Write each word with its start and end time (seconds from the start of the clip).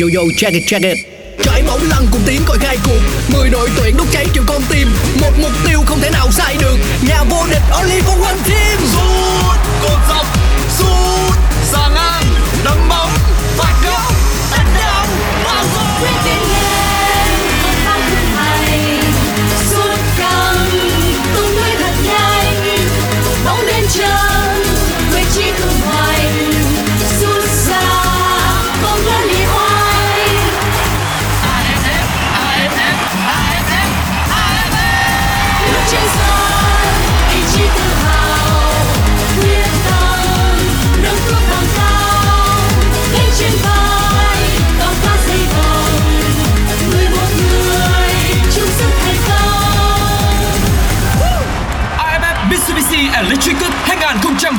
Yo 0.00 0.08
yo, 0.08 0.22
check 0.34 0.54
it 0.54 0.62
check 0.66 0.82
it. 0.82 0.98
Trải 1.42 1.62
mẫu 1.62 1.78
lần 1.90 2.06
cùng 2.12 2.20
tiếng 2.26 2.42
coi 2.46 2.58
khai 2.58 2.78
cuộc. 2.84 3.00
Mười 3.28 3.50
đội 3.50 3.70
tuyển 3.76 3.96
đốt 3.96 4.06
cháy 4.12 4.26
triệu 4.34 4.42
con 4.46 4.62
tim. 4.70 4.88
Một 5.20 5.30
mục 5.42 5.52
tiêu 5.66 5.80
không 5.86 6.00
thể 6.00 6.10
nào 6.10 6.30
sai 6.30 6.56
được. 6.60 6.76
Nhà 7.08 7.24
vô 7.30 7.46
địch 7.50 7.62
only 7.72 8.00
for 8.00 8.22
one 8.22 8.36
team 8.48 8.78
Sút 8.92 9.58
cột 9.82 9.98
dọc. 10.08 10.26
Sút 10.78 11.38
xa 11.72 11.88
ngang. 11.94 12.24
Đấm 12.64 12.88
bóng. 12.88 13.29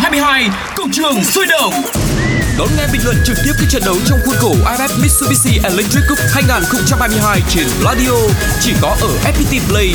2022 0.01 0.49
Công 0.75 0.91
trường 0.91 1.23
sôi 1.23 1.45
động 1.45 1.73
Đón 2.57 2.67
nghe 2.77 2.87
bình 2.93 3.01
luận 3.03 3.15
trực 3.25 3.37
tiếp 3.45 3.51
các 3.59 3.65
trận 3.69 3.81
đấu 3.85 3.95
trong 4.05 4.19
khuôn 4.25 4.35
khổ 4.39 4.55
AFF 4.65 5.01
Mitsubishi 5.01 5.59
Electric 5.63 6.03
Cup 6.09 6.17
2022 6.33 7.41
trên 7.49 7.67
Radio 7.83 8.11
chỉ 8.61 8.73
có 8.81 8.95
ở 9.01 9.09
FPT 9.23 9.59
Play. 9.69 9.93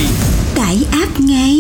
tải 0.56 0.78
app 0.92 1.20
ngay 1.20 1.58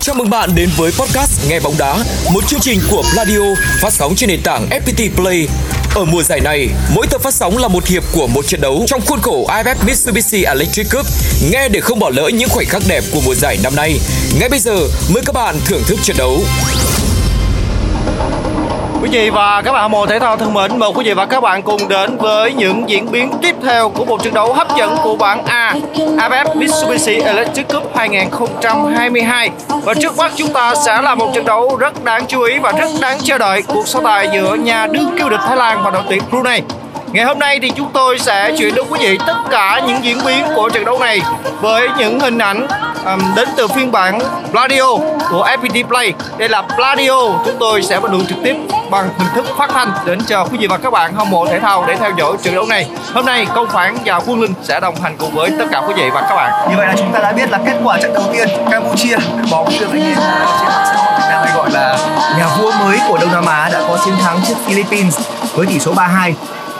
Chào 0.00 0.14
mừng 0.14 0.30
bạn 0.30 0.50
đến 0.54 0.68
với 0.76 0.92
podcast 0.92 1.48
Nghe 1.48 1.60
bóng 1.60 1.74
đá, 1.78 2.04
một 2.32 2.48
chương 2.48 2.60
trình 2.60 2.80
của 2.90 3.02
Pladio 3.12 3.40
phát 3.80 3.92
sóng 3.92 4.14
trên 4.16 4.28
nền 4.28 4.42
tảng 4.42 4.68
FPT 4.70 5.10
Play. 5.16 5.48
Ở 5.94 6.04
mùa 6.04 6.22
giải 6.22 6.40
này, 6.40 6.68
mỗi 6.94 7.06
tập 7.10 7.20
phát 7.22 7.34
sóng 7.34 7.58
là 7.58 7.68
một 7.68 7.86
hiệp 7.86 8.02
của 8.12 8.26
một 8.26 8.46
trận 8.46 8.60
đấu 8.60 8.84
trong 8.86 9.00
khuôn 9.06 9.20
khổ 9.20 9.46
AFF 9.48 9.74
Mitsubishi 9.86 10.44
Electric 10.44 10.86
Cup. 10.90 11.06
Nghe 11.50 11.68
để 11.68 11.80
không 11.80 11.98
bỏ 11.98 12.10
lỡ 12.10 12.30
những 12.34 12.48
khoảnh 12.48 12.66
khắc 12.66 12.82
đẹp 12.88 13.04
của 13.12 13.20
mùa 13.20 13.34
giải 13.34 13.58
năm 13.62 13.76
nay. 13.76 14.00
Ngay 14.40 14.48
bây 14.48 14.58
giờ, 14.58 14.76
mời 15.14 15.22
các 15.26 15.32
bạn 15.34 15.56
thưởng 15.64 15.82
thức 15.86 15.98
trận 16.02 16.16
đấu. 16.16 16.40
Quý 19.02 19.10
vị 19.10 19.30
và 19.30 19.62
các 19.62 19.72
bạn 19.72 19.82
hâm 19.82 19.90
mộ 19.90 20.06
thể 20.06 20.18
thao 20.18 20.36
thân 20.36 20.54
mến, 20.54 20.78
mời 20.78 20.90
quý 20.94 21.04
vị 21.04 21.14
và 21.14 21.26
các 21.26 21.40
bạn 21.40 21.62
cùng 21.62 21.88
đến 21.88 22.16
với 22.16 22.52
những 22.52 22.88
diễn 22.88 23.10
biến 23.10 23.30
tiếp 23.42 23.56
theo 23.62 23.88
của 23.88 24.04
một 24.04 24.22
trận 24.22 24.34
đấu 24.34 24.52
hấp 24.52 24.76
dẫn 24.76 24.96
của 25.02 25.16
bảng 25.16 25.44
A 25.44 25.74
AFF 25.94 26.56
Mitsubishi 26.56 27.14
Electric 27.14 27.68
Cup 27.68 27.96
2022. 27.96 29.50
Và 29.84 29.94
trước 29.94 30.16
mắt 30.18 30.32
chúng 30.36 30.52
ta 30.52 30.74
sẽ 30.86 31.02
là 31.02 31.14
một 31.14 31.30
trận 31.34 31.44
đấu 31.44 31.76
rất 31.76 32.04
đáng 32.04 32.26
chú 32.26 32.42
ý 32.42 32.58
và 32.58 32.72
rất 32.72 32.88
đáng 33.00 33.18
chờ 33.22 33.38
đợi 33.38 33.62
cuộc 33.62 33.88
so 33.88 34.00
tài 34.00 34.28
giữa 34.32 34.54
nhà 34.54 34.86
đương 34.86 35.14
kiêu 35.18 35.28
địch 35.28 35.40
Thái 35.46 35.56
Lan 35.56 35.82
và 35.84 35.90
đội 35.90 36.02
tuyển 36.08 36.22
Brunei. 36.30 36.60
Ngày 37.14 37.24
hôm 37.24 37.38
nay 37.38 37.58
thì 37.62 37.70
chúng 37.76 37.90
tôi 37.92 38.18
sẽ 38.18 38.52
chuyển 38.58 38.74
đến 38.74 38.84
quý 38.90 38.98
vị 39.00 39.18
tất 39.26 39.36
cả 39.50 39.80
những 39.86 40.04
diễn 40.04 40.18
biến 40.26 40.44
của 40.54 40.68
trận 40.68 40.84
đấu 40.84 40.98
này 40.98 41.20
với 41.60 41.88
những 41.98 42.20
hình 42.20 42.38
ảnh 42.38 42.66
um, 43.04 43.34
đến 43.36 43.48
từ 43.56 43.68
phiên 43.68 43.92
bản 43.92 44.18
Pladio 44.50 44.96
của 45.30 45.48
FPT 45.60 45.86
Play. 45.86 46.12
Đây 46.38 46.48
là 46.48 46.62
Pladio, 46.62 47.16
chúng 47.44 47.56
tôi 47.60 47.82
sẽ 47.82 48.00
bắt 48.00 48.12
đường 48.12 48.26
trực 48.26 48.38
tiếp 48.44 48.56
bằng 48.90 49.08
hình 49.18 49.28
thức 49.34 49.46
phát 49.58 49.70
thanh 49.70 49.92
đến 50.06 50.18
cho 50.26 50.44
quý 50.44 50.58
vị 50.58 50.66
và 50.66 50.76
các 50.76 50.92
bạn 50.92 51.14
hâm 51.14 51.30
mộ 51.30 51.46
thể 51.46 51.60
thao 51.60 51.84
để 51.86 51.96
theo 51.96 52.10
dõi 52.18 52.36
trận 52.42 52.54
đấu 52.54 52.66
này. 52.66 52.88
Hôm 53.14 53.26
nay 53.26 53.46
Công 53.54 53.68
Phản 53.68 53.96
và 54.04 54.20
Quân 54.26 54.40
Linh 54.40 54.54
sẽ 54.62 54.80
đồng 54.80 54.94
hành 55.02 55.16
cùng 55.18 55.34
với 55.34 55.50
tất 55.58 55.64
cả 55.70 55.82
quý 55.88 55.94
vị 55.96 56.10
và 56.14 56.20
các 56.20 56.34
bạn. 56.34 56.70
Như 56.70 56.76
vậy 56.76 56.86
là 56.86 56.94
chúng 56.98 57.12
ta 57.12 57.18
đã 57.18 57.32
biết 57.32 57.50
là 57.50 57.58
kết 57.66 57.76
quả 57.84 57.98
trận 58.02 58.14
đầu 58.14 58.24
tiên 58.32 58.48
Campuchia 58.70 59.16
bóng 59.50 59.68
được 59.80 59.86
anh 59.90 60.02
em 60.02 60.14
trên 60.14 60.68
mạng 60.68 60.84
xã 60.86 60.94
hội 60.94 61.12
Việt 61.18 61.26
Nam 61.28 61.42
hay 61.44 61.54
gọi 61.56 61.70
là 61.70 61.98
nhà 62.38 62.46
vua 62.58 62.72
mới 62.72 62.98
của 63.08 63.18
Đông 63.18 63.32
Nam 63.32 63.46
Á 63.46 63.70
đã 63.72 63.80
có 63.88 63.98
chiến 64.04 64.14
thắng 64.20 64.40
trước 64.48 64.54
Philippines 64.66 65.20
với 65.54 65.66
tỷ 65.66 65.78
số 65.78 65.94
3-2 65.94 66.32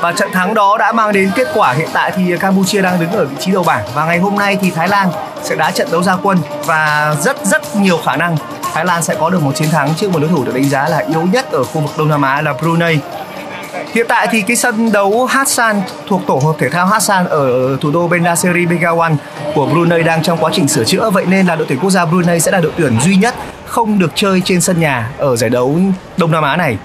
và 0.05 0.13
trận 0.13 0.33
thắng 0.33 0.55
đó 0.55 0.77
đã 0.79 0.93
mang 0.93 1.13
đến 1.13 1.31
kết 1.35 1.49
quả 1.55 1.73
hiện 1.73 1.89
tại 1.93 2.13
thì 2.17 2.37
Campuchia 2.41 2.83
đang 2.83 3.01
đứng 3.01 3.13
ở 3.13 3.25
vị 3.25 3.37
trí 3.41 3.53
đầu 3.53 3.63
bảng. 3.63 3.85
Và 3.95 4.05
ngày 4.05 4.19
hôm 4.19 4.37
nay 4.37 4.59
thì 4.61 4.71
Thái 4.71 4.89
Lan 4.89 5.09
sẽ 5.43 5.57
đá 5.57 5.71
trận 5.71 5.89
đấu 5.93 6.03
ra 6.03 6.17
quân 6.23 6.39
và 6.67 7.15
rất 7.21 7.47
rất 7.47 7.77
nhiều 7.77 7.99
khả 8.05 8.17
năng 8.17 8.37
Thái 8.75 8.85
Lan 8.85 9.03
sẽ 9.03 9.15
có 9.21 9.31
được 9.31 9.43
một 9.43 9.53
chiến 9.57 9.71
thắng 9.71 9.95
trước 9.95 10.13
một 10.13 10.19
đối 10.19 10.29
thủ 10.29 10.45
được 10.45 10.55
đánh 10.55 10.65
giá 10.65 10.89
là 10.89 11.05
yếu 11.09 11.23
nhất 11.23 11.53
ở 11.53 11.65
khu 11.65 11.81
vực 11.81 11.91
Đông 11.99 12.09
Nam 12.09 12.23
Á 12.23 12.43
là 12.43 12.53
Brunei. 12.53 12.99
Hiện 13.95 14.07
tại 14.09 14.29
thì 14.31 14.43
cái 14.43 14.57
sân 14.57 14.93
đấu 14.93 15.27
Hassan 15.27 15.83
thuộc 16.09 16.21
tổ 16.27 16.35
hợp 16.35 16.55
thể 16.59 16.69
thao 16.69 16.87
Hassan 16.87 17.27
ở 17.27 17.77
thủ 17.81 17.91
đô 17.91 18.09
Bandar 18.09 18.39
Seri 18.39 18.67
Begawan 18.67 19.17
của 19.55 19.67
Brunei 19.67 20.03
đang 20.03 20.23
trong 20.23 20.39
quá 20.39 20.51
trình 20.55 20.69
sửa 20.69 20.85
chữa. 20.85 21.11
Vậy 21.11 21.25
nên 21.27 21.47
là 21.47 21.57
đội 21.57 21.67
tuyển 21.69 21.79
quốc 21.79 21.91
gia 21.91 22.05
Brunei 22.05 22.41
sẽ 22.41 22.51
là 22.51 22.61
đội 22.61 22.73
tuyển 22.77 23.01
duy 23.01 23.17
nhất 23.17 23.35
không 23.67 23.99
được 23.99 24.13
chơi 24.15 24.43
trên 24.45 24.61
sân 24.61 24.81
nhà 24.81 25.11
ở 25.19 25.37
giải 25.37 25.51
đấu 25.51 25.79
Đông 26.17 26.31
Nam 26.31 26.45
Á 26.45 26.57
này. 26.57 26.79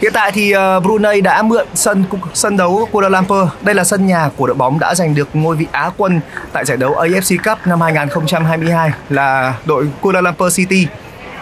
Hiện 0.00 0.12
tại 0.12 0.32
thì 0.32 0.50
ờ, 0.50 0.80
Brunei 0.80 1.20
đã 1.20 1.42
mượn 1.42 1.66
sân 1.74 2.04
sân 2.34 2.56
đấu 2.56 2.88
Kuala 2.92 3.08
Lumpur. 3.08 3.48
Đây 3.62 3.74
là 3.74 3.84
sân 3.84 4.06
nhà 4.06 4.30
của 4.36 4.46
đội 4.46 4.54
bóng 4.56 4.78
đã 4.78 4.94
giành 4.94 5.14
được 5.14 5.28
ngôi 5.34 5.56
vị 5.56 5.66
Á 5.72 5.90
quân 5.96 6.20
tại 6.52 6.64
giải 6.64 6.76
đấu 6.76 6.94
AFC 6.94 7.36
Cup 7.44 7.66
năm 7.66 7.80
2022 7.80 8.90
là 9.08 9.54
đội 9.64 9.88
Kuala 10.00 10.20
Lumpur 10.20 10.56
City. 10.56 10.86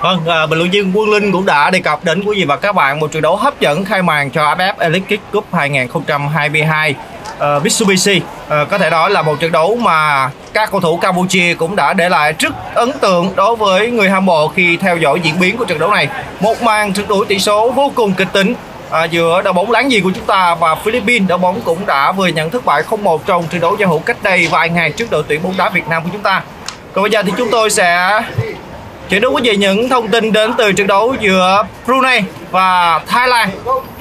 Vâng, 0.03 0.27
à, 0.27 0.47
bình 0.47 0.59
luận 0.59 0.71
viên 0.71 0.93
Quân 0.95 1.11
Linh 1.11 1.33
cũng 1.33 1.47
đã 1.47 1.71
đề 1.71 1.81
cập 1.81 2.05
đến 2.05 2.23
quý 2.25 2.37
vị 2.39 2.45
và 2.45 2.57
các 2.57 2.75
bạn 2.75 3.01
một 3.01 3.13
trận 3.13 3.23
đấu 3.23 3.37
hấp 3.37 3.61
dẫn 3.61 3.85
khai 3.85 4.03
màn 4.03 4.31
cho 4.31 4.55
AFF 4.55 4.73
Electric 4.79 5.21
Cup 5.33 5.55
2022 5.55 6.91
uh, 6.91 6.97
ờ, 7.39 7.61
Mitsubishi. 7.65 8.17
Uh, 8.17 8.69
có 8.71 8.79
thể 8.79 8.91
nói 8.91 9.11
là 9.11 9.23
một 9.23 9.41
trận 9.41 9.53
đấu 9.53 9.77
mà 9.77 10.31
các 10.53 10.71
cầu 10.71 10.81
thủ 10.81 10.97
Campuchia 10.97 11.55
cũng 11.55 11.77
đã 11.77 11.93
để 11.93 12.09
lại 12.09 12.35
rất 12.39 12.75
ấn 12.75 12.93
tượng 12.93 13.33
đối 13.37 13.57
với 13.57 13.91
người 13.91 14.11
hâm 14.11 14.27
mộ 14.27 14.49
khi 14.49 14.77
theo 14.77 14.97
dõi 14.97 15.21
diễn 15.21 15.41
biến 15.41 15.57
của 15.57 15.65
trận 15.65 15.79
đấu 15.79 15.91
này. 15.91 16.09
Một 16.41 16.63
màn 16.63 16.93
trận 16.93 17.09
đuổi 17.09 17.27
tỷ 17.27 17.39
số 17.39 17.71
vô 17.71 17.93
cùng 17.95 18.15
kịch 18.15 18.33
tính 18.33 18.55
à, 18.91 19.05
giữa 19.05 19.43
đội 19.43 19.53
bóng 19.53 19.71
láng 19.71 19.89
giềng 19.89 20.03
của 20.03 20.13
chúng 20.15 20.27
ta 20.27 20.55
và 20.55 20.75
Philippines. 20.75 21.29
Đội 21.29 21.39
bóng 21.39 21.61
cũng 21.61 21.87
đã 21.87 22.13
vừa 22.13 22.27
nhận 22.27 22.51
thất 22.51 22.65
bại 22.65 22.83
0-1 22.89 23.19
trong 23.27 23.47
trận 23.47 23.61
đấu 23.61 23.77
giao 23.81 23.89
hữu 23.89 23.99
cách 23.99 24.23
đây 24.23 24.49
vài 24.51 24.69
ngày 24.69 24.93
trước 24.93 25.11
đội 25.11 25.23
tuyển 25.29 25.43
bóng 25.43 25.55
đá 25.57 25.69
Việt 25.69 25.89
Nam 25.89 26.03
của 26.03 26.11
chúng 26.13 26.23
ta. 26.23 26.43
Còn 26.93 27.03
bây 27.03 27.11
giờ 27.11 27.23
thì 27.23 27.33
chúng 27.39 27.49
tôi 27.51 27.71
sẽ 27.71 28.21
Chuyển 29.13 29.21
đến 29.21 29.31
quý 29.33 29.43
vị 29.45 29.57
những 29.57 29.89
thông 29.89 30.09
tin 30.09 30.33
đến 30.33 30.53
từ 30.59 30.73
trận 30.73 30.87
đấu 30.87 31.15
giữa 31.21 31.63
Brunei 31.87 32.21
và 32.51 33.01
Thái 33.07 33.29
Lan. 33.29 33.51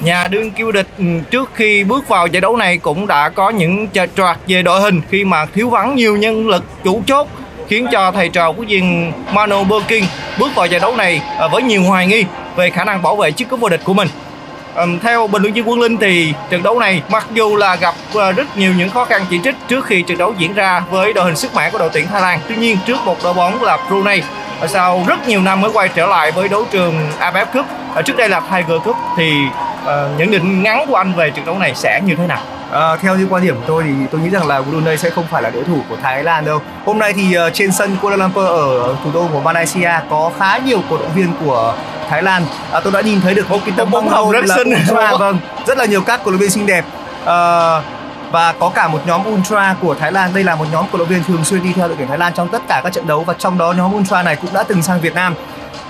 Nhà 0.00 0.28
đương 0.28 0.50
kiêu 0.50 0.72
địch 0.72 0.86
ừ, 0.98 1.04
trước 1.30 1.50
khi 1.54 1.84
bước 1.84 2.08
vào 2.08 2.26
giải 2.26 2.40
đấu 2.40 2.56
này 2.56 2.78
cũng 2.78 3.06
đã 3.06 3.28
có 3.28 3.50
những 3.50 3.88
chệch 3.88 4.10
trọt 4.16 4.36
về 4.46 4.62
đội 4.62 4.80
hình 4.80 5.00
khi 5.10 5.24
mà 5.24 5.46
thiếu 5.54 5.70
vắng 5.70 5.96
nhiều 5.96 6.16
nhân 6.16 6.48
lực 6.48 6.64
chủ 6.84 7.02
chốt 7.06 7.28
khiến 7.68 7.86
cho 7.92 8.10
thầy 8.12 8.28
trò 8.28 8.52
của 8.52 8.64
viên 8.68 9.12
Mano 9.32 9.64
Burking 9.64 10.04
bước 10.38 10.54
vào 10.54 10.66
giải 10.66 10.80
đấu 10.80 10.96
này 10.96 11.22
ờ, 11.38 11.48
với 11.48 11.62
nhiều 11.62 11.82
hoài 11.82 12.06
nghi 12.06 12.24
về 12.56 12.70
khả 12.70 12.84
năng 12.84 13.02
bảo 13.02 13.16
vệ 13.16 13.30
chiếc 13.30 13.48
cúp 13.48 13.60
vô 13.60 13.68
địch 13.68 13.80
của 13.84 13.94
mình. 13.94 14.08
Ừm, 14.74 14.98
theo 14.98 15.26
bình 15.26 15.42
luận 15.42 15.54
viên 15.54 15.68
Quân 15.68 15.80
Linh 15.80 15.96
thì 15.96 16.32
trận 16.50 16.62
đấu 16.62 16.78
này 16.78 17.02
mặc 17.08 17.26
dù 17.34 17.56
là 17.56 17.76
gặp 17.76 17.94
ờ, 18.14 18.32
rất 18.32 18.56
nhiều 18.56 18.72
những 18.78 18.90
khó 18.90 19.04
khăn 19.04 19.22
chỉ 19.30 19.40
trích 19.44 19.54
trước 19.68 19.86
khi 19.86 20.02
trận 20.02 20.18
đấu 20.18 20.34
diễn 20.38 20.54
ra 20.54 20.82
với 20.90 21.12
đội 21.12 21.24
hình 21.24 21.36
sức 21.36 21.54
mạnh 21.54 21.72
của 21.72 21.78
đội 21.78 21.90
tuyển 21.92 22.06
Thái 22.06 22.22
Lan. 22.22 22.40
Tuy 22.48 22.56
nhiên 22.56 22.78
trước 22.86 22.96
một 23.04 23.16
đội 23.24 23.34
bóng 23.34 23.62
là 23.62 23.78
Brunei 23.88 24.22
và 24.62 24.68
sau 24.68 25.04
rất 25.06 25.28
nhiều 25.28 25.42
năm 25.42 25.60
mới 25.60 25.70
quay 25.74 25.88
trở 25.88 26.06
lại 26.06 26.32
với 26.32 26.48
đấu 26.48 26.64
trường 26.70 27.08
AFF 27.20 27.46
Cup 27.52 27.66
ở 27.94 28.02
trước 28.02 28.16
đây 28.16 28.28
là 28.28 28.40
Tiger 28.40 28.82
Cup 28.84 28.96
thì 29.16 29.32
ờ, 29.84 30.10
nhận 30.18 30.30
định 30.30 30.62
ngắn 30.62 30.86
của 30.88 30.96
anh 30.96 31.12
về 31.14 31.30
trận 31.30 31.46
đấu 31.46 31.58
này 31.58 31.74
sẽ 31.74 32.00
như 32.04 32.14
thế 32.14 32.26
nào? 32.26 32.40
Ờ, 32.70 32.96
theo 32.96 33.16
như 33.16 33.26
quan 33.30 33.42
điểm 33.42 33.54
của 33.54 33.62
tôi 33.66 33.82
thì 33.86 33.92
tôi 34.10 34.20
nghĩ 34.20 34.30
rằng 34.30 34.46
là 34.46 34.60
Brunei 34.62 34.96
sẽ 34.96 35.10
không 35.10 35.24
phải 35.30 35.42
là 35.42 35.50
đối 35.50 35.64
thủ 35.64 35.78
của 35.88 35.96
Thái 36.02 36.24
Lan 36.24 36.44
đâu. 36.44 36.60
Hôm 36.84 36.98
nay 36.98 37.12
thì 37.12 37.34
ờ, 37.34 37.50
trên 37.50 37.72
sân 37.72 37.96
Kuala 38.02 38.16
Lumpur 38.16 38.46
ở 38.46 38.96
thủ 39.04 39.10
đô 39.14 39.28
của 39.32 39.40
Malaysia 39.40 39.90
có 40.10 40.30
khá 40.38 40.58
nhiều 40.58 40.80
cổ 40.90 40.96
động 40.96 41.10
viên 41.14 41.32
của 41.44 41.74
Thái 42.10 42.22
Lan. 42.22 42.42
À, 42.72 42.80
tôi 42.80 42.92
đã 42.92 43.00
nhìn 43.00 43.20
thấy 43.20 43.34
được 43.34 43.50
một 43.50 43.58
cái 43.64 43.74
tấm 43.76 43.90
băng 43.90 44.08
hồng 44.08 44.30
rất 44.30 44.44
là 44.44 44.56
xinh. 44.56 44.74
Vâng, 45.18 45.38
rất 45.66 45.78
là 45.78 45.84
nhiều 45.84 46.02
các 46.02 46.20
cổ 46.24 46.30
động 46.30 46.40
viên 46.40 46.50
xinh 46.50 46.66
đẹp. 46.66 46.84
Ờ, 47.24 47.82
và 48.32 48.52
có 48.52 48.68
cả 48.68 48.88
một 48.88 49.00
nhóm 49.06 49.26
Ultra 49.26 49.76
của 49.80 49.94
Thái 49.94 50.12
Lan. 50.12 50.30
Đây 50.34 50.44
là 50.44 50.54
một 50.54 50.64
nhóm 50.72 50.84
cổ 50.92 50.98
động 50.98 51.08
viên 51.08 51.24
thường 51.24 51.44
xuyên 51.44 51.62
đi 51.62 51.72
theo 51.72 51.88
đội 51.88 51.96
tuyển 51.96 52.08
Thái 52.08 52.18
Lan 52.18 52.32
trong 52.34 52.48
tất 52.48 52.62
cả 52.68 52.80
các 52.84 52.92
trận 52.92 53.06
đấu 53.06 53.24
và 53.24 53.34
trong 53.38 53.58
đó 53.58 53.72
nhóm 53.72 53.94
Ultra 53.94 54.22
này 54.22 54.36
cũng 54.36 54.52
đã 54.52 54.62
từng 54.62 54.82
sang 54.82 55.00
Việt 55.00 55.14
Nam. 55.14 55.34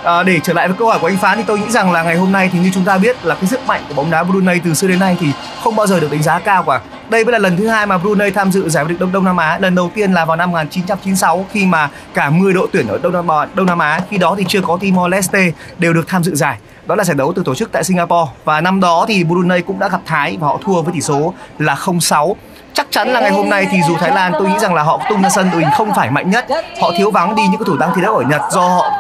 À, 0.05 0.23
để 0.23 0.41
trở 0.43 0.53
lại 0.53 0.69
với 0.69 0.77
câu 0.79 0.89
hỏi 0.89 0.99
của 0.99 1.07
anh 1.07 1.17
Phán 1.17 1.39
thì 1.39 1.45
tôi 1.47 1.59
nghĩ 1.59 1.71
rằng 1.71 1.93
là 1.93 2.03
ngày 2.03 2.17
hôm 2.17 2.33
nay 2.33 2.51
thì 2.53 2.59
như 2.59 2.71
chúng 2.75 2.85
ta 2.85 2.99
biết 2.99 3.25
là 3.25 3.35
cái 3.35 3.47
sức 3.47 3.67
mạnh 3.67 3.83
của 3.89 3.95
bóng 3.95 4.11
đá 4.11 4.23
Brunei 4.23 4.61
từ 4.65 4.75
xưa 4.75 4.89
đến 4.89 4.99
nay 4.99 5.17
thì 5.21 5.33
không 5.65 5.77
bao 5.77 5.87
giờ 5.87 6.01
được 6.01 6.13
đánh 6.13 6.23
giá 6.23 6.39
cao 6.39 6.63
cả. 6.63 6.81
Đây 7.13 7.25
mới 7.25 7.33
là 7.33 7.39
lần 7.39 7.57
thứ 7.57 7.67
hai 7.67 7.87
mà 7.87 7.99
Brunei 7.99 8.31
tham 8.31 8.53
dự 8.53 8.69
giải 8.69 8.85
vô 8.85 8.89
địch 8.89 9.01
Đông 9.01 9.13
Đông 9.13 9.25
Nam 9.25 9.37
Á. 9.37 9.59
Lần 9.59 9.75
đầu 9.75 9.91
tiên 9.95 10.13
là 10.13 10.25
vào 10.25 10.37
năm 10.37 10.51
1996 10.51 11.47
khi 11.53 11.67
mà 11.67 11.91
cả 12.15 12.31
10 12.31 12.53
đội 12.53 12.69
tuyển 12.73 12.89
ở 12.89 12.99
Đông 13.03 13.13
Nam 13.13 13.29
Á, 13.29 13.47
Đông 13.55 13.67
Nam 13.67 13.79
Á 13.79 14.01
khi 14.11 14.19
đó 14.19 14.35
thì 14.39 14.45
chưa 14.49 14.61
có 14.61 14.79
Timor 14.81 15.11
Leste 15.11 15.53
đều 15.79 15.93
được 15.93 16.09
tham 16.09 16.25
dự 16.25 16.35
giải. 16.35 16.59
Đó 16.87 16.95
là 16.95 17.05
giải 17.05 17.17
đấu 17.17 17.33
được 17.37 17.45
tổ 17.45 17.55
chức 17.55 17.73
tại 17.73 17.85
Singapore 17.85 18.31
và 18.45 18.61
năm 18.61 18.81
đó 18.81 19.05
thì 19.09 19.25
Brunei 19.25 19.63
cũng 19.63 19.79
đã 19.79 19.89
gặp 19.89 20.01
Thái 20.07 20.37
và 20.41 20.47
họ 20.47 20.59
thua 20.65 20.83
với 20.83 20.95
tỷ 20.95 21.01
số 21.01 21.35
là 21.59 21.75
0-6 21.75 22.35
chắc 22.75 22.87
chắn 22.91 23.09
là 23.13 23.21
ngày 23.21 23.31
hôm 23.31 23.49
nay 23.51 23.67
thì 23.71 23.79
dù 23.89 23.97
Thái 23.97 24.11
Lan 24.11 24.33
tôi 24.33 24.49
nghĩ 24.49 24.59
rằng 24.59 24.75
là 24.75 24.83
họ 24.83 25.01
tung 25.09 25.23
ra 25.23 25.29
sân 25.29 25.51
đội 25.53 25.61
hình 25.61 25.71
không 25.77 25.95
phải 25.95 26.11
mạnh 26.11 26.31
nhất. 26.31 26.47
Họ 26.81 26.91
thiếu 26.99 27.11
vắng 27.11 27.37
đi 27.37 27.43
những 27.43 27.59
cầu 27.59 27.65
thủ 27.67 27.77
đang 27.77 27.91
thi 27.97 28.03
đấu 28.03 28.17
ở 28.17 28.23
Nhật 28.23 28.41
do 28.51 28.61
họ 28.61 28.91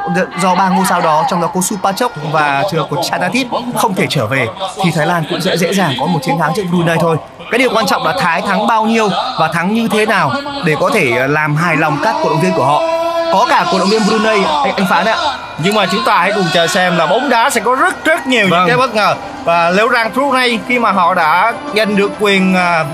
do 0.42 0.54
ba 0.54 0.68
ngôi 0.68 0.84
sao 0.88 1.00
đó 1.00 1.24
trong 1.30 1.40
đó 1.40 1.48
có 1.54 1.60
Supachok 1.60 2.12
và 2.32 2.62
trường 2.70 2.80
hợp 2.80 2.86
của 2.90 3.02
Chanathip 3.10 3.46
không 3.76 3.94
thể 3.94 4.06
trở 4.10 4.26
về 4.26 4.46
thì 4.84 4.90
Thái 4.96 5.06
Lan 5.06 5.24
cũng 5.30 5.40
sẽ 5.40 5.56
dễ 5.56 5.72
dàng 5.74 5.94
có 6.00 6.06
một 6.06 6.18
chiến 6.22 6.38
thắng 6.38 6.52
trước 6.56 6.62
Brunei 6.70 6.96
thôi. 7.00 7.16
Cái 7.50 7.58
điều 7.58 7.70
quan 7.74 7.86
trọng 7.86 8.04
là 8.06 8.14
Thái 8.20 8.42
thắng 8.42 8.66
bao 8.66 8.84
nhiêu 8.86 9.08
và 9.38 9.48
thắng 9.52 9.74
như 9.74 9.88
thế 9.88 10.06
nào 10.06 10.30
để 10.64 10.74
có 10.80 10.90
thể 10.94 11.10
ờ, 11.10 11.26
làm 11.26 11.56
hài 11.56 11.76
lòng 11.76 11.98
các 12.04 12.14
cổ 12.24 12.30
động 12.30 12.40
viên 12.40 12.52
của 12.52 12.64
họ. 12.64 12.82
Có 13.32 13.46
cả 13.50 13.64
cổ 13.72 13.78
động 13.78 13.88
viên 13.88 14.02
Brunei 14.06 14.44
anh, 14.44 14.74
anh 14.76 14.86
phán 14.90 15.06
ạ. 15.06 15.16
Nhưng 15.58 15.74
mà 15.74 15.86
chúng 15.86 16.04
ta 16.06 16.18
hãy 16.18 16.32
cùng 16.32 16.44
chờ 16.52 16.66
xem 16.66 16.96
là 16.96 17.06
bóng 17.06 17.28
đá 17.28 17.50
sẽ 17.50 17.60
có 17.60 17.74
rất 17.74 18.04
rất 18.04 18.26
nhiều 18.26 18.46
Vâng. 18.50 18.60
những 18.60 18.68
cái 18.68 18.76
bất 18.76 18.94
ngờ. 18.94 19.14
Và 19.44 19.70
liệu 19.70 19.88
rằng 19.88 20.10
Brunei 20.14 20.58
khi 20.68 20.78
mà 20.78 20.92
họ 20.92 21.14
đã 21.14 21.52
giành 21.76 21.96
được 21.96 22.10
quyền 22.20 22.54
à, 22.54 22.84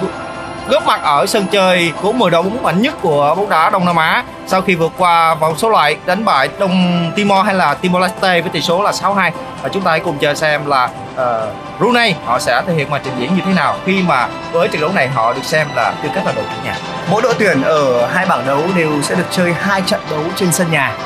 góp 0.69 0.87
mặt 0.87 1.01
ở 1.03 1.27
sân 1.27 1.47
chơi 1.47 1.93
của 2.03 2.13
10 2.13 2.31
đội 2.31 2.43
bóng 2.43 2.63
mạnh 2.63 2.83
nhất 2.83 2.95
của 3.03 3.35
bóng 3.35 3.49
đá 3.49 3.71
Đông 3.71 3.85
Nam 3.85 3.97
Á 3.97 4.25
sau 4.47 4.63
khi 4.63 4.75
vượt 4.75 4.93
qua 4.99 5.35
vòng 5.35 5.59
số 5.59 5.71
loại 5.71 5.97
đánh 6.07 6.25
bại 6.25 6.49
Đông 6.59 7.11
Timor 7.17 7.47
hay 7.47 7.55
là 7.55 7.75
Timor 7.75 8.03
Leste 8.03 8.41
với 8.41 8.51
tỷ 8.51 8.61
số 8.61 8.83
là 8.83 8.91
6-2 8.91 9.31
và 9.63 9.69
chúng 9.69 9.83
ta 9.83 9.91
hãy 9.91 10.01
cùng 10.01 10.19
chờ 10.19 10.35
xem 10.35 10.67
là 10.67 10.91
uh, 11.15 11.21
Brunei 11.79 12.15
họ 12.25 12.39
sẽ 12.39 12.63
thể 12.67 12.75
hiện 12.75 12.91
màn 12.91 13.01
trình 13.05 13.15
diễn 13.19 13.35
như 13.37 13.43
thế 13.47 13.53
nào 13.53 13.77
khi 13.87 14.03
mà 14.03 14.29
với 14.53 14.69
trận 14.69 14.81
đấu 14.81 14.91
này 14.95 15.09
họ 15.09 15.33
được 15.33 15.45
xem 15.45 15.69
là 15.77 15.95
tư 16.03 16.09
cách 16.15 16.27
là 16.27 16.33
đội 16.33 16.45
chủ 16.45 16.65
nhà. 16.65 16.77
Mỗi 17.11 17.23
đội 17.23 17.35
tuyển 17.39 17.63
ở 17.63 18.07
hai 18.07 18.27
bảng 18.27 18.47
đấu 18.47 18.63
đều 18.77 19.03
sẽ 19.03 19.15
được 19.15 19.27
chơi 19.31 19.53
hai 19.53 19.83
trận 19.87 20.01
đấu 20.11 20.21
trên 20.37 20.53
sân 20.53 20.71
nhà. 20.71 20.97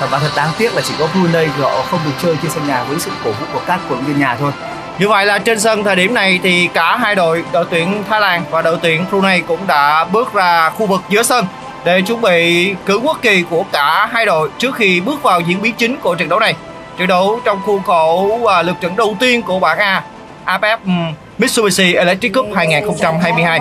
Thật 0.00 0.06
và 0.10 0.18
thật 0.18 0.30
đáng 0.36 0.50
tiếc 0.58 0.74
là 0.74 0.82
chỉ 0.84 0.94
có 0.98 1.08
Brunei 1.14 1.46
họ 1.46 1.82
không 1.90 2.00
được 2.04 2.12
chơi 2.22 2.36
trên 2.42 2.50
sân 2.50 2.66
nhà 2.66 2.82
với 2.82 3.00
sự 3.00 3.10
cổ 3.24 3.30
vũ 3.30 3.46
của 3.52 3.60
các 3.66 3.80
cổ 3.88 3.94
động 3.94 4.04
viên 4.04 4.18
nhà 4.18 4.36
thôi. 4.40 4.52
Như 4.98 5.08
vậy 5.08 5.26
là 5.26 5.38
trên 5.38 5.60
sân 5.60 5.84
thời 5.84 5.96
điểm 5.96 6.14
này 6.14 6.40
thì 6.42 6.68
cả 6.74 6.96
hai 6.96 7.14
đội, 7.14 7.44
đội 7.52 7.64
tuyển 7.70 8.02
Thái 8.08 8.20
Lan 8.20 8.44
và 8.50 8.62
đội 8.62 8.78
tuyển 8.82 9.04
Brunei 9.10 9.40
cũng 9.40 9.66
đã 9.66 10.04
bước 10.04 10.34
ra 10.34 10.70
khu 10.70 10.86
vực 10.86 11.00
giữa 11.08 11.22
sân 11.22 11.46
để 11.84 12.02
chuẩn 12.02 12.20
bị 12.20 12.74
cử 12.86 13.00
quốc 13.02 13.18
kỳ 13.22 13.44
của 13.50 13.64
cả 13.72 14.06
hai 14.12 14.26
đội 14.26 14.50
trước 14.58 14.74
khi 14.74 15.00
bước 15.00 15.22
vào 15.22 15.40
diễn 15.40 15.62
biến 15.62 15.74
chính 15.78 15.96
của 15.96 16.14
trận 16.14 16.28
đấu 16.28 16.40
này. 16.40 16.54
Trận 16.98 17.08
đấu 17.08 17.40
trong 17.44 17.60
khuôn 17.66 17.82
khổ 17.82 18.38
à, 18.46 18.62
lượt 18.62 18.76
trận 18.80 18.96
đầu 18.96 19.16
tiên 19.20 19.42
của 19.42 19.58
bảng 19.58 19.78
A 19.78 20.02
AFF 20.46 20.78
Mitsubishi 21.38 21.94
Electric 21.94 22.34
Cup 22.34 22.46
2022. 22.54 23.60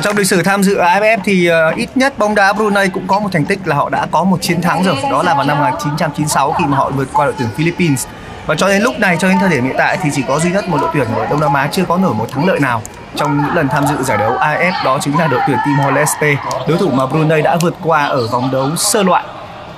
Ở 0.00 0.02
trong 0.02 0.16
lịch 0.16 0.26
sử 0.26 0.42
tham 0.42 0.62
dự 0.62 0.78
AFF 0.78 1.18
thì 1.24 1.50
uh, 1.50 1.76
ít 1.76 1.88
nhất 1.94 2.18
bóng 2.18 2.34
đá 2.34 2.52
Brunei 2.52 2.88
cũng 2.88 3.06
có 3.06 3.20
một 3.20 3.28
thành 3.32 3.44
tích 3.44 3.58
là 3.64 3.76
họ 3.76 3.88
đã 3.88 4.06
có 4.10 4.24
một 4.24 4.38
chiến 4.40 4.62
thắng 4.62 4.82
rồi. 4.82 4.96
Đó 5.10 5.22
là 5.22 5.34
vào 5.34 5.44
năm 5.44 5.58
1996 5.58 6.52
khi 6.52 6.64
mà 6.64 6.76
họ 6.76 6.90
vượt 6.90 7.08
qua 7.12 7.24
đội 7.24 7.34
tuyển 7.38 7.48
Philippines. 7.56 8.06
Và 8.46 8.54
cho 8.54 8.68
đến 8.68 8.82
lúc 8.82 8.98
này, 8.98 9.16
cho 9.20 9.28
đến 9.28 9.36
thời 9.40 9.48
điểm 9.48 9.64
hiện 9.64 9.74
tại 9.78 9.98
thì 10.02 10.10
chỉ 10.14 10.22
có 10.28 10.38
duy 10.38 10.50
nhất 10.50 10.68
một 10.68 10.78
đội 10.80 10.90
tuyển 10.94 11.06
ở 11.14 11.26
Đông 11.30 11.40
Nam 11.40 11.54
Á 11.54 11.68
chưa 11.72 11.84
có 11.84 11.96
nổi 11.96 12.14
một 12.14 12.26
thắng 12.32 12.46
lợi 12.46 12.60
nào 12.60 12.82
trong 13.16 13.42
những 13.42 13.54
lần 13.54 13.68
tham 13.68 13.86
dự 13.86 14.02
giải 14.02 14.18
đấu 14.18 14.32
AFF 14.32 14.72
đó 14.84 14.98
chính 15.02 15.18
là 15.18 15.26
đội 15.26 15.40
tuyển 15.46 15.58
Timor 15.66 15.94
Leste, 15.94 16.36
đối 16.68 16.78
thủ 16.78 16.90
mà 16.90 17.06
Brunei 17.06 17.42
đã 17.42 17.56
vượt 17.56 17.74
qua 17.82 18.04
ở 18.04 18.26
vòng 18.26 18.50
đấu 18.52 18.76
sơ 18.76 19.02
loại. 19.02 19.24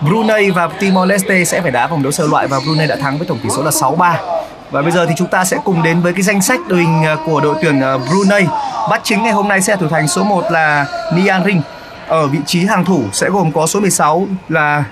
Brunei 0.00 0.50
và 0.50 0.68
Timor 0.80 1.08
Leste 1.08 1.44
sẽ 1.44 1.60
phải 1.60 1.70
đá 1.70 1.86
vòng 1.86 2.02
đấu 2.02 2.12
sơ 2.12 2.26
loại 2.26 2.46
và 2.46 2.60
Brunei 2.60 2.86
đã 2.86 2.96
thắng 2.96 3.18
với 3.18 3.26
tổng 3.26 3.38
tỷ 3.42 3.48
số 3.56 3.62
là 3.62 3.70
6-3. 3.70 4.14
Và 4.72 4.82
bây 4.82 4.92
giờ 4.92 5.06
thì 5.06 5.14
chúng 5.16 5.28
ta 5.28 5.44
sẽ 5.44 5.58
cùng 5.64 5.82
đến 5.82 6.00
với 6.00 6.12
cái 6.12 6.22
danh 6.22 6.42
sách 6.42 6.60
đội 6.68 6.78
hình 6.78 7.04
à, 7.04 7.16
của 7.26 7.40
đội 7.40 7.56
tuyển 7.62 7.80
à, 7.80 7.98
Brunei. 7.98 8.46
Bắt 8.90 9.00
chính 9.04 9.22
ngày 9.22 9.32
hôm 9.32 9.48
nay 9.48 9.60
sẽ 9.60 9.76
thủ 9.76 9.88
thành 9.88 10.08
số 10.08 10.24
1 10.24 10.44
là 10.50 10.86
Nian 11.14 11.44
Ring. 11.44 11.62
Ở 12.06 12.26
vị 12.26 12.38
trí 12.46 12.64
hàng 12.64 12.84
thủ 12.84 13.04
sẽ 13.12 13.30
gồm 13.30 13.52
có 13.52 13.66
số 13.66 13.80
16 13.80 14.26
là 14.48 14.84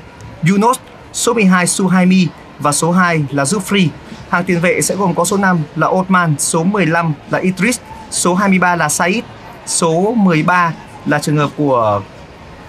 Yunus, 0.49 0.79
số 1.13 1.35
12 1.35 1.67
Suhaimi 1.67 2.29
và 2.59 2.73
số 2.73 2.93
2 2.93 3.25
là 3.31 3.45
Zufri. 3.45 3.89
Hàng 4.29 4.45
tiền 4.45 4.61
vệ 4.61 4.83
sẽ 4.83 4.95
gồm 4.97 5.15
có 5.15 5.25
số 5.25 5.37
5 5.37 5.59
là 5.77 5.87
Otman, 5.87 6.35
số 6.39 6.65
15 6.65 7.13
là 7.31 7.39
Idris, 7.39 7.79
số 8.11 8.35
23 8.35 8.77
là 8.77 8.89
Said, 8.89 9.25
số 9.67 10.15
13 10.17 10.73
là 11.07 11.19
trường 11.19 11.37
hợp 11.37 11.51
của 11.57 12.01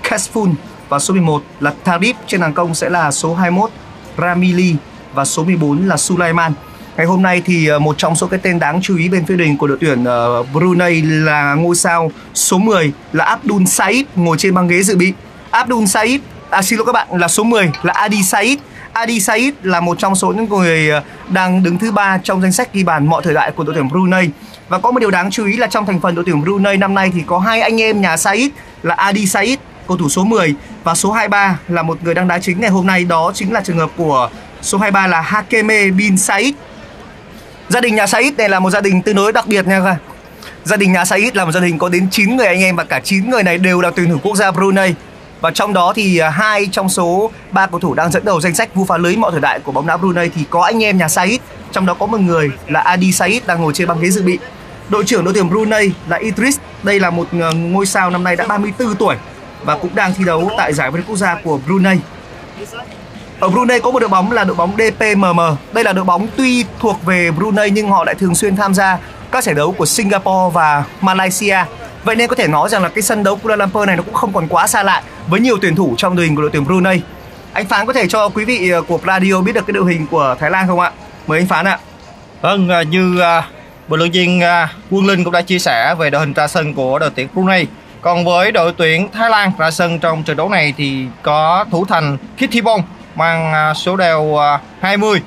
Kasfun 0.03 0.53
và 0.89 1.00
số 1.00 1.13
11 1.13 1.43
là 1.59 1.74
Tarif 1.86 2.13
trên 2.27 2.41
hàng 2.41 2.53
công 2.53 2.75
sẽ 2.75 2.89
là 2.89 3.12
số 3.12 3.36
21 3.36 3.69
Ramili 4.17 4.75
và 5.13 5.25
số 5.25 5.43
14 5.43 5.88
là 5.88 5.97
Sulaiman. 5.97 6.53
Ngày 6.98 7.05
hôm 7.07 7.21
nay 7.21 7.41
thì 7.45 7.67
ờ, 7.67 7.79
một 7.79 7.98
trong 7.98 8.15
số 8.15 8.27
cái 8.27 8.39
tên 8.43 8.60
đáng 8.60 8.81
chú 8.81 8.98
ý 8.98 9.10
bên 9.10 9.25
phía 9.25 9.36
đình 9.36 9.57
của 9.57 9.67
đội 9.67 9.77
tuyển 9.81 10.03
ờ, 10.03 10.43
Brunei 10.43 11.01
là 11.01 11.53
ngôi 11.53 11.75
sao 11.75 12.12
số 12.33 12.57
10 12.57 12.91
là 13.13 13.25
Abdul 13.25 13.65
Said 13.65 14.05
ngồi 14.15 14.38
trên 14.38 14.53
băng 14.53 14.67
ghế 14.67 14.83
dự 14.83 14.95
bị. 14.95 15.13
Abdul 15.51 15.86
Said, 15.86 16.21
à 16.50 16.62
xin 16.62 16.77
lỗi 16.77 16.86
các 16.86 16.91
bạn 16.91 17.07
là 17.12 17.27
số 17.27 17.43
10 17.43 17.71
là 17.83 17.93
Adi 17.93 18.24
Said. 18.24 18.57
Adi 18.93 19.19
Said 19.19 19.53
là 19.63 19.79
một 19.81 20.00
trong 20.00 20.15
số 20.15 20.33
những 20.33 20.50
người 20.50 20.89
ờ, 20.89 21.03
đang 21.29 21.63
đứng 21.63 21.77
thứ 21.77 21.91
ba 21.91 22.17
trong 22.17 22.41
danh 22.41 22.51
sách 22.51 22.74
ghi 22.74 22.83
bàn 22.83 23.07
mọi 23.07 23.21
thời 23.25 23.33
đại 23.33 23.51
của 23.51 23.63
đội 23.63 23.75
tuyển 23.75 23.89
Brunei. 23.89 24.29
Và 24.69 24.77
có 24.77 24.91
một 24.91 25.00
điều 25.00 25.12
đáng 25.12 25.31
chú 25.31 25.45
ý 25.45 25.57
là 25.57 25.67
trong 25.67 25.86
thành 25.86 26.00
phần 26.00 26.15
đội 26.15 26.25
tuyển 26.25 26.41
Brunei 26.41 26.77
năm 26.77 26.95
nay 26.95 27.12
thì 27.13 27.24
có 27.27 27.39
hai 27.39 27.62
anh 27.62 27.81
em 27.81 28.01
nhà 28.01 28.17
Said 28.17 28.50
là 28.83 28.95
Adi 28.95 29.25
Said 29.25 29.60
cầu 29.88 29.98
thủ 29.98 30.10
số 30.10 30.24
10 30.24 30.55
và 30.83 30.95
số 30.95 31.12
23 31.12 31.60
là 31.67 31.81
một 31.81 32.03
người 32.03 32.13
đang 32.13 32.27
đá 32.27 32.39
chính 32.39 32.62
ngày 32.62 32.69
hôm 32.69 32.88
nay 32.88 33.03
đó 33.03 33.31
chính 33.36 33.53
là 33.53 33.62
trường 33.62 33.77
hợp 33.77 33.89
của 33.98 34.29
số 34.62 34.77
23 34.77 35.07
là 35.07 35.21
Hakeme 35.21 35.91
bin 35.91 36.17
Said. 36.17 36.53
Gia 37.71 37.81
đình 37.81 37.95
nhà 37.95 38.07
Said 38.07 38.33
này 38.37 38.49
là 38.49 38.59
một 38.59 38.69
gia 38.69 38.81
đình 38.81 39.01
tương 39.01 39.15
đối 39.15 39.31
đặc 39.31 39.47
biệt 39.47 39.67
nha 39.67 39.79
các 39.79 39.85
bạn. 39.85 39.95
Gia 40.63 40.77
đình 40.77 40.91
nhà 40.91 41.05
Said 41.05 41.35
là 41.35 41.45
một 41.45 41.51
gia 41.51 41.59
đình 41.59 41.77
có 41.77 41.89
đến 41.89 42.07
9 42.11 42.37
người 42.37 42.47
anh 42.47 42.61
em 42.61 42.75
và 42.75 42.83
cả 42.83 42.99
9 42.99 43.29
người 43.29 43.43
này 43.43 43.57
đều 43.57 43.81
là 43.81 43.91
tuyển 43.95 44.09
thủ 44.09 44.17
quốc 44.23 44.35
gia 44.35 44.51
Brunei. 44.51 44.93
Và 45.41 45.51
trong 45.51 45.73
đó 45.73 45.93
thì 45.95 46.17
à, 46.17 46.29
hai 46.29 46.67
trong 46.71 46.89
số 46.89 47.31
ba 47.51 47.67
cầu 47.67 47.79
thủ 47.79 47.93
đang 47.93 48.11
dẫn 48.11 48.25
đầu 48.25 48.41
danh 48.41 48.55
sách 48.55 48.75
vu 48.75 48.85
phá 48.85 48.97
lưới 48.97 49.15
mọi 49.15 49.31
thời 49.31 49.41
đại 49.41 49.59
của 49.59 49.71
bóng 49.71 49.87
đá 49.87 49.97
Brunei 49.97 50.29
thì 50.35 50.43
có 50.49 50.61
anh 50.61 50.83
em 50.83 50.97
nhà 50.97 51.07
Said, 51.07 51.39
trong 51.71 51.85
đó 51.85 51.93
có 51.93 52.05
một 52.05 52.19
người 52.19 52.49
là 52.67 52.81
Adi 52.81 53.11
Said 53.11 53.43
đang 53.45 53.61
ngồi 53.61 53.73
trên 53.73 53.87
băng 53.87 54.01
ghế 54.01 54.09
dự 54.09 54.23
bị. 54.23 54.39
Đội 54.89 55.03
trưởng 55.05 55.23
đội 55.23 55.33
tuyển 55.33 55.49
Brunei 55.49 55.91
là 56.07 56.17
Idris, 56.17 56.57
đây 56.83 56.99
là 56.99 57.09
một 57.09 57.27
à, 57.31 57.51
ngôi 57.51 57.85
sao 57.85 58.09
năm 58.09 58.23
nay 58.23 58.35
đã 58.35 58.45
34 58.47 58.95
tuổi 58.95 59.15
và 59.63 59.77
cũng 59.77 59.95
đang 59.95 60.13
thi 60.13 60.23
đấu 60.23 60.51
tại 60.57 60.73
giải 60.73 60.91
vô 60.91 60.97
địch 60.97 61.05
quốc 61.07 61.17
gia 61.17 61.35
của 61.43 61.59
Brunei. 61.67 61.97
Ở 63.41 63.50
Brunei 63.50 63.79
có 63.79 63.91
một 63.91 64.00
đội 64.00 64.10
bóng 64.10 64.31
là 64.31 64.43
đội 64.43 64.55
bóng 64.55 64.71
DPMM. 64.77 65.39
Đây 65.74 65.83
là 65.83 65.93
đội 65.93 66.05
bóng 66.05 66.27
tuy 66.38 66.65
thuộc 66.79 67.05
về 67.05 67.31
Brunei 67.31 67.69
nhưng 67.69 67.89
họ 67.89 68.03
lại 68.03 68.15
thường 68.15 68.36
xuyên 68.36 68.55
tham 68.55 68.74
gia 68.74 68.98
các 69.31 69.43
giải 69.43 69.55
đấu 69.55 69.71
của 69.71 69.86
Singapore 69.86 70.53
và 70.53 70.83
Malaysia. 71.01 71.57
Vậy 72.03 72.15
nên 72.15 72.27
có 72.29 72.36
thể 72.36 72.48
nói 72.48 72.69
rằng 72.69 72.83
là 72.83 72.89
cái 72.89 73.01
sân 73.01 73.24
đấu 73.24 73.36
Kuala 73.36 73.55
Lumpur 73.55 73.88
này 73.88 73.98
nó 73.98 74.03
cũng 74.03 74.13
không 74.13 74.33
còn 74.33 74.48
quá 74.48 74.67
xa 74.67 74.83
lạ 74.83 75.01
với 75.27 75.39
nhiều 75.39 75.57
tuyển 75.62 75.75
thủ 75.75 75.93
trong 75.98 76.15
đội 76.15 76.25
hình 76.25 76.36
của 76.36 76.41
đội 76.41 76.51
tuyển 76.53 76.65
Brunei. 76.65 77.01
Anh 77.53 77.65
Phán 77.65 77.86
có 77.86 77.93
thể 77.93 78.07
cho 78.07 78.29
quý 78.29 78.45
vị 78.45 78.69
ờ, 78.69 78.81
của 78.81 79.00
Radio 79.07 79.41
biết 79.41 79.51
được 79.51 79.67
cái 79.67 79.74
đội 79.74 79.93
hình 79.93 80.07
của 80.07 80.36
Thái 80.39 80.51
Lan 80.51 80.67
không 80.67 80.79
ạ? 80.79 80.91
Mời 81.27 81.39
anh 81.39 81.48
Phán 81.48 81.67
ạ. 81.67 81.79
Vâng, 82.41 82.69
à, 82.69 82.83
như 82.83 83.19
à, 83.19 83.48
bình 83.88 84.12
viên 84.12 84.41
à, 84.41 84.74
Quân 84.91 85.05
Linh 85.05 85.24
cũng 85.24 85.33
đã 85.33 85.41
chia 85.41 85.60
sẻ 85.60 85.95
về 86.00 86.10
đội 86.10 86.21
hình 86.21 86.33
ra 86.33 86.48
sân 86.48 86.74
của 86.74 87.00
đội 87.00 87.10
tuyển 87.15 87.27
Brunei. 87.33 87.67
Còn 88.01 88.25
với 88.25 88.51
đội 88.51 88.74
tuyển 88.77 89.10
Thái 89.12 89.29
Lan 89.29 89.51
ra 89.57 89.71
sân 89.71 90.00
trong 90.00 90.24
trận 90.24 90.38
đấu 90.38 90.50
này 90.50 90.74
thì 90.77 91.05
có 91.24 91.65
thủ 91.71 91.86
thành 91.86 92.17
Kittibong 92.38 92.81
mang 93.15 93.53
à, 93.53 93.74
số 93.74 93.96
đeo 93.96 94.38
à, 94.38 94.60
20. 94.82 95.22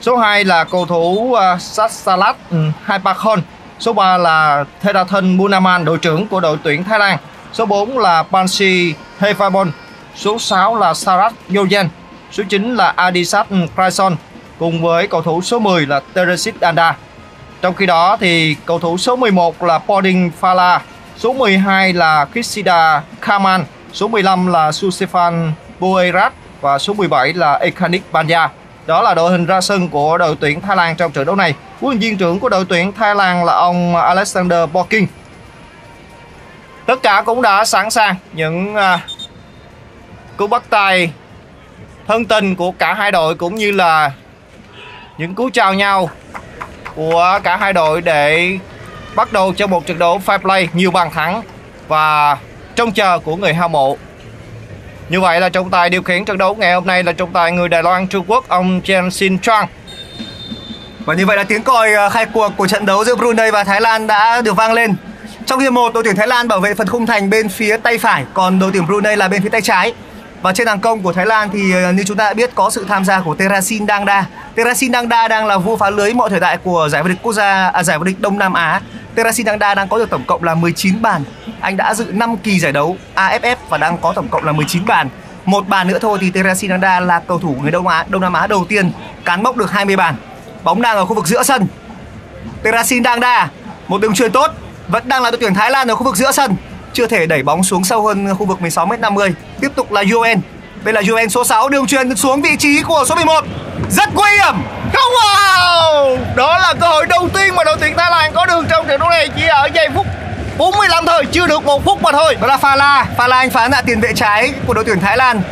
Số 0.00 0.16
2 0.16 0.44
là 0.44 0.64
cầu 0.64 0.86
thủ 0.86 1.34
à, 1.34 1.58
Sasalat 1.58 2.36
um, 2.50 2.72
Haipakon. 2.84 3.40
Số 3.78 3.92
3 3.92 4.16
là 4.18 4.64
Therathan 4.82 5.38
Bunaman, 5.38 5.84
đội 5.84 5.98
trưởng 5.98 6.26
của 6.26 6.40
đội 6.40 6.58
tuyển 6.62 6.84
Thái 6.84 6.98
Lan. 6.98 7.18
Số 7.52 7.66
4 7.66 7.98
là 7.98 8.22
Pansi 8.22 8.94
Hefabon. 9.20 9.70
Số 10.16 10.38
6 10.38 10.76
là 10.76 10.94
Sarat 10.94 11.32
Yojen. 11.48 11.88
Số 12.32 12.42
9 12.48 12.74
là 12.74 12.92
Adisat 12.96 13.46
Krason 13.74 14.16
cùng 14.58 14.82
với 14.82 15.06
cầu 15.06 15.22
thủ 15.22 15.42
số 15.42 15.58
10 15.58 15.86
là 15.86 16.00
Teresit 16.14 16.54
Danda. 16.60 16.96
Trong 17.62 17.74
khi 17.74 17.86
đó 17.86 18.16
thì 18.20 18.56
cầu 18.66 18.78
thủ 18.78 18.98
số 18.98 19.16
11 19.16 19.62
là 19.62 19.78
Poding 19.78 20.30
Fala, 20.40 20.78
số 21.16 21.32
12 21.32 21.92
là 21.92 22.24
Kishida 22.24 23.02
Kaman, 23.20 23.64
số 23.92 24.08
15 24.08 24.46
là 24.46 24.70
Susefan 24.70 25.52
Boerat 25.80 26.32
và 26.60 26.78
số 26.78 26.92
17 26.92 27.32
là 27.32 27.54
Ekanik 27.54 28.02
Banja 28.12 28.48
Đó 28.86 29.02
là 29.02 29.14
đội 29.14 29.30
hình 29.30 29.46
ra 29.46 29.60
sân 29.60 29.88
của 29.88 30.18
đội 30.18 30.36
tuyển 30.40 30.60
Thái 30.60 30.76
Lan 30.76 30.96
trong 30.96 31.12
trận 31.12 31.26
đấu 31.26 31.36
này. 31.36 31.54
Huấn 31.80 31.90
luyện 31.90 32.00
viên 32.00 32.18
trưởng 32.18 32.40
của 32.40 32.48
đội 32.48 32.64
tuyển 32.68 32.92
Thái 32.92 33.14
Lan 33.14 33.44
là 33.44 33.54
ông 33.54 33.96
Alexander 33.96 34.70
Boking. 34.72 35.06
Tất 36.86 37.02
cả 37.02 37.22
cũng 37.26 37.42
đã 37.42 37.64
sẵn 37.64 37.90
sàng 37.90 38.14
những 38.32 38.74
à, 38.74 39.00
cú 40.36 40.46
bắt 40.46 40.62
tay 40.70 41.12
thân 42.06 42.24
tình 42.24 42.56
của 42.56 42.72
cả 42.72 42.94
hai 42.94 43.12
đội 43.12 43.34
cũng 43.34 43.54
như 43.54 43.70
là 43.70 44.12
những 45.18 45.34
cú 45.34 45.50
chào 45.52 45.74
nhau 45.74 46.10
của 46.94 47.40
cả 47.42 47.56
hai 47.56 47.72
đội 47.72 48.00
để 48.00 48.58
bắt 49.14 49.32
đầu 49.32 49.52
cho 49.56 49.66
một 49.66 49.86
trận 49.86 49.98
đấu 49.98 50.20
fair 50.26 50.38
play 50.38 50.68
nhiều 50.72 50.90
bàn 50.90 51.10
thắng 51.10 51.42
và 51.88 52.36
trông 52.76 52.92
chờ 52.92 53.18
của 53.18 53.36
người 53.36 53.54
hâm 53.54 53.72
mộ. 53.72 53.96
Như 55.10 55.20
vậy 55.20 55.40
là 55.40 55.48
trọng 55.48 55.70
tài 55.70 55.90
điều 55.90 56.02
khiển 56.02 56.24
trận 56.24 56.38
đấu 56.38 56.54
ngày 56.54 56.74
hôm 56.74 56.86
nay 56.86 57.02
là 57.02 57.12
trọng 57.12 57.32
tài 57.32 57.52
người 57.52 57.68
Đài 57.68 57.82
Loan 57.82 58.06
Trung 58.06 58.24
Quốc 58.28 58.48
ông 58.48 58.80
Chen 58.84 59.10
Xin 59.10 59.38
Chang. 59.38 59.66
Và 61.04 61.14
như 61.14 61.26
vậy 61.26 61.36
là 61.36 61.44
tiếng 61.44 61.62
còi 61.62 61.92
ờ, 61.92 62.08
khai 62.08 62.26
cuộc 62.26 62.52
của 62.56 62.66
trận 62.66 62.86
đấu 62.86 63.04
giữa 63.04 63.16
Brunei 63.16 63.50
và 63.50 63.64
Thái 63.64 63.80
Lan 63.80 64.06
đã 64.06 64.40
được 64.40 64.56
vang 64.56 64.72
lên. 64.72 64.94
Trong 65.46 65.60
hiệp 65.60 65.72
1, 65.72 65.94
đội 65.94 66.04
tuyển 66.04 66.16
Thái 66.16 66.26
Lan 66.26 66.48
bảo 66.48 66.60
vệ 66.60 66.74
phần 66.74 66.86
khung 66.86 67.06
thành 67.06 67.30
bên 67.30 67.48
phía 67.48 67.76
tay 67.76 67.98
phải, 67.98 68.24
còn 68.34 68.58
đội 68.58 68.70
tuyển 68.72 68.86
Brunei 68.86 69.16
là 69.16 69.28
bên 69.28 69.42
phía 69.42 69.48
tay 69.48 69.60
trái. 69.60 69.92
Và 70.42 70.52
trên 70.52 70.66
hàng 70.66 70.80
công 70.80 71.02
của 71.02 71.12
Thái 71.12 71.26
Lan 71.26 71.48
thì 71.52 71.72
ờ, 71.72 71.92
như 71.92 72.02
chúng 72.06 72.16
ta 72.16 72.24
đã 72.24 72.34
biết 72.34 72.50
có 72.54 72.70
sự 72.70 72.84
tham 72.88 73.04
gia 73.04 73.20
của 73.20 73.34
Terasin 73.34 73.86
Dangda. 73.86 74.26
Terasin 74.60 74.92
Dangda 74.92 75.28
đang 75.28 75.46
là 75.46 75.58
vua 75.58 75.76
phá 75.76 75.90
lưới 75.90 76.14
mọi 76.14 76.30
thời 76.30 76.40
đại 76.40 76.56
của 76.56 76.88
giải 76.90 77.02
vô 77.02 77.08
địch 77.08 77.18
quốc 77.22 77.32
gia 77.32 77.68
à, 77.68 77.82
giải 77.82 77.98
vô 77.98 78.04
địch 78.04 78.20
Đông 78.20 78.38
Nam 78.38 78.52
Á. 78.52 78.80
Terasin 79.14 79.46
Dangda 79.46 79.74
đang 79.74 79.88
có 79.88 79.98
được 79.98 80.10
tổng 80.10 80.24
cộng 80.26 80.44
là 80.44 80.54
19 80.54 81.02
bàn. 81.02 81.24
Anh 81.60 81.76
đã 81.76 81.94
dự 81.94 82.04
5 82.12 82.36
kỳ 82.36 82.60
giải 82.60 82.72
đấu 82.72 82.96
AFF 83.14 83.56
và 83.68 83.78
đang 83.78 83.98
có 83.98 84.12
tổng 84.12 84.28
cộng 84.28 84.44
là 84.44 84.52
19 84.52 84.86
bàn. 84.86 85.08
Một 85.44 85.68
bàn 85.68 85.88
nữa 85.88 85.98
thôi 85.98 86.18
thì 86.20 86.30
Terasin 86.30 86.70
Dangda 86.70 87.00
là 87.00 87.20
cầu 87.20 87.38
thủ 87.38 87.56
người 87.62 87.70
Đông 87.70 87.86
Á 87.86 88.04
Đông 88.08 88.20
Nam 88.20 88.32
Á 88.32 88.46
đầu 88.46 88.64
tiên 88.68 88.92
cán 89.24 89.42
mốc 89.42 89.56
được 89.56 89.70
20 89.70 89.96
bàn. 89.96 90.14
Bóng 90.64 90.82
đang 90.82 90.96
ở 90.96 91.04
khu 91.04 91.14
vực 91.14 91.26
giữa 91.26 91.42
sân. 91.42 91.66
Terasin 92.62 93.04
Dangda, 93.04 93.50
một 93.88 94.00
đường 94.00 94.14
truyền 94.14 94.32
tốt, 94.32 94.50
vẫn 94.88 95.08
đang 95.08 95.22
là 95.22 95.30
đội 95.30 95.38
tuyển 95.40 95.54
Thái 95.54 95.70
Lan 95.70 95.88
ở 95.88 95.94
khu 95.94 96.04
vực 96.04 96.16
giữa 96.16 96.32
sân 96.32 96.56
chưa 96.92 97.06
thể 97.06 97.26
đẩy 97.26 97.42
bóng 97.42 97.64
xuống 97.64 97.84
sâu 97.84 98.06
hơn 98.06 98.34
khu 98.34 98.46
vực 98.46 98.58
16m50. 98.60 99.32
Tiếp 99.60 99.72
tục 99.74 99.92
là 99.92 100.04
Yoen. 100.12 100.40
Đây 100.84 100.94
là 100.94 101.02
Yoen 101.10 101.30
số 101.30 101.44
6 101.44 101.68
đường 101.68 101.86
truyền 101.86 102.16
xuống 102.16 102.42
vị 102.42 102.56
trí 102.58 102.82
của 102.82 103.04
số 103.08 103.14
11. 103.14 103.44
Rất 103.90 104.14
nguy 104.14 104.30
hiểm. 104.30 104.54
Không 104.94 105.12
vào! 105.24 106.16
Đó 106.36 106.58
là 106.58 106.74
cơ 106.80 106.86
hội 106.88 107.06
đầu 107.06 107.28
tiên 107.34 107.54
mà 107.54 107.64
đội 107.64 107.76
tuyển 107.80 107.96
Thái 107.96 108.10
Lan 108.10 108.32
có 108.34 108.46
được 108.46 108.64
trong 108.70 108.86
trận 108.86 109.00
đấu 109.00 109.10
này 109.10 109.28
chỉ 109.36 109.46
ở 109.46 109.68
giây 109.74 109.88
phút 109.94 110.06
45 110.58 111.06
thôi, 111.06 111.26
chưa 111.32 111.46
được 111.46 111.64
một 111.64 111.84
phút 111.84 112.02
mà 112.02 112.12
thôi. 112.12 112.36
Đó 112.40 112.46
là 112.46 112.56
Phala. 112.56 113.06
Phala 113.16 113.36
anh 113.36 113.50
phán 113.50 113.70
là 113.70 113.82
tiền 113.82 114.00
vệ 114.00 114.12
trái 114.14 114.52
của 114.66 114.74
đội 114.74 114.84
tuyển 114.84 115.00
Thái 115.00 115.16
Lan. 115.16 115.42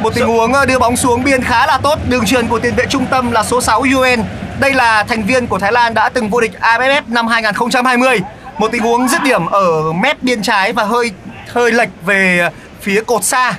Một 0.00 0.14
tình 0.14 0.26
huống 0.26 0.52
ờ, 0.52 0.66
đưa 0.66 0.78
bóng 0.78 0.96
xuống 0.96 1.24
biên 1.24 1.42
khá 1.42 1.66
là 1.66 1.78
tốt. 1.82 1.98
Đường 2.08 2.26
truyền 2.26 2.46
của 2.48 2.58
tiền 2.58 2.74
vệ 2.74 2.86
trung 2.86 3.06
tâm 3.06 3.32
là 3.32 3.44
số 3.44 3.60
6 3.60 3.84
Yoen. 3.94 4.24
Đây 4.60 4.74
là 4.74 5.04
thành 5.04 5.22
viên 5.26 5.46
của 5.46 5.58
Thái 5.58 5.72
Lan 5.72 5.94
đã 5.94 6.08
từng 6.08 6.30
vô 6.30 6.40
địch 6.40 6.52
AFF 6.60 7.02
năm 7.08 7.26
2020 7.26 8.20
một 8.58 8.68
tình 8.72 8.82
huống 8.82 9.08
dứt 9.08 9.22
điểm 9.22 9.46
ở 9.46 9.92
mép 9.92 10.22
biên 10.22 10.42
trái 10.42 10.72
và 10.72 10.84
hơi 10.84 11.10
hơi 11.52 11.72
lệch 11.72 11.88
về 12.04 12.50
phía 12.80 13.02
cột 13.06 13.24
xa 13.24 13.54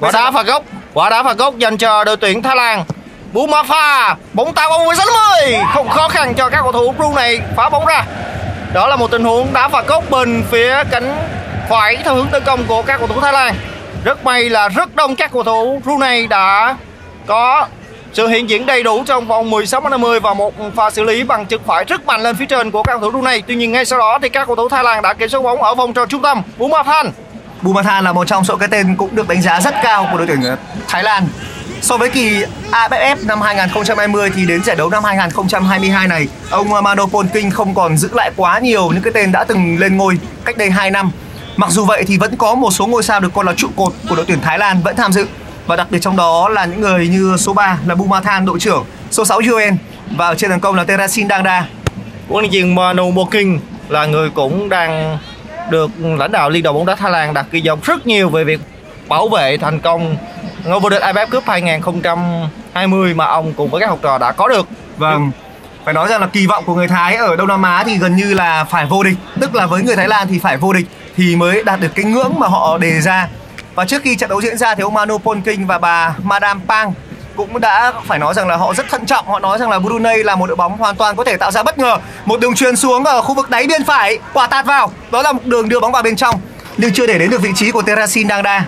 quả 0.00 0.10
đá 0.12 0.30
phạt 0.30 0.46
góc. 0.46 0.62
Quả 0.94 1.10
đá 1.10 1.22
phạt 1.22 1.36
góc 1.36 1.58
dành 1.58 1.76
cho 1.76 2.04
đội 2.04 2.16
tuyển 2.16 2.42
Thái 2.42 2.56
Lan. 2.56 2.84
Bumafa 3.34 4.14
bóng 4.32 4.54
tạo 4.54 4.70
bóng 4.70 4.84
16 4.86 5.06
không 5.74 5.88
khó 5.88 6.08
khăn 6.08 6.34
cho 6.34 6.48
các 6.48 6.60
cầu 6.62 6.72
thủ 6.72 6.92
Brunei 6.92 7.40
phá 7.56 7.68
bóng 7.68 7.86
ra. 7.86 8.04
Đó 8.72 8.86
là 8.86 8.96
một 8.96 9.10
tình 9.10 9.24
huống 9.24 9.52
đá 9.52 9.68
phạt 9.68 9.86
góc 9.86 10.10
bên 10.10 10.44
phía 10.50 10.84
cánh 10.90 11.16
phải 11.68 11.96
theo 11.96 12.14
hướng 12.14 12.26
tấn 12.26 12.42
công 12.44 12.64
của 12.64 12.82
các 12.82 12.98
cầu 12.98 13.06
thủ 13.06 13.20
Thái 13.20 13.32
Lan. 13.32 13.54
Rất 14.04 14.24
may 14.24 14.48
là 14.48 14.68
rất 14.68 14.96
đông 14.96 15.16
các 15.16 15.32
cầu 15.32 15.42
thủ 15.42 15.80
Brunei 15.84 16.26
đã 16.26 16.76
có 17.26 17.66
sự 18.12 18.26
hiện 18.26 18.50
diện 18.50 18.66
đầy 18.66 18.82
đủ 18.82 19.04
trong 19.06 19.26
vòng 19.26 19.50
16 19.50 19.88
50 19.88 20.20
và 20.20 20.34
một 20.34 20.54
pha 20.76 20.90
xử 20.90 21.04
lý 21.04 21.22
bằng 21.22 21.46
chân 21.46 21.60
phải 21.66 21.84
rất 21.84 22.06
mạnh 22.06 22.22
lên 22.22 22.36
phía 22.36 22.46
trên 22.46 22.70
của 22.70 22.82
các 22.82 22.92
cầu 22.92 23.00
thủ 23.00 23.10
Brunei. 23.10 23.42
Tuy 23.46 23.54
nhiên 23.54 23.72
ngay 23.72 23.84
sau 23.84 23.98
đó 23.98 24.18
thì 24.22 24.28
các 24.28 24.46
cầu 24.46 24.56
thủ 24.56 24.68
Thái 24.68 24.84
Lan 24.84 25.02
đã 25.02 25.14
kiểm 25.14 25.28
soát 25.28 25.42
bóng 25.42 25.62
ở 25.62 25.74
vòng 25.74 25.92
tròn 25.92 26.08
trung 26.08 26.22
tâm. 26.22 26.42
Bumathan. 26.58 27.10
Bumathan 27.62 28.04
là 28.04 28.12
một 28.12 28.26
trong 28.26 28.44
số 28.44 28.56
cái 28.56 28.68
tên 28.68 28.96
cũng 28.96 29.16
được 29.16 29.28
đánh 29.28 29.42
giá 29.42 29.60
rất 29.60 29.74
cao 29.82 30.08
của 30.12 30.18
đội 30.18 30.26
tuyển 30.26 30.40
Thái 30.88 31.02
Lan. 31.02 31.28
So 31.82 31.96
với 31.96 32.10
kỳ 32.10 32.44
AFF 32.70 33.16
năm 33.26 33.40
2020 33.40 34.30
thì 34.34 34.46
đến 34.46 34.64
giải 34.64 34.76
đấu 34.76 34.90
năm 34.90 35.04
2022 35.04 36.08
này, 36.08 36.28
ông 36.50 36.70
Mano 36.70 37.06
Polking 37.06 37.50
không 37.50 37.74
còn 37.74 37.96
giữ 37.96 38.08
lại 38.12 38.30
quá 38.36 38.58
nhiều 38.58 38.88
những 38.88 39.02
cái 39.02 39.12
tên 39.12 39.32
đã 39.32 39.44
từng 39.44 39.78
lên 39.78 39.96
ngôi 39.96 40.18
cách 40.44 40.56
đây 40.56 40.70
2 40.70 40.90
năm. 40.90 41.10
Mặc 41.56 41.70
dù 41.70 41.84
vậy 41.84 42.04
thì 42.06 42.18
vẫn 42.18 42.36
có 42.36 42.54
một 42.54 42.70
số 42.70 42.86
ngôi 42.86 43.02
sao 43.02 43.20
được 43.20 43.34
coi 43.34 43.44
là 43.44 43.52
trụ 43.56 43.68
cột 43.76 43.92
của 44.08 44.16
đội 44.16 44.24
tuyển 44.28 44.40
Thái 44.40 44.58
Lan 44.58 44.82
vẫn 44.82 44.96
tham 44.96 45.12
dự 45.12 45.26
và 45.66 45.76
đặc 45.76 45.86
biệt 45.90 45.98
trong 46.02 46.16
đó 46.16 46.48
là 46.48 46.64
những 46.64 46.80
người 46.80 47.08
như 47.08 47.36
số 47.38 47.52
3 47.52 47.78
là 47.86 47.94
Bumathan 47.94 48.46
đội 48.46 48.60
trưởng, 48.60 48.84
số 49.10 49.24
6 49.24 49.40
Yuen 49.50 49.76
và 50.10 50.26
ở 50.26 50.34
trên 50.34 50.50
hàng 50.50 50.60
công 50.60 50.74
là 50.74 50.84
Terasin 50.84 51.28
Dangda. 51.28 51.66
Huấn 52.28 52.42
luyện 52.42 52.52
viên 52.52 52.74
Mano 52.74 53.10
Boking 53.10 53.58
là 53.88 54.06
người 54.06 54.30
cũng 54.30 54.68
đang 54.68 55.18
được 55.70 55.90
lãnh 56.00 56.32
đạo 56.32 56.50
liên 56.50 56.62
đoàn 56.62 56.76
bóng 56.76 56.86
đá 56.86 56.94
Thái 56.94 57.10
Lan 57.10 57.34
đặt 57.34 57.46
kỳ 57.50 57.68
vọng 57.68 57.78
rất 57.82 58.06
nhiều 58.06 58.28
về 58.28 58.44
việc 58.44 58.60
bảo 59.08 59.28
vệ 59.28 59.56
thành 59.56 59.80
công 59.80 60.16
ngôi 60.64 60.80
vô 60.80 60.88
địch 60.88 61.02
AFF 61.02 61.26
Cup 61.30 61.44
2020 61.46 63.14
mà 63.14 63.26
ông 63.26 63.52
cùng 63.52 63.70
với 63.70 63.80
các 63.80 63.88
học 63.88 63.98
trò 64.02 64.18
đã 64.18 64.32
có 64.32 64.48
được. 64.48 64.68
Vâng. 64.96 65.30
Phải 65.84 65.94
nói 65.94 66.08
rằng 66.08 66.20
là 66.20 66.26
kỳ 66.26 66.46
vọng 66.46 66.64
của 66.66 66.74
người 66.74 66.88
Thái 66.88 67.16
ở 67.16 67.36
Đông 67.36 67.48
Nam 67.48 67.62
Á 67.62 67.84
thì 67.86 67.98
gần 67.98 68.16
như 68.16 68.34
là 68.34 68.64
phải 68.64 68.86
vô 68.86 69.02
địch, 69.02 69.16
tức 69.40 69.54
là 69.54 69.66
với 69.66 69.82
người 69.82 69.96
Thái 69.96 70.08
Lan 70.08 70.28
thì 70.28 70.38
phải 70.38 70.56
vô 70.56 70.72
địch 70.72 70.86
thì 71.16 71.36
mới 71.36 71.62
đạt 71.64 71.80
được 71.80 71.94
cái 71.94 72.04
ngưỡng 72.04 72.32
mà 72.38 72.46
họ 72.46 72.78
đề 72.78 73.00
ra 73.00 73.28
và 73.74 73.84
trước 73.84 74.02
khi 74.02 74.16
trận 74.16 74.30
đấu 74.30 74.40
diễn 74.40 74.56
ra 74.56 74.74
thì 74.74 74.82
ông 74.82 74.94
Manu 74.94 75.18
Polking 75.18 75.66
và 75.66 75.78
bà 75.78 76.14
Madame 76.22 76.60
Pang 76.68 76.92
cũng 77.36 77.60
đã 77.60 77.92
phải 78.06 78.18
nói 78.18 78.34
rằng 78.34 78.48
là 78.48 78.56
họ 78.56 78.74
rất 78.74 78.86
thận 78.88 79.06
trọng. 79.06 79.26
Họ 79.26 79.38
nói 79.38 79.58
rằng 79.58 79.70
là 79.70 79.78
Brunei 79.78 80.22
là 80.22 80.36
một 80.36 80.46
đội 80.46 80.56
bóng 80.56 80.78
hoàn 80.78 80.96
toàn 80.96 81.16
có 81.16 81.24
thể 81.24 81.36
tạo 81.36 81.50
ra 81.50 81.62
bất 81.62 81.78
ngờ. 81.78 81.98
Một 82.24 82.40
đường 82.40 82.54
truyền 82.54 82.76
xuống 82.76 83.04
ở 83.04 83.22
khu 83.22 83.34
vực 83.34 83.50
đáy 83.50 83.66
biên 83.66 83.84
phải, 83.84 84.18
quả 84.32 84.46
tạt 84.46 84.66
vào. 84.66 84.92
Đó 85.10 85.22
là 85.22 85.32
một 85.32 85.44
đường 85.44 85.68
đưa 85.68 85.80
bóng 85.80 85.92
vào 85.92 86.02
bên 86.02 86.16
trong. 86.16 86.40
Nhưng 86.76 86.92
chưa 86.92 87.06
để 87.06 87.18
đến 87.18 87.30
được 87.30 87.42
vị 87.42 87.50
trí 87.54 87.70
của 87.70 87.82
Terasin 87.82 88.28
Dangda 88.28 88.66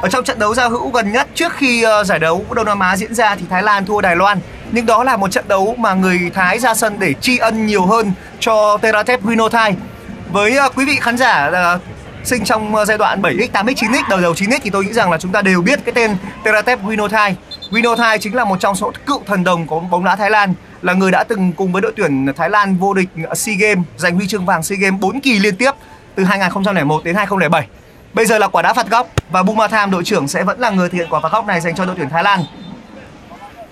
ở 0.00 0.08
trong 0.08 0.24
trận 0.24 0.38
đấu 0.38 0.54
giao 0.54 0.70
hữu 0.70 0.90
gần 0.90 1.12
nhất 1.12 1.28
trước 1.34 1.52
khi 1.56 1.82
ờ, 1.82 2.04
giải 2.04 2.18
đấu 2.18 2.44
Đông 2.50 2.66
Nam 2.66 2.80
Á 2.80 2.96
diễn 2.96 3.14
ra 3.14 3.36
thì 3.36 3.44
Thái 3.50 3.62
Lan 3.62 3.86
thua 3.86 4.00
Đài 4.00 4.16
Loan. 4.16 4.38
Nhưng 4.72 4.86
đó 4.86 5.04
là 5.04 5.16
một 5.16 5.30
trận 5.30 5.44
đấu 5.48 5.74
mà 5.78 5.94
người 5.94 6.30
Thái 6.34 6.58
ra 6.58 6.74
sân 6.74 6.96
để 6.98 7.14
tri 7.20 7.38
ân 7.38 7.66
nhiều 7.66 7.86
hơn 7.86 8.12
cho 8.40 8.78
Teratep 8.78 9.22
Winothai 9.24 9.74
với 10.32 10.56
ờ, 10.56 10.68
quý 10.68 10.84
vị 10.84 10.98
khán 11.00 11.16
giả 11.16 11.50
sinh 12.24 12.44
trong 12.44 12.74
ờ, 12.74 12.84
giai 12.84 12.98
đoạn 12.98 13.22
7x, 13.22 13.48
8x, 13.52 13.74
9x, 13.74 14.02
đầu 14.08 14.20
đầu 14.20 14.32
9x 14.32 14.58
thì 14.62 14.70
tôi 14.70 14.84
nghĩ 14.84 14.92
rằng 14.92 15.10
là 15.10 15.18
chúng 15.18 15.32
ta 15.32 15.42
đều 15.42 15.62
biết 15.62 15.80
cái 15.84 15.92
tên 15.94 16.16
Teratep 16.44 16.82
Winothai. 16.84 17.34
Winothai 17.70 18.18
chính 18.18 18.34
là 18.34 18.44
một 18.44 18.60
trong 18.60 18.74
số 18.74 18.92
cựu 19.06 19.22
thần 19.26 19.44
đồng 19.44 19.66
của 19.66 19.80
bóng 19.80 20.04
đá 20.04 20.16
Thái 20.16 20.30
Lan, 20.30 20.54
là 20.82 20.92
người 20.92 21.10
đã 21.10 21.24
từng 21.24 21.52
cùng 21.52 21.72
với 21.72 21.82
đội 21.82 21.92
tuyển 21.96 22.26
Thái 22.36 22.50
Lan 22.50 22.76
vô 22.76 22.94
địch 22.94 23.08
ờ, 23.28 23.34
SEA 23.34 23.54
Games, 23.54 23.84
giành 23.96 24.14
huy 24.14 24.28
chương 24.28 24.46
vàng 24.46 24.62
SEA 24.62 24.78
Games 24.80 25.00
4 25.00 25.20
kỳ 25.20 25.38
liên 25.38 25.56
tiếp 25.56 25.70
từ 26.14 26.24
2001 26.24 27.04
đến 27.04 27.14
2007. 27.14 27.66
Bây 28.14 28.26
giờ 28.26 28.38
là 28.38 28.48
quả 28.48 28.62
đá 28.62 28.72
phạt 28.72 28.90
góc 28.90 29.08
và 29.30 29.42
Bumatham 29.42 29.90
đội 29.90 30.04
trưởng 30.04 30.28
sẽ 30.28 30.44
vẫn 30.44 30.60
là 30.60 30.70
người 30.70 30.88
thực 30.88 30.98
hiện 30.98 31.06
quả 31.10 31.20
phạt 31.20 31.32
góc 31.32 31.46
này 31.46 31.60
dành 31.60 31.74
cho 31.74 31.84
đội 31.86 31.94
tuyển 31.98 32.10
Thái 32.10 32.22
Lan. 32.24 32.40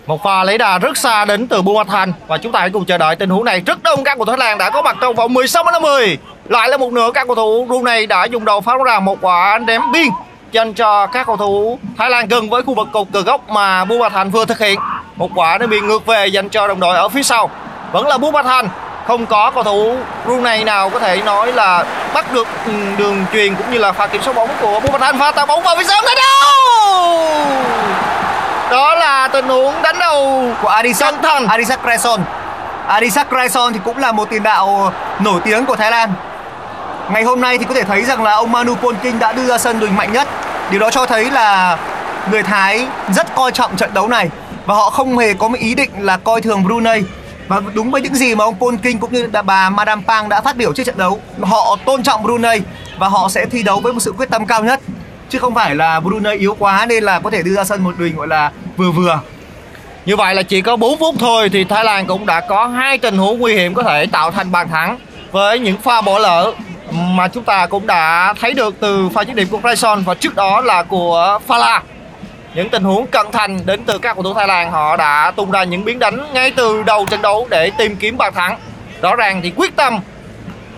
Một 0.09 0.23
pha 0.23 0.45
lấy 0.45 0.59
đà 0.59 0.79
rất 0.79 0.97
xa 0.97 1.25
đến 1.25 1.47
từ 1.47 1.63
Bumathan 1.63 2.13
và 2.27 2.39
chúng 2.39 2.53
ta 2.53 2.61
hãy 2.61 2.71
cùng 2.71 2.85
chờ 2.85 2.99
đợi 2.99 3.17
tình 3.17 3.31
huống 3.31 3.45
này. 3.45 3.63
Rất 3.67 3.83
đông 3.83 4.05
các 4.05 4.19
cầu 4.19 4.25
thủ 4.25 4.33
Thái 4.33 4.39
Lan 4.39 4.59
đã 4.59 4.71
có 4.71 4.83
mặt 4.83 4.97
trong 5.01 5.15
vòng 5.15 5.35
16 5.35 5.65
50. 5.65 6.19
Lại 6.45 6.69
là 6.69 6.77
một 6.77 6.93
nửa 6.93 7.11
các 7.15 7.27
cầu 7.27 7.37
thủ 7.37 7.65
Brunei 7.65 8.07
đã 8.07 8.25
dùng 8.25 8.45
đầu 8.45 8.61
phá 8.61 8.73
ra 8.87 9.01
một 9.01 9.19
quả 9.21 9.59
đếm 9.59 9.81
biên 9.93 10.09
dành 10.53 10.75
cho 10.75 11.07
các 11.07 11.27
cầu 11.27 11.37
thủ 11.37 11.79
Thái 11.99 12.11
Lan 12.11 12.29
gần 12.29 12.51
với 12.51 12.63
khu 12.63 12.75
vực 12.75 12.89
cột 12.93 13.07
cờ 13.13 13.21
góc 13.21 13.49
mà 13.51 13.85
Bumathan 13.85 14.31
vừa 14.31 14.45
thực 14.45 14.59
hiện. 14.59 14.81
Một 15.17 15.31
quả 15.35 15.59
đếm 15.59 15.71
biên 15.71 15.87
ngược 15.87 16.07
về 16.07 16.27
dành 16.27 16.49
cho 16.49 16.69
đồng 16.69 16.81
đội 16.81 16.97
ở 16.97 17.09
phía 17.09 17.23
sau. 17.23 17.51
Vẫn 17.93 18.07
là 18.07 18.19
Bumathan 18.19 18.69
không 19.07 19.27
có 19.27 19.51
cầu 19.51 19.63
thủ 19.63 19.97
Brunei 20.25 20.65
nào 20.65 20.91
có 20.91 20.99
thể 20.99 21.23
nói 21.23 21.53
là 21.53 21.85
bắt 22.15 22.33
được 22.33 22.49
ừ, 22.67 22.73
đường 22.99 23.25
truyền 23.33 23.55
cũng 23.55 23.71
như 23.73 23.79
là 23.79 23.93
pha 23.93 24.07
kiểm 24.07 24.23
soát 24.23 24.37
bóng 24.37 24.51
của 24.61 24.81
Bumathan 24.81 25.19
pha 25.19 25.31
tạo 25.31 25.47
bóng 25.47 25.63
vào 25.63 25.77
phía 25.77 25.85
sau 25.85 26.03
tới 26.03 26.15
đâu 26.17 28.08
đó 28.71 28.95
là 28.95 29.29
tình 29.29 29.49
huống 29.49 29.75
đánh 29.83 29.97
đầu 29.99 30.49
của 30.63 30.69
Adisak 30.69 31.15
Cẩn 31.15 31.23
thận. 31.23 31.47
Adisak 31.47 31.83
Krason 31.83 32.21
Adisak 32.87 33.29
Krason 33.29 33.73
thì 33.73 33.81
cũng 33.85 33.99
là 33.99 34.13
một 34.13 34.31
tiền 34.31 34.43
đạo 34.43 34.93
nổi 35.21 35.41
tiếng 35.45 35.67
của 35.67 35.77
Thái 35.77 35.91
Lan. 35.91 36.13
Ngày 37.11 37.23
hôm 37.23 37.41
nay 37.41 37.59
thì 37.59 37.65
có 37.65 37.75
thể 37.75 37.83
thấy 37.83 38.05
rằng 38.05 38.23
là 38.23 38.33
ông 38.33 38.53
Manu 38.53 38.75
Polking 38.75 39.19
đã 39.19 39.33
đưa 39.33 39.47
ra 39.47 39.59
sân 39.59 39.81
đội 39.81 39.91
mạnh 39.91 40.13
nhất. 40.13 40.29
Điều 40.71 40.81
đó 40.81 40.91
cho 40.91 41.07
thấy 41.07 41.31
là 41.31 41.79
người 42.31 42.43
Thái 42.43 42.87
rất 43.15 43.35
coi 43.35 43.53
trọng 43.53 43.77
trận 43.77 43.95
đấu 43.95 44.09
này 44.09 44.31
và 44.67 44.75
họ 44.75 44.91
không 44.91 45.19
hề 45.19 45.35
có 45.35 45.49
một 45.49 45.59
ý 45.59 45.75
định 45.75 45.91
là 45.99 46.17
coi 46.17 46.41
thường 46.41 46.65
Brunei. 46.65 47.03
Và 47.49 47.61
đúng 47.75 47.91
với 47.91 48.01
những 48.01 48.15
gì 48.15 48.35
mà 48.35 48.45
ông 48.45 48.59
Polking 48.59 48.99
cũng 48.99 49.13
như 49.13 49.31
bà 49.45 49.71
Madame 49.71 50.03
Pang 50.07 50.29
đã 50.29 50.41
phát 50.41 50.57
biểu 50.57 50.73
trước 50.73 50.85
trận 50.85 50.99
đấu 50.99 51.21
họ 51.43 51.77
tôn 51.85 52.03
trọng 52.03 52.23
Brunei 52.23 52.61
và 52.99 53.09
họ 53.09 53.29
sẽ 53.29 53.47
thi 53.47 53.63
đấu 53.63 53.81
với 53.81 53.93
một 53.93 54.01
sự 54.01 54.13
quyết 54.19 54.31
tâm 54.31 54.47
cao 54.47 54.65
nhất 54.65 54.81
chứ 55.31 55.39
không 55.39 55.55
phải 55.55 55.75
là 55.75 56.01
Brunei 56.01 56.39
yếu 56.39 56.57
quá 56.59 56.87
nên 56.89 57.05
là 57.05 57.21
có 57.21 57.31
thể 57.31 57.43
đưa 57.43 57.55
ra 57.55 57.65
sân 57.65 57.85
một 57.85 57.95
đội 57.99 58.09
hình 58.09 58.17
gọi 58.17 58.29
là 58.29 58.53
vừa 58.77 58.91
vừa 58.91 59.21
Như 60.07 60.17
vậy 60.17 60.35
là 60.35 60.43
chỉ 60.43 60.61
có 60.61 60.77
4 60.77 60.99
phút 60.99 61.15
thôi 61.19 61.49
thì 61.53 61.65
Thái 61.65 61.85
Lan 61.85 62.07
cũng 62.07 62.27
đã 62.27 62.41
có 62.41 62.67
hai 62.67 62.99
tình 62.99 63.19
huống 63.19 63.39
nguy 63.39 63.55
hiểm 63.55 63.75
có 63.75 63.83
thể 63.83 64.07
tạo 64.07 64.31
thành 64.31 64.53
bàn 64.53 64.69
thắng 64.69 64.99
với 65.33 65.59
những 65.59 65.77
pha 65.77 66.01
bỏ 66.01 66.19
lỡ 66.19 66.53
mà 66.93 67.29
chúng 67.29 67.45
ta 67.45 67.67
cũng 67.67 67.87
đã 67.87 68.35
thấy 68.41 68.55
được 68.55 68.75
từ 68.81 69.09
pha 69.09 69.23
dứt 69.23 69.37
điểm 69.37 69.49
của 69.51 69.59
Grayson 69.59 70.03
và 70.03 70.15
trước 70.15 70.35
đó 70.35 70.61
là 70.61 70.83
của 70.83 71.39
Fala. 71.49 71.81
Những 72.55 72.69
tình 72.69 72.83
huống 72.83 73.07
cận 73.07 73.27
thành 73.33 73.67
đến 73.67 73.85
từ 73.87 73.99
các 73.99 74.15
cầu 74.15 74.23
thủ 74.23 74.35
Thái 74.35 74.49
Lan, 74.49 74.71
họ 74.71 74.97
đã 74.97 75.31
tung 75.31 75.51
ra 75.51 75.65
những 75.65 75.85
biến 75.85 75.99
đánh 75.99 76.33
ngay 76.33 76.51
từ 76.51 76.83
đầu 76.83 77.07
trận 77.11 77.23
đấu 77.23 77.47
để 77.51 77.71
tìm 77.79 77.97
kiếm 77.97 78.17
bàn 78.17 78.35
thắng. 78.35 78.59
Rõ 79.03 79.17
ràng 79.17 79.41
thì 79.43 79.53
quyết 79.57 79.77
tâm 79.77 79.99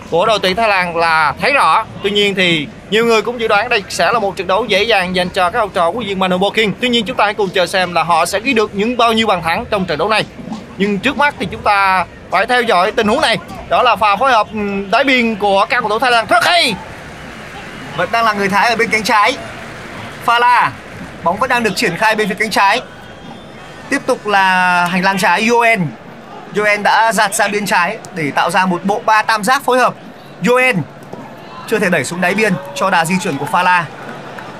của 0.09 0.25
đội 0.25 0.39
tuyển 0.39 0.55
Thái 0.55 0.69
Lan 0.69 0.97
là 0.97 1.33
thấy 1.41 1.53
rõ. 1.53 1.85
Tuy 2.03 2.11
nhiên 2.11 2.35
thì 2.35 2.67
nhiều 2.91 3.05
người 3.05 3.21
cũng 3.21 3.39
dự 3.39 3.47
đoán 3.47 3.69
đây 3.69 3.83
sẽ 3.89 4.11
là 4.11 4.19
một 4.19 4.35
trận 4.35 4.47
đấu 4.47 4.65
dễ 4.65 4.83
dàng 4.83 5.15
dành 5.15 5.29
cho 5.29 5.49
các 5.49 5.59
học 5.59 5.69
trò 5.73 5.91
của 5.91 5.99
viên 5.99 6.19
Manu 6.19 6.37
Boking. 6.37 6.71
Tuy 6.81 6.89
nhiên, 6.89 7.05
chúng 7.05 7.17
ta 7.17 7.25
hãy 7.25 7.33
cùng 7.33 7.49
chờ 7.49 7.65
xem 7.65 7.93
là 7.93 8.03
họ 8.03 8.25
sẽ 8.25 8.39
ghi 8.39 8.53
được 8.53 8.75
những 8.75 8.97
bao 8.97 9.13
nhiêu 9.13 9.27
bàn 9.27 9.41
thắng 9.43 9.65
trong 9.69 9.85
trận 9.85 9.97
đấu 9.97 10.09
này. 10.09 10.25
Nhưng 10.77 10.99
trước 10.99 11.17
mắt 11.17 11.35
thì 11.39 11.47
chúng 11.51 11.61
ta 11.61 12.05
phải 12.31 12.45
theo 12.45 12.61
dõi 12.61 12.91
tình 12.91 13.07
huống 13.07 13.21
này. 13.21 13.37
Đó 13.69 13.83
là 13.83 13.95
pha 13.95 14.15
phối 14.15 14.31
hợp 14.31 14.47
đá 14.53 14.59
đáy 14.91 15.03
biên 15.03 15.35
của 15.35 15.65
các 15.69 15.79
cầu 15.79 15.89
thủ 15.89 15.99
Thái 15.99 16.11
Lan 16.11 16.25
rất 16.29 16.43
hay. 16.45 16.75
vẫn 17.97 18.09
đang 18.11 18.25
là 18.25 18.33
người 18.33 18.49
Thái 18.49 18.69
ở 18.69 18.75
bên 18.75 18.89
cánh 18.89 19.03
trái 19.03 19.37
Fala 20.25 20.69
bóng 21.23 21.37
vẫn 21.37 21.49
đang 21.49 21.63
được 21.63 21.75
triển 21.75 21.97
khai 21.97 22.15
bên 22.15 22.29
phía 22.29 22.35
cánh 22.39 22.49
trái 22.49 22.81
tiếp 23.89 24.01
tục 24.05 24.27
là 24.27 24.85
hành 24.85 25.03
lang 25.03 25.17
trái 25.17 25.47
Yoen 25.47 25.87
Yoen 26.57 26.83
đã 26.83 27.13
giạt 27.13 27.35
sang 27.35 27.51
bên 27.51 27.65
trái 27.65 27.97
để 28.15 28.31
tạo 28.35 28.49
ra 28.51 28.65
một 28.65 28.81
bộ 28.83 29.01
ba 29.05 29.21
tam 29.21 29.43
giác 29.43 29.63
phối 29.63 29.79
hợp 29.79 29.93
Yoen 30.47 30.81
chưa 31.71 31.79
thể 31.79 31.89
đẩy 31.89 32.03
xuống 32.03 32.21
đáy 32.21 32.35
biên 32.35 32.53
cho 32.75 32.89
đà 32.89 33.05
di 33.05 33.15
chuyển 33.19 33.37
của 33.37 33.45
Fala 33.51 33.83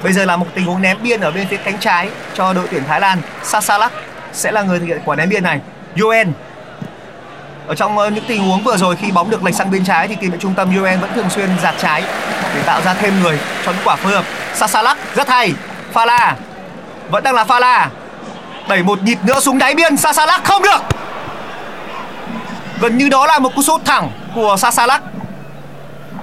bây 0.03 0.13
giờ 0.13 0.25
là 0.25 0.37
một 0.37 0.45
tình 0.55 0.65
huống 0.65 0.81
ném 0.81 0.97
biên 1.03 1.21
ở 1.21 1.31
bên 1.31 1.47
phía 1.47 1.57
cánh 1.57 1.77
trái 1.79 2.09
cho 2.33 2.53
đội 2.53 2.67
tuyển 2.71 2.83
Thái 2.87 3.01
Lan 3.01 3.21
Sasalak 3.43 3.91
sẽ 4.33 4.51
là 4.51 4.61
người 4.61 4.79
thực 4.79 4.85
hiện 4.85 5.01
quả 5.05 5.15
ném 5.15 5.29
biên 5.29 5.43
này 5.43 5.59
Yoen 6.01 6.33
ở 7.67 7.75
trong 7.75 7.97
ờ, 7.97 8.09
những 8.09 8.23
tình 8.27 8.43
huống 8.43 8.63
vừa 8.63 8.77
rồi 8.77 8.95
khi 8.95 9.11
bóng 9.11 9.29
được 9.29 9.43
lệch 9.43 9.55
sang 9.55 9.71
bên 9.71 9.85
trái 9.85 10.07
thì 10.07 10.15
tiền 10.15 10.31
vệ 10.31 10.37
trung 10.37 10.53
tâm 10.53 10.77
Yoen 10.77 10.99
vẫn 10.99 11.09
thường 11.15 11.29
xuyên 11.29 11.49
giạt 11.63 11.75
trái 11.81 12.03
để 12.55 12.61
tạo 12.65 12.81
ra 12.81 12.93
thêm 12.93 13.23
người 13.23 13.39
cho 13.65 13.71
những 13.71 13.81
quả 13.85 13.95
phối 13.95 14.11
hợp. 14.11 14.25
Sasalak 14.53 14.97
rất 15.15 15.29
hay. 15.29 15.53
Fala 15.93 16.33
vẫn 17.09 17.23
đang 17.23 17.35
là 17.35 17.43
Fala. 17.43 17.87
Đẩy 18.67 18.83
một 18.83 19.03
nhịp 19.03 19.17
nữa 19.23 19.39
xuống 19.39 19.57
đáy 19.57 19.75
biên 19.75 19.97
Sasalak 19.97 20.43
không 20.43 20.63
được. 20.63 20.81
Gần 22.79 22.97
như 22.97 23.09
đó 23.09 23.27
là 23.27 23.39
một 23.39 23.55
cú 23.55 23.61
sút 23.61 23.85
thẳng 23.85 24.11
của 24.35 24.55
Sasalak. 24.57 25.01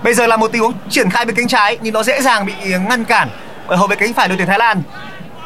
Bây 0.03 0.15
giờ 0.15 0.27
là 0.27 0.37
một 0.37 0.53
tình 0.53 0.63
huống 0.63 0.73
triển 0.91 1.11
khai 1.11 1.25
bên 1.25 1.37
cánh 1.37 1.49
trái, 1.49 1.79
nhưng 1.81 1.95
nó 1.95 2.03
dễ 2.03 2.23
dàng 2.23 2.47
bị 2.47 2.53
ngăn 2.89 3.05
cản 3.05 3.29
ở 3.67 3.77
hậu 3.77 3.87
vệ 3.87 3.97
cánh 3.97 4.15
phải 4.15 4.29
đội 4.29 4.37
tuyển 4.37 4.47
Thái 4.47 4.59
Lan. 4.59 4.83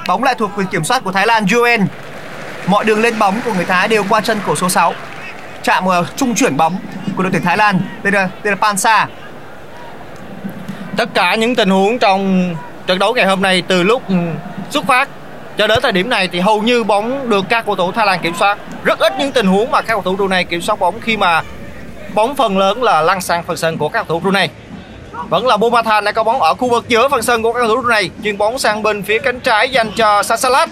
Bóng 0.07 0.25
lại 0.25 0.35
thuộc 0.35 0.51
quyền 0.57 0.67
kiểm 0.67 0.85
soát 0.85 1.05
của 1.05 1.13
Thái 1.13 1.27
Lan 1.27 1.47
Yoen. 1.55 1.87
Mọi 2.67 2.85
đường 2.85 3.01
lên 3.01 3.19
bóng 3.19 3.41
của 3.45 3.53
người 3.53 3.65
Thái 3.65 3.89
đều 3.89 4.05
qua 4.09 4.21
chân 4.21 4.41
cổ 4.47 4.57
số 4.57 4.69
6 4.69 4.95
chạm 5.63 5.85
vào 5.85 6.05
trung 6.17 6.35
chuyển 6.35 6.57
bóng 6.57 6.77
của 7.17 7.23
đội 7.23 7.33
tuyển 7.33 7.43
Thái 7.43 7.57
Lan 7.57 7.81
đây 8.03 8.13
là 8.13 8.29
đây 8.43 8.51
là 8.51 8.57
Pansa 8.57 9.07
Tất 10.97 11.09
cả 11.15 11.35
những 11.35 11.55
tình 11.55 11.71
huống 11.71 11.99
trong 11.99 12.55
trận 12.87 12.99
đấu 12.99 13.15
ngày 13.15 13.27
hôm 13.27 13.43
nay 13.43 13.63
từ 13.69 13.83
lúc 13.83 14.03
xuất 14.71 14.85
phát 14.87 15.09
cho 15.59 15.67
đến 15.67 15.79
thời 15.83 15.93
điểm 15.93 16.09
này 16.09 16.29
thì 16.29 16.41
hầu 16.41 16.63
như 16.63 16.85
bóng 16.85 17.31
được 17.31 17.45
các 17.49 17.67
cầu 17.67 17.77
thủ 17.77 17.93
Thái 17.93 18.07
Lan 18.07 18.21
kiểm 18.23 18.35
soát. 18.39 18.59
Rất 18.85 18.99
ít 18.99 19.13
những 19.19 19.33
tình 19.33 19.47
huống 19.47 19.71
mà 19.71 19.83
các 19.83 19.93
cầu 19.95 20.03
thủ 20.03 20.17
Brunei 20.17 20.45
kiểm 20.45 20.61
soát 20.61 20.79
bóng 20.79 21.01
khi 21.01 21.17
mà 21.17 21.43
bóng 22.15 22.37
phần 22.37 22.59
lớn 22.59 22.83
là 22.83 23.03
lăn 23.03 23.21
sang 23.21 23.43
phần 23.43 23.57
sân 23.57 23.79
của 23.79 23.89
các 23.89 24.07
thủ 24.09 24.19
Brunei. 24.19 24.49
Vẫn 25.29 25.47
là 25.47 25.57
Bomathan 25.57 26.05
đã 26.05 26.13
có 26.13 26.23
bóng 26.23 26.43
ở 26.43 26.55
khu 26.55 26.69
vực 26.69 26.89
giữa 26.89 27.09
phần 27.09 27.23
sân 27.23 27.43
của 27.43 27.53
các 27.53 27.61
thủ 27.67 27.77
Brunei, 27.77 28.11
chuyền 28.25 28.39
bóng 28.39 28.59
sang 28.59 28.83
bên 28.83 29.03
phía 29.03 29.19
cánh 29.19 29.41
trái 29.41 29.71
dành 29.71 29.91
cho 29.97 30.23
Sasalat. 30.23 30.69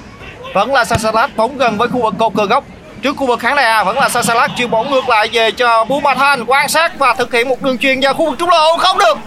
Vẫn 0.55 0.73
là 0.73 0.85
Sasalat 0.85 1.37
bóng 1.37 1.59
gần 1.59 1.79
với 1.79 1.89
khu 1.89 2.03
vực 2.03 2.15
cột 2.19 2.33
cờ 2.37 2.47
góc. 2.47 2.65
Trước 3.03 3.17
khu 3.17 3.27
vực 3.27 3.41
khán 3.41 3.57
đài 3.57 3.65
A 3.65 3.85
vẫn 3.85 3.99
là 3.99 4.09
Sasalat 4.09 4.51
chuyền 4.57 4.71
bóng 4.71 4.91
ngược 4.91 5.09
lại 5.09 5.29
về 5.33 5.51
cho 5.51 5.85
Bomathan 5.85 6.45
quan 6.47 6.69
sát 6.69 6.99
và 6.99 7.15
thực 7.15 7.33
hiện 7.33 7.49
một 7.49 7.63
đường 7.63 7.79
chuyền 7.79 8.01
vào 8.01 8.15
khu 8.15 8.31
vực 8.31 8.39
trung 8.39 8.51
lộ. 8.51 8.77
Không 8.77 8.99
được. 8.99 9.19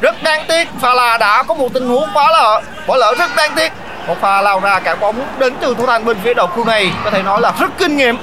Rất 0.00 0.22
đáng 0.22 0.44
tiếc 0.48 0.68
pha 0.80 0.94
là 0.94 1.18
đã 1.18 1.42
có 1.42 1.54
một 1.54 1.68
tình 1.74 1.88
huống 1.88 2.08
quá 2.14 2.32
lỡ. 2.32 2.60
Bỏ 2.86 2.96
lỡ 2.96 3.14
rất 3.18 3.36
đáng 3.36 3.52
tiếc. 3.56 3.72
Một 4.06 4.16
pha 4.20 4.42
lao 4.42 4.60
ra 4.60 4.78
cản 4.78 5.00
bóng 5.00 5.26
đến 5.38 5.54
từ 5.60 5.74
thủ 5.74 5.86
thành 5.86 6.04
bên 6.04 6.16
phía 6.24 6.34
đầu 6.34 6.46
khu 6.46 6.64
này 6.64 6.90
có 7.04 7.10
thể 7.10 7.22
nói 7.22 7.40
là 7.40 7.52
rất 7.60 7.78
kinh 7.78 7.96
nghiệm. 7.96 8.16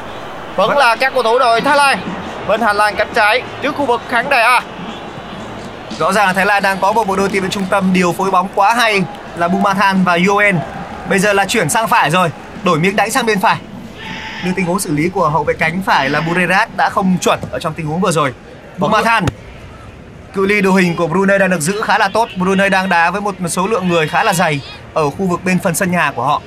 Vẫn 0.56 0.78
là 0.78 0.96
các 0.96 1.14
cầu 1.14 1.24
thủ 1.24 1.40
đội 1.40 1.62
Thái 1.62 1.78
Lan 1.78 2.00
bên 2.48 2.62
hành 2.62 2.76
lang 2.76 2.96
cánh 2.96 3.14
trái 3.16 3.42
trước 3.62 3.76
khu 3.76 3.86
vực 3.86 4.02
khán 4.10 4.30
đài 4.30 4.44
A. 4.44 4.62
Rõ 6.00 6.14
ràng 6.14 6.28
là 6.28 6.34
Thái 6.34 6.46
Lan 6.46 6.64
đang 6.64 6.78
có 6.82 6.92
một 6.92 7.08
bộ 7.08 7.16
đôi 7.16 7.30
tiền 7.30 7.44
vệ 7.44 7.50
trung 7.50 7.66
tâm 7.70 7.94
điều 7.94 8.14
phối 8.14 8.32
bóng 8.32 8.48
quá 8.56 8.74
hay 8.74 9.04
là 9.36 9.48
Bumathan 9.48 10.04
và 10.04 10.18
Yoen 10.28 10.60
bây 11.10 11.20
giờ 11.20 11.34
là 11.34 11.46
chuyển 11.46 11.70
sang 11.70 11.88
phải 11.88 12.12
rồi 12.12 12.30
đổi 12.64 12.80
miếng 12.80 12.96
đánh 12.96 13.12
sang 13.12 13.26
bên 13.26 13.40
phải. 13.40 13.58
Nhưng 14.46 14.54
tình 14.54 14.66
huống 14.66 14.80
xử 14.80 14.92
lý 14.92 15.10
của 15.10 15.30
hậu 15.30 15.44
vệ 15.44 15.54
cánh 15.54 15.82
phải 15.86 16.10
là 16.10 16.22
Burerat 16.22 16.78
đã 16.78 16.90
không 16.90 17.18
chuẩn 17.22 17.40
ở 17.52 17.60
trong 17.60 17.74
tình 17.74 17.86
huống 17.86 18.02
vừa 18.02 18.12
rồi. 18.12 18.34
Bumathan 18.78 19.26
cự 20.34 20.46
ly 20.46 20.62
đội 20.62 20.82
hình 20.82 20.96
của 20.96 21.08
Brunei 21.08 21.40
đang 21.40 21.50
được 21.50 21.62
giữ 21.62 21.82
khá 21.82 21.98
là 21.98 22.08
tốt. 22.08 22.30
Brunei 22.38 22.70
đang 22.70 22.90
đá 22.90 23.12
với 23.12 23.22
một 23.22 23.36
số 23.50 23.68
lượng 23.68 23.88
người 23.88 24.08
khá 24.08 24.24
là 24.24 24.34
dày 24.34 24.62
ở 24.94 25.10
khu 25.10 25.26
vực 25.26 25.44
bên 25.44 25.60
phần 25.60 25.76
sân 25.76 25.92
nhà 25.92 26.12
của 26.16 26.24
họ 26.24 26.42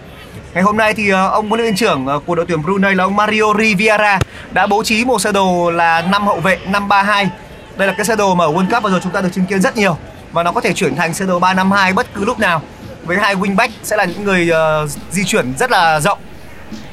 Ngày 0.55 0.63
hôm 0.63 0.77
nay 0.77 0.95
thì 0.95 1.11
ờ, 1.11 1.29
ông 1.29 1.49
huấn 1.49 1.61
luyện 1.61 1.71
viên 1.71 1.77
trưởng 1.77 2.07
ờ, 2.07 2.21
của 2.27 2.35
đội 2.35 2.47
tuyển 2.49 2.63
Brunei 2.63 2.95
là 2.95 3.05
ông 3.05 3.17
Mario 3.17 3.55
Riviera 3.59 4.19
đã 4.51 4.67
bố 4.67 4.83
trí 4.83 5.05
một 5.05 5.19
sơ 5.19 5.33
đồ 5.33 5.71
là 5.71 6.03
5 6.03 6.27
hậu 6.27 6.41
vệ 6.41 6.59
532. 6.65 7.31
Đây 7.77 7.89
là 7.89 7.95
cái 7.95 8.07
sơ 8.07 8.17
đồ 8.17 8.35
mà 8.35 8.45
ở 8.45 8.53
World 8.53 8.71
Cup 8.71 8.83
vừa 8.83 8.91
rồi 8.91 9.01
chúng 9.03 9.13
ta 9.13 9.21
được 9.21 9.29
chứng 9.33 9.47
kiến 9.47 9.61
rất 9.61 9.77
nhiều 9.77 9.97
và 10.33 10.43
nó 10.43 10.53
có 10.53 10.61
thể 10.61 10.73
chuyển 10.73 10.97
thành 10.97 11.15
sơ 11.15 11.27
đồ 11.27 11.39
352 11.39 11.93
bất 11.93 12.15
cứ 12.15 12.25
lúc 12.25 12.39
nào. 12.39 12.63
Với 13.05 13.17
hai 13.17 13.37
wingback 13.37 13.69
sẽ 13.83 13.97
là 13.97 14.05
những 14.05 14.25
người 14.25 14.51
uh, 14.85 14.91
di 15.11 15.25
chuyển 15.25 15.55
rất 15.59 15.71
là 15.71 16.01
rộng. 16.01 16.19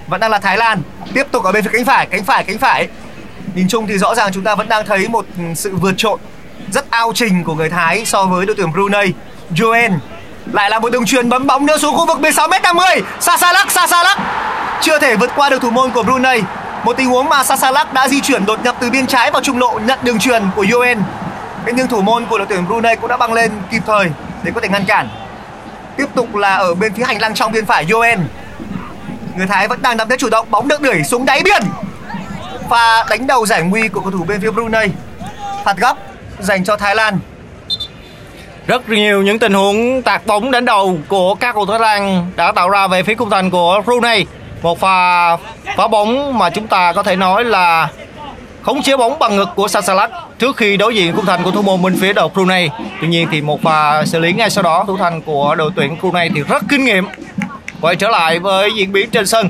Vẫn 0.08 0.20
đang 0.20 0.32
là 0.32 0.40
Thái 0.40 0.58
Lan, 0.58 0.82
tiếp 1.14 1.28
tục 1.32 1.44
ở 1.44 1.52
bên 1.52 1.64
phía 1.64 1.70
cánh 1.74 1.86
phải, 1.86 2.06
cánh 2.06 2.24
phải, 2.24 2.44
cánh 2.44 2.58
phải. 2.58 2.88
Nhìn 3.56 3.68
chung 3.68 3.88
thì 3.88 3.98
rõ 3.98 4.16
ràng 4.16 4.32
chúng 4.34 4.44
ta 4.44 4.56
vẫn 4.56 4.70
đang 4.70 4.86
thấy 4.86 5.08
một 5.08 5.26
ừ, 5.38 5.44
sự 5.56 5.76
vượt 5.76 5.94
trội 5.98 6.18
rất 6.72 6.90
ao 6.90 7.12
trình 7.16 7.44
của 7.44 7.56
người 7.56 7.70
Thái 7.70 8.06
so 8.06 8.26
với 8.26 8.46
đội 8.46 8.56
tuyển 8.56 8.72
Brunei. 8.72 9.14
Joen 9.56 9.98
lại 10.54 10.70
là 10.70 10.80
một 10.80 10.92
đường 10.92 11.06
truyền 11.06 11.30
bấm 11.30 11.48
bóng 11.48 11.66
nữa 11.66 11.78
xuống 11.78 11.96
khu 11.96 12.06
vực 12.06 12.20
16m50 12.20 13.02
Sasalak 13.20 13.72
Sasalak 13.72 14.18
chưa 14.82 15.00
thể 15.00 15.16
vượt 15.16 15.32
qua 15.36 15.50
được 15.50 15.62
thủ 15.62 15.70
môn 15.70 15.92
của 15.92 16.04
Brunei. 16.04 16.42
Một 16.84 16.98
tình 16.98 17.08
huống 17.08 17.30
mà 17.30 17.44
Sasalak 17.44 17.94
đã 17.94 18.08
di 18.08 18.22
chuyển 18.22 18.46
đột 18.46 18.64
nhập 18.64 18.76
từ 18.80 18.90
biên 18.90 19.08
trái 19.08 19.32
vào 19.32 19.42
trung 19.42 19.58
lộ 19.58 19.80
nhận 19.86 20.00
đường 20.04 20.20
truyền 20.20 20.44
của 20.56 20.66
Yoen 20.74 21.00
thế 21.66 21.74
nhưng 21.76 21.88
thủ 21.88 22.02
môn 22.02 22.26
của 22.26 22.38
đội 22.38 22.48
tuyển 22.50 22.68
Brunei 22.68 22.96
cũng 22.96 23.08
đã 23.10 23.18
băng 23.18 23.34
lên 23.34 23.52
kịp 23.72 23.82
thời 23.88 24.10
để 24.44 24.52
có 24.56 24.62
thể 24.62 24.68
ngăn 24.68 24.86
cản. 24.86 25.10
Tiếp 25.98 26.06
tục 26.16 26.36
là 26.36 26.56
ở 26.56 26.76
bên 26.76 26.94
phía 26.94 27.04
hành 27.04 27.22
lang 27.22 27.34
trong 27.34 27.52
biên 27.52 27.66
phải 27.66 27.86
Yoen 27.92 28.28
người 29.36 29.48
Thái 29.48 29.68
vẫn 29.68 29.82
đang 29.82 29.98
nắm 29.98 30.10
thế 30.10 30.18
chủ 30.20 30.30
động, 30.30 30.48
bóng 30.52 30.68
được 30.68 30.82
đẩy 30.82 31.04
xuống 31.04 31.26
đáy 31.26 31.42
biên 31.44 31.64
pha 32.70 33.06
đánh 33.10 33.28
đầu 33.28 33.46
giải 33.46 33.62
nguy 33.62 33.88
của 33.88 34.02
cầu 34.02 34.12
thủ 34.12 34.24
bên 34.24 34.42
phía 34.42 34.52
Brunei. 34.52 34.90
Phạt 35.66 35.78
góc 35.78 35.98
dành 36.40 36.64
cho 36.64 36.78
Thái 36.78 36.96
Lan 36.96 37.20
rất 38.68 38.90
nhiều 38.90 39.22
những 39.22 39.40
tình 39.40 39.54
huống 39.54 40.02
tạt 40.02 40.26
bóng 40.26 40.52
đến 40.52 40.66
đầu 40.66 40.98
của 41.08 41.36
các 41.36 41.56
cầu 41.56 41.66
thủ 41.66 41.72
Thái 41.72 41.80
Lan 41.80 42.32
đã 42.36 42.52
tạo 42.52 42.70
ra 42.70 42.88
về 42.88 43.04
phía 43.04 43.16
khung 43.16 43.30
thành 43.30 43.50
của 43.50 43.82
Brunei 43.86 44.26
một 44.62 44.80
pha 44.80 45.38
phá 45.78 45.88
bóng 45.88 46.38
mà 46.38 46.50
chúng 46.50 46.68
ta 46.68 46.94
có 46.94 47.04
thể 47.04 47.16
nói 47.16 47.46
là 47.46 47.90
khống 48.62 48.82
chế 48.82 48.98
bóng 48.98 49.20
bằng 49.20 49.36
ngực 49.36 49.50
của 49.56 49.68
Sasalak 49.68 50.12
trước 50.40 50.58
khi 50.58 50.78
đối 50.78 50.96
diện 50.96 51.16
khung 51.16 51.26
thành 51.26 51.44
của 51.44 51.52
thủ 51.52 51.62
môn 51.62 51.82
bên 51.82 51.98
phía 52.00 52.14
đầu 52.14 52.30
Brunei. 52.30 52.70
Tuy 53.02 53.08
nhiên 53.08 53.28
thì 53.32 53.42
một 53.42 53.62
pha 53.64 54.06
xử 54.06 54.20
lý 54.20 54.34
ngay 54.34 54.50
sau 54.50 54.64
đó, 54.64 54.84
thủ 54.88 54.98
thành 54.98 55.22
của 55.22 55.56
đội 55.56 55.72
tuyển 55.76 55.98
Brunei 56.02 56.30
thì 56.36 56.42
rất 56.42 56.64
kinh 56.70 56.86
nghiệm. 56.86 57.06
Quay 57.82 57.96
trở 57.96 58.10
lại 58.10 58.40
với 58.40 58.72
diễn 58.76 58.92
biến 58.92 59.10
trên 59.10 59.26
sân. 59.26 59.50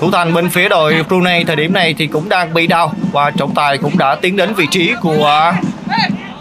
Thủ 0.00 0.10
thành 0.10 0.34
bên 0.34 0.50
phía 0.50 0.68
đội 0.68 1.04
Brunei 1.08 1.44
thời 1.44 1.56
điểm 1.56 1.72
này 1.72 1.94
thì 1.98 2.06
cũng 2.06 2.28
đang 2.28 2.54
bị 2.54 2.66
đau 2.66 2.92
và 3.12 3.30
trọng 3.30 3.54
tài 3.54 3.78
cũng 3.78 3.98
đã 3.98 4.14
tiến 4.14 4.36
đến 4.36 4.54
vị 4.54 4.66
trí 4.70 4.92
của 5.02 5.52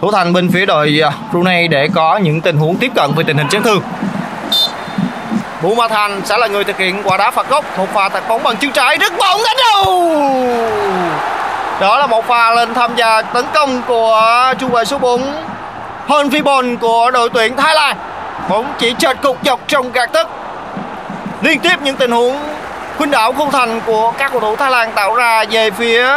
thủ 0.02 0.12
thành 0.12 0.34
bên 0.34 0.52
phía 0.52 0.66
đội 0.66 1.02
à, 1.04 1.12
Brunei 1.32 1.68
để 1.68 1.88
có 1.96 2.18
những 2.18 2.42
tình 2.42 2.58
huống 2.58 2.76
tiếp 2.76 2.92
cận 2.96 3.14
về 3.16 3.24
tình 3.28 3.38
hình 3.38 3.48
chấn 3.50 3.64
thương. 3.64 3.82
Bù 5.62 5.76
Ma 5.76 5.88
Thành 5.88 6.22
sẽ 6.26 6.38
là 6.38 6.48
người 6.48 6.64
thực 6.64 6.78
hiện 6.78 7.02
quả 7.04 7.18
đá 7.18 7.32
phạt 7.32 7.50
góc, 7.50 7.78
một 7.78 7.88
pha 7.94 8.10
tạt 8.10 8.24
bóng 8.30 8.44
bằng 8.44 8.58
chân 8.58 8.72
trái 8.72 8.98
rất 8.98 9.14
bóng 9.20 9.42
đánh 9.46 9.56
đầu. 9.58 10.12
Đó 11.80 12.00
là 12.00 12.08
một 12.08 12.28
pha 12.28 12.52
lên 12.52 12.74
tham 12.74 12.96
gia 12.96 13.22
tấn 13.22 13.46
công 13.54 13.82
của 13.88 14.54
trung 14.60 14.72
vệ 14.72 14.86
số 14.86 14.98
4 14.98 15.22
Hon 16.08 16.30
Vibon 16.30 16.78
của 16.78 17.12
đội 17.12 17.30
tuyển 17.30 17.56
Thái 17.58 17.76
Lan. 17.76 17.98
Bóng 18.50 18.74
chỉ 18.80 18.94
chợt 19.00 19.18
cục 19.22 19.38
dọc 19.46 19.60
trong 19.68 19.92
gạt 19.92 20.10
tức. 20.14 20.28
liên 21.42 21.60
tiếp 21.60 21.76
những 21.84 21.96
tình 21.96 22.12
huống 22.12 22.38
khuynh 22.98 23.12
đảo 23.12 23.34
khung 23.34 23.52
thành 23.52 23.82
của 23.86 24.14
các 24.18 24.32
cầu 24.32 24.42
thủ 24.42 24.56
Thái 24.56 24.72
Lan 24.72 24.92
tạo 24.96 25.16
ra 25.16 25.46
về 25.52 25.72
phía 25.72 26.08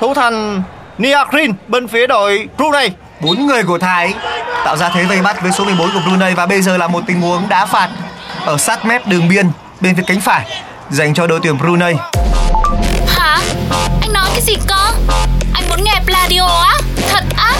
thủ 0.00 0.14
thành 0.14 0.62
Niakrin 0.98 1.52
bên 1.68 1.88
phía 1.88 2.06
đội 2.06 2.48
Brunei 2.58 2.90
bốn 3.20 3.46
người 3.46 3.62
của 3.64 3.78
Thái 3.78 4.14
tạo 4.64 4.76
ra 4.76 4.88
thế 4.94 5.04
vây 5.04 5.22
bắt 5.22 5.42
với 5.42 5.52
số 5.52 5.64
14 5.64 5.90
của 5.94 6.00
Brunei 6.06 6.34
và 6.34 6.46
bây 6.46 6.62
giờ 6.62 6.76
là 6.76 6.88
một 6.88 7.00
tình 7.06 7.20
huống 7.20 7.48
đá 7.48 7.66
phạt 7.66 7.88
ở 8.44 8.58
sát 8.58 8.84
mép 8.84 9.06
đường 9.06 9.28
biên 9.28 9.50
bên 9.80 9.96
phía 9.96 10.02
cánh 10.06 10.20
phải 10.20 10.46
dành 10.90 11.14
cho 11.14 11.26
đội 11.26 11.40
tuyển 11.42 11.58
Brunei. 11.58 11.94
Hả? 13.08 13.38
Anh 14.00 14.12
nói 14.12 14.28
cái 14.32 14.40
gì 14.40 14.56
cơ? 14.68 14.92
Anh 15.54 15.68
muốn 15.68 15.84
nghe 15.84 16.00
Pladio 16.06 16.46
á? 16.46 16.74
Thật 17.10 17.24
á? 17.36 17.52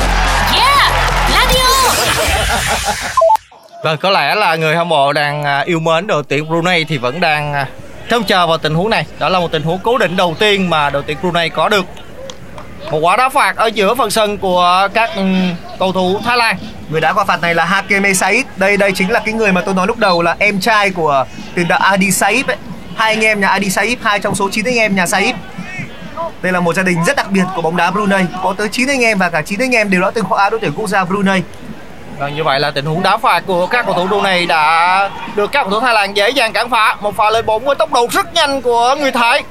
Yeah! 0.54 0.92
Pladio! 1.30 1.66
Vâng, 3.84 3.98
có 3.98 4.10
lẽ 4.10 4.34
là 4.34 4.56
người 4.56 4.76
hâm 4.76 4.88
mộ 4.88 5.12
đang 5.12 5.44
à, 5.44 5.60
yêu 5.60 5.80
mến 5.80 6.06
đội 6.06 6.22
tuyển 6.28 6.48
Brunei 6.48 6.84
thì 6.84 6.98
vẫn 6.98 7.20
đang 7.20 7.52
à, 7.52 7.66
trông 8.08 8.24
chờ 8.24 8.46
vào 8.46 8.58
tình 8.58 8.74
huống 8.74 8.90
này. 8.90 9.06
Đó 9.18 9.28
là 9.28 9.38
một 9.38 9.52
tình 9.52 9.62
huống 9.62 9.78
cố 9.78 9.98
định 9.98 10.16
đầu 10.16 10.34
tiên 10.38 10.70
mà 10.70 10.90
đội 10.90 11.02
tuyển 11.06 11.16
Brunei 11.20 11.48
có 11.48 11.68
được. 11.68 11.84
Một 12.90 12.98
quả 12.98 13.16
đá 13.16 13.28
phạt 13.28 13.56
ở 13.56 13.66
giữa 13.66 13.94
phần 13.94 14.10
sân 14.10 14.38
của 14.38 14.88
các 14.94 15.10
ừ, 15.16 15.22
cầu 15.78 15.92
thủ 15.92 16.20
Thái 16.24 16.36
Lan. 16.36 16.56
Người 16.88 17.00
đá 17.00 17.12
quả 17.12 17.24
phạt 17.24 17.40
này 17.40 17.54
là 17.54 17.64
Hakeme 17.64 18.14
Said. 18.14 18.44
Đây 18.56 18.76
đây 18.76 18.92
chính 18.92 19.10
là 19.10 19.20
cái 19.24 19.34
người 19.34 19.52
mà 19.52 19.60
tôi 19.60 19.74
nói 19.74 19.86
lúc 19.86 19.98
đầu 19.98 20.22
là 20.22 20.36
em 20.38 20.60
trai 20.60 20.90
của 20.90 21.24
tiền 21.54 21.68
đạo 21.68 21.78
Adi 21.82 22.10
Saib 22.10 22.50
ấy. 22.50 22.56
Hai 22.96 23.12
anh 23.12 23.24
em 23.24 23.40
nhà 23.40 23.48
Adi 23.48 23.70
Saib, 23.70 23.98
hai 24.02 24.18
trong 24.18 24.34
số 24.34 24.48
9 24.52 24.64
anh 24.64 24.76
em 24.76 24.96
nhà 24.96 25.06
Saib. 25.06 25.36
Đây 26.42 26.52
là 26.52 26.60
một 26.60 26.74
gia 26.74 26.82
đình 26.82 27.04
rất 27.06 27.16
đặc 27.16 27.30
biệt 27.30 27.44
của 27.56 27.62
bóng 27.62 27.76
đá 27.76 27.90
Brunei. 27.90 28.24
Có 28.42 28.54
tới 28.58 28.68
9 28.68 28.88
anh 28.88 29.04
em 29.04 29.18
và 29.18 29.30
cả 29.30 29.42
9 29.42 29.60
anh 29.60 29.74
em 29.74 29.90
đều 29.90 30.00
đã 30.00 30.10
từng 30.10 30.24
khoác 30.24 30.38
áo 30.38 30.50
đội 30.50 30.60
tuyển 30.60 30.72
quốc 30.76 30.88
gia 30.88 31.04
Brunei. 31.04 31.42
Vâng, 32.18 32.34
như 32.34 32.44
vậy 32.44 32.60
là 32.60 32.70
tình 32.70 32.84
huống 32.84 33.02
đá 33.02 33.16
phạt 33.16 33.42
của 33.46 33.66
các 33.66 33.86
cầu 33.86 33.94
thủ 33.94 34.06
Brunei 34.06 34.46
đã 34.46 35.10
được 35.34 35.52
các 35.52 35.62
cầu 35.62 35.70
thủ 35.70 35.80
Thái 35.80 35.94
Lan 35.94 36.16
dễ 36.16 36.30
dàng 36.30 36.52
cản 36.52 36.70
phá. 36.70 36.96
Một 37.00 37.16
pha 37.16 37.30
lên 37.30 37.46
bóng 37.46 37.64
với 37.64 37.74
tốc 37.74 37.92
độ 37.92 38.06
rất 38.10 38.34
nhanh 38.34 38.62
của 38.62 38.96
người 39.00 39.12
Thái. 39.12 39.42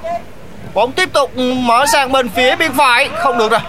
Bóng 0.76 0.92
tiếp 0.92 1.14
tục 1.14 1.38
mở 1.38 1.86
sang 1.86 2.12
bên 2.12 2.30
phía 2.30 2.56
bên 2.56 2.74
phải, 2.74 3.10
không 3.18 3.38
được 3.38 3.52
rồi. 3.52 3.60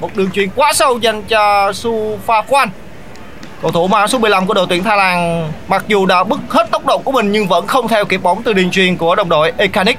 Một 0.00 0.16
đường 0.16 0.30
chuyền 0.30 0.48
quá 0.54 0.72
sâu 0.72 0.98
dành 0.98 1.22
cho 1.22 1.72
Su 1.72 2.18
Pha 2.26 2.42
Quan. 2.48 2.68
Cầu 3.62 3.70
thủ 3.70 3.86
mang 3.86 4.08
số 4.08 4.18
15 4.18 4.46
của 4.46 4.54
đội 4.54 4.66
tuyển 4.68 4.84
Thái 4.84 4.96
Lan 4.96 5.48
mặc 5.68 5.84
dù 5.88 6.06
đã 6.06 6.24
bứt 6.24 6.40
hết 6.48 6.70
tốc 6.70 6.86
độ 6.86 6.98
của 6.98 7.12
mình 7.12 7.32
nhưng 7.32 7.48
vẫn 7.48 7.66
không 7.66 7.88
theo 7.88 8.04
kịp 8.04 8.22
bóng 8.22 8.42
từ 8.42 8.52
đường 8.52 8.70
truyền 8.70 8.96
của 8.96 9.14
đồng 9.14 9.28
đội 9.28 9.52
Ekanik. 9.56 9.98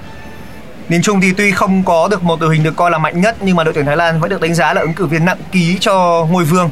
Nhìn 0.89 1.01
chung 1.01 1.21
thì 1.21 1.33
tuy 1.37 1.51
không 1.51 1.83
có 1.83 2.07
được 2.07 2.23
một 2.23 2.39
đội 2.39 2.55
hình 2.55 2.63
được 2.63 2.75
coi 2.75 2.91
là 2.91 2.97
mạnh 2.97 3.21
nhất 3.21 3.35
nhưng 3.41 3.55
mà 3.55 3.63
đội 3.63 3.73
tuyển 3.73 3.85
Thái 3.85 3.97
Lan 3.97 4.19
vẫn 4.19 4.29
được 4.29 4.41
đánh 4.41 4.55
giá 4.55 4.73
là 4.73 4.81
ứng 4.81 4.93
cử 4.93 5.05
viên 5.05 5.25
nặng 5.25 5.37
ký 5.51 5.77
cho 5.79 6.25
ngôi 6.31 6.43
vương. 6.43 6.69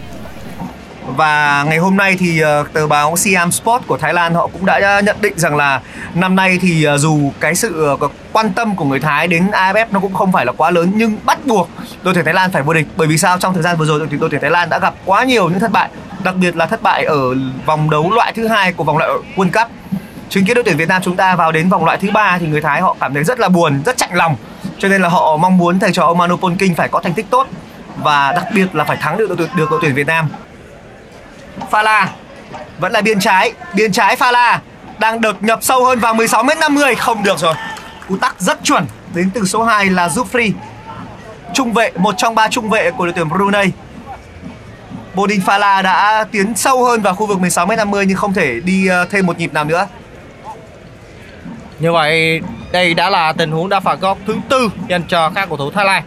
Và 1.06 1.64
ngày 1.64 1.78
hôm 1.78 1.98
nay 1.98 2.16
thì 2.20 2.40
ờ, 2.40 2.66
tờ 2.74 2.88
báo 2.88 3.18
Siam 3.18 3.52
Sport 3.52 3.84
của 3.88 3.98
Thái 3.98 4.14
Lan 4.14 4.34
họ 4.34 4.48
cũng 4.48 4.66
đã 4.66 5.02
nhận 5.02 5.16
định 5.22 5.34
rằng 5.40 5.56
là 5.56 5.82
năm 6.14 6.36
nay 6.36 6.58
thì 6.62 6.84
ờ, 6.84 6.98
dù 6.98 7.32
cái 7.40 7.56
sự 7.56 7.86
ờ, 8.00 8.08
quan 8.36 8.54
tâm 8.54 8.76
của 8.76 8.86
người 8.86 9.00
Thái 9.00 9.28
đến 9.28 9.52
AFF 9.52 9.86
nó 9.92 10.00
cũng 10.00 10.14
không 10.14 10.32
phải 10.32 10.46
là 10.46 10.52
quá 10.52 10.72
lớn, 10.72 10.92
nhưng 10.96 11.18
bắt 11.26 11.46
buộc 11.46 11.70
đội 12.04 12.14
tuyển 12.14 12.26
Thái 12.26 12.34
Lan 12.34 12.52
phải 12.52 12.62
vô 12.62 12.74
địch. 12.74 12.88
Bởi 12.96 13.08
vì 13.08 13.18
sao? 13.18 13.38
Trong 13.40 13.54
thời 13.54 13.64
gian 13.64 13.78
vừa 13.78 13.86
rồi, 13.86 14.00
đội 14.00 14.08
tuyển 14.12 14.20
đội 14.20 14.30
tuyển 14.30 14.42
Thái 14.42 14.52
Lan 14.52 14.70
đã 14.70 14.80
gặp 14.80 14.94
quá 15.06 15.24
nhiều 15.24 15.50
những 15.50 15.60
thất 15.60 15.72
bại, 15.72 15.90
đặc 16.24 16.36
biệt 16.36 16.56
là 16.56 16.66
thất 16.66 16.82
bại 16.82 17.04
ở 17.04 17.18
vòng 17.66 17.90
đấu 17.90 18.12
loại 18.12 18.34
thứ 18.34 18.48
hai 18.48 18.74
của 18.74 18.84
vòng 18.84 18.98
loại 18.98 19.12
World 19.36 19.52
Cup. 19.52 19.72
Chứng 20.30 20.46
kiến 20.46 20.56
đội 20.56 20.64
tuyển 20.64 20.78
Việt 20.78 20.88
Nam 20.88 21.02
chúng 21.06 21.16
ta 21.16 21.36
vào 21.36 21.52
đến 21.52 21.70
vòng 21.70 21.86
loại 21.86 21.98
thứ 21.98 22.12
ba 22.12 22.38
thì 22.38 22.48
người 22.48 22.62
Thái 22.62 22.82
họ 22.82 22.96
cảm 23.00 23.14
thấy 23.14 23.24
rất 23.24 23.40
là 23.40 23.50
buồn, 23.50 23.82
rất 23.86 23.98
chạnh 23.98 24.14
lòng. 24.14 24.36
Cho 24.80 24.88
nên 24.88 25.02
là 25.02 25.10
họ 25.10 25.38
mong 25.38 25.58
muốn 25.58 25.80
thầy 25.80 25.92
trò 25.94 26.04
ông 26.04 26.18
Manu 26.18 26.38
Polking 26.38 26.76
phải 26.76 26.88
có 26.88 27.00
thành 27.00 27.14
tích 27.14 27.26
tốt 27.30 27.48
và 27.98 28.32
đặc 28.32 28.46
biệt 28.54 28.76
là 28.76 28.84
phải 28.84 28.98
thắng 28.98 29.18
được 29.18 29.28
đội 29.28 29.38
tuyển, 29.38 29.50
được 29.56 29.72
đội 29.72 29.80
tuyển 29.82 29.96
Việt 29.96 30.08
Nam. 30.08 30.28
Phala 31.72 32.10
vẫn 32.80 32.92
là 32.92 33.02
biên 33.02 33.20
trái. 33.20 33.54
Biên 33.74 33.92
trái 33.92 34.16
Phala 34.16 34.62
đang 35.00 35.22
đột 35.22 35.44
nhập 35.44 35.60
sâu 35.62 35.86
hơn 35.86 36.00
vào 36.00 36.14
16 36.14 36.44
m 36.44 36.50
50 36.60 36.96
không 36.96 37.24
được 37.24 37.40
rồi 37.40 37.56
cú 38.10 38.18
tắc 38.18 38.42
rất 38.42 38.64
chuẩn 38.64 38.86
đến 39.14 39.30
từ 39.34 39.46
số 39.46 39.64
2 39.64 39.86
là 39.86 40.08
Jufri 40.08 40.52
trung 41.54 41.74
vệ, 41.74 41.92
một 41.98 42.16
trong 42.18 42.36
ba 42.36 42.48
trung 42.48 42.70
vệ 42.70 42.92
của 42.92 43.06
đội 43.06 43.14
tuyển 43.14 43.30
Brunei 43.30 43.72
Bodin 45.16 45.42
Phala 45.42 45.82
đã 45.82 46.26
tiến 46.32 46.56
sâu 46.56 46.86
hơn 46.86 47.02
vào 47.02 47.16
khu 47.16 47.26
vực 47.26 47.40
16 47.40 47.66
m 47.66 47.70
50 47.78 48.06
nhưng 48.08 48.18
không 48.18 48.34
thể 48.34 48.60
đi 48.60 48.88
ờ, 48.88 49.06
thêm 49.06 49.26
một 49.26 49.40
nhịp 49.40 49.54
nào 49.54 49.64
nữa 49.64 49.88
Như 51.80 51.92
vậy, 51.92 52.42
đây 52.72 52.94
đã 52.94 53.10
là 53.10 53.34
tình 53.34 53.52
huống 53.52 53.70
đá 53.70 53.80
phạt 53.80 54.00
góc 54.02 54.18
thứ 54.28 54.36
tư 54.50 54.70
dành 54.90 55.04
cho 55.08 55.30
các 55.30 55.48
cầu 55.50 55.58
thủ 55.58 55.72
Thái 55.72 55.86
Lan. 55.86 56.04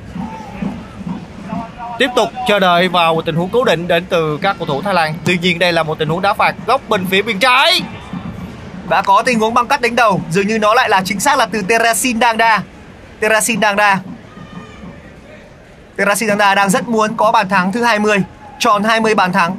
Tiếp 1.98 2.08
tục 2.16 2.28
chờ 2.48 2.58
đợi 2.58 2.88
vào 2.88 3.14
một 3.14 3.24
tình 3.24 3.34
huống 3.34 3.48
cố 3.48 3.64
định 3.64 3.88
đến 3.88 4.04
từ 4.08 4.38
các 4.42 4.56
cầu 4.58 4.66
thủ 4.66 4.82
Thái 4.82 4.94
Lan. 4.94 5.14
Tuy 5.24 5.38
nhiên, 5.38 5.58
đây 5.58 5.72
là 5.72 5.82
một 5.82 5.98
tình 5.98 6.08
huống 6.08 6.22
đá 6.22 6.34
phạt 6.34 6.54
góc 6.66 6.80
bên 6.88 7.06
phía 7.06 7.22
bên 7.22 7.38
trái 7.38 7.82
đã 8.88 9.02
có 9.02 9.22
tình 9.22 9.38
huống 9.38 9.54
băng 9.54 9.68
cắt 9.68 9.80
đánh 9.80 9.96
đầu, 9.96 10.20
dường 10.30 10.46
như 10.46 10.58
nó 10.58 10.74
lại 10.74 10.88
là 10.88 11.02
chính 11.04 11.20
xác 11.20 11.38
là 11.38 11.46
từ 11.46 11.62
Terasin 11.62 12.20
Dangda 12.20 12.62
Terasin 13.20 13.60
Dangda 13.60 14.00
Terasin 15.96 16.28
Dangda 16.28 16.54
đang 16.54 16.70
rất 16.70 16.88
muốn 16.88 17.16
có 17.16 17.32
bàn 17.32 17.48
thắng 17.48 17.72
thứ 17.72 17.82
20 17.82 18.22
tròn 18.58 18.84
20 18.84 19.14
bàn 19.14 19.32
thắng. 19.32 19.58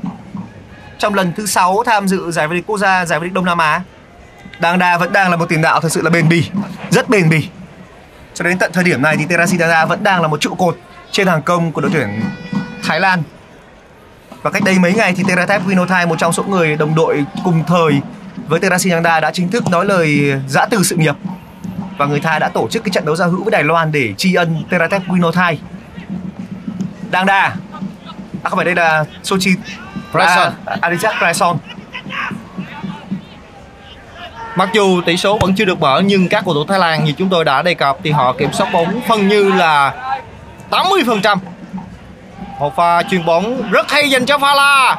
Trong 0.98 1.14
lần 1.14 1.34
thứ 1.38 1.46
6 1.46 1.84
tham 1.86 2.08
dự 2.08 2.32
giải 2.32 2.48
vô 2.48 2.54
địch 2.54 2.64
quốc 2.68 2.78
gia, 2.78 3.06
giải 3.06 3.20
vô 3.20 3.24
địch 3.24 3.34
Đông 3.34 3.46
Nam 3.46 3.58
Á 3.58 3.82
Dangda 4.62 4.98
vẫn 4.98 5.14
đang 5.14 5.32
là 5.32 5.38
một 5.38 5.50
tiền 5.50 5.62
đạo 5.62 5.82
thật 5.82 5.90
sự 5.92 6.02
là 6.02 6.10
bền 6.10 6.30
bỉ, 6.30 6.50
rất 6.90 7.10
bền 7.10 7.30
bỉ. 7.30 7.48
Cho 8.34 8.46
đến 8.46 8.58
tận 8.58 8.72
thời 8.74 8.84
điểm 8.84 9.02
này 9.02 9.16
thì 9.18 9.26
Terasin 9.26 9.60
Dangda 9.60 9.86
vẫn 9.86 10.04
đang 10.04 10.22
là 10.22 10.28
một 10.28 10.42
trụ 10.42 10.56
cột 10.56 10.78
trên 11.12 11.28
hàng 11.28 11.42
công 11.42 11.72
của 11.72 11.82
đội 11.82 11.92
tuyển 11.94 12.22
Thái 12.84 13.00
Lan. 13.00 13.24
Và 14.42 14.52
cách 14.52 14.64
đây 14.64 14.80
mấy 14.80 14.94
ngày 14.94 15.14
thì 15.18 15.24
Teratep 15.28 15.68
Winothai 15.68 16.08
một 16.08 16.16
trong 16.20 16.34
số 16.34 16.44
người 16.44 16.76
đồng 16.76 16.96
đội 16.96 17.26
cùng 17.44 17.64
thời 17.68 18.02
với 18.50 18.60
Terasin 18.60 18.92
Dangda 18.92 19.20
đã 19.20 19.32
chính 19.32 19.50
thức 19.50 19.70
nói 19.70 19.86
lời 19.86 20.34
giã 20.48 20.66
từ 20.66 20.84
sự 20.84 20.96
nghiệp 20.96 21.16
và 21.98 22.06
người 22.06 22.20
Thái 22.20 22.40
đã 22.40 22.50
tổ 22.50 22.68
chức 22.72 22.84
cái 22.84 22.92
trận 22.92 23.06
đấu 23.06 23.16
giao 23.16 23.30
hữu 23.30 23.44
với 23.44 23.52
Đài 23.52 23.64
Loan 23.64 23.92
để 23.92 24.14
tri 24.18 24.34
ân 24.34 24.64
Teratep 24.70 25.08
Winothai. 25.08 25.56
Dangda 27.12 27.56
À 28.44 28.50
không 28.50 28.58
phải 28.58 28.66
đây 28.66 28.76
là 28.76 29.06
Sochi 29.24 29.56
Bryson. 30.14 30.54
à, 30.66 30.78
Adijak 30.82 31.14
Bryson 31.20 31.58
Mặc 34.56 34.70
dù 34.74 35.02
tỷ 35.02 35.18
số 35.18 35.38
vẫn 35.42 35.56
chưa 35.56 35.66
được 35.66 35.80
mở 35.80 36.02
nhưng 36.06 36.30
các 36.30 36.46
cầu 36.46 36.54
thủ 36.54 36.66
Thái 36.66 36.80
Lan 36.80 37.04
như 37.04 37.12
chúng 37.12 37.30
tôi 37.30 37.46
đã 37.46 37.62
đề 37.62 37.74
cập 37.74 37.98
thì 38.04 38.12
họ 38.12 38.34
kiểm 38.34 38.54
soát 38.54 38.70
bóng 38.74 39.02
phân 39.08 39.28
như 39.28 39.52
là 39.52 39.94
80%. 40.72 41.38
Một 42.60 42.76
pha 42.76 43.04
chuyền 43.04 43.26
bóng 43.26 43.72
rất 43.72 43.92
hay 43.92 44.10
dành 44.10 44.26
cho 44.26 44.38
Phala. 44.38 44.96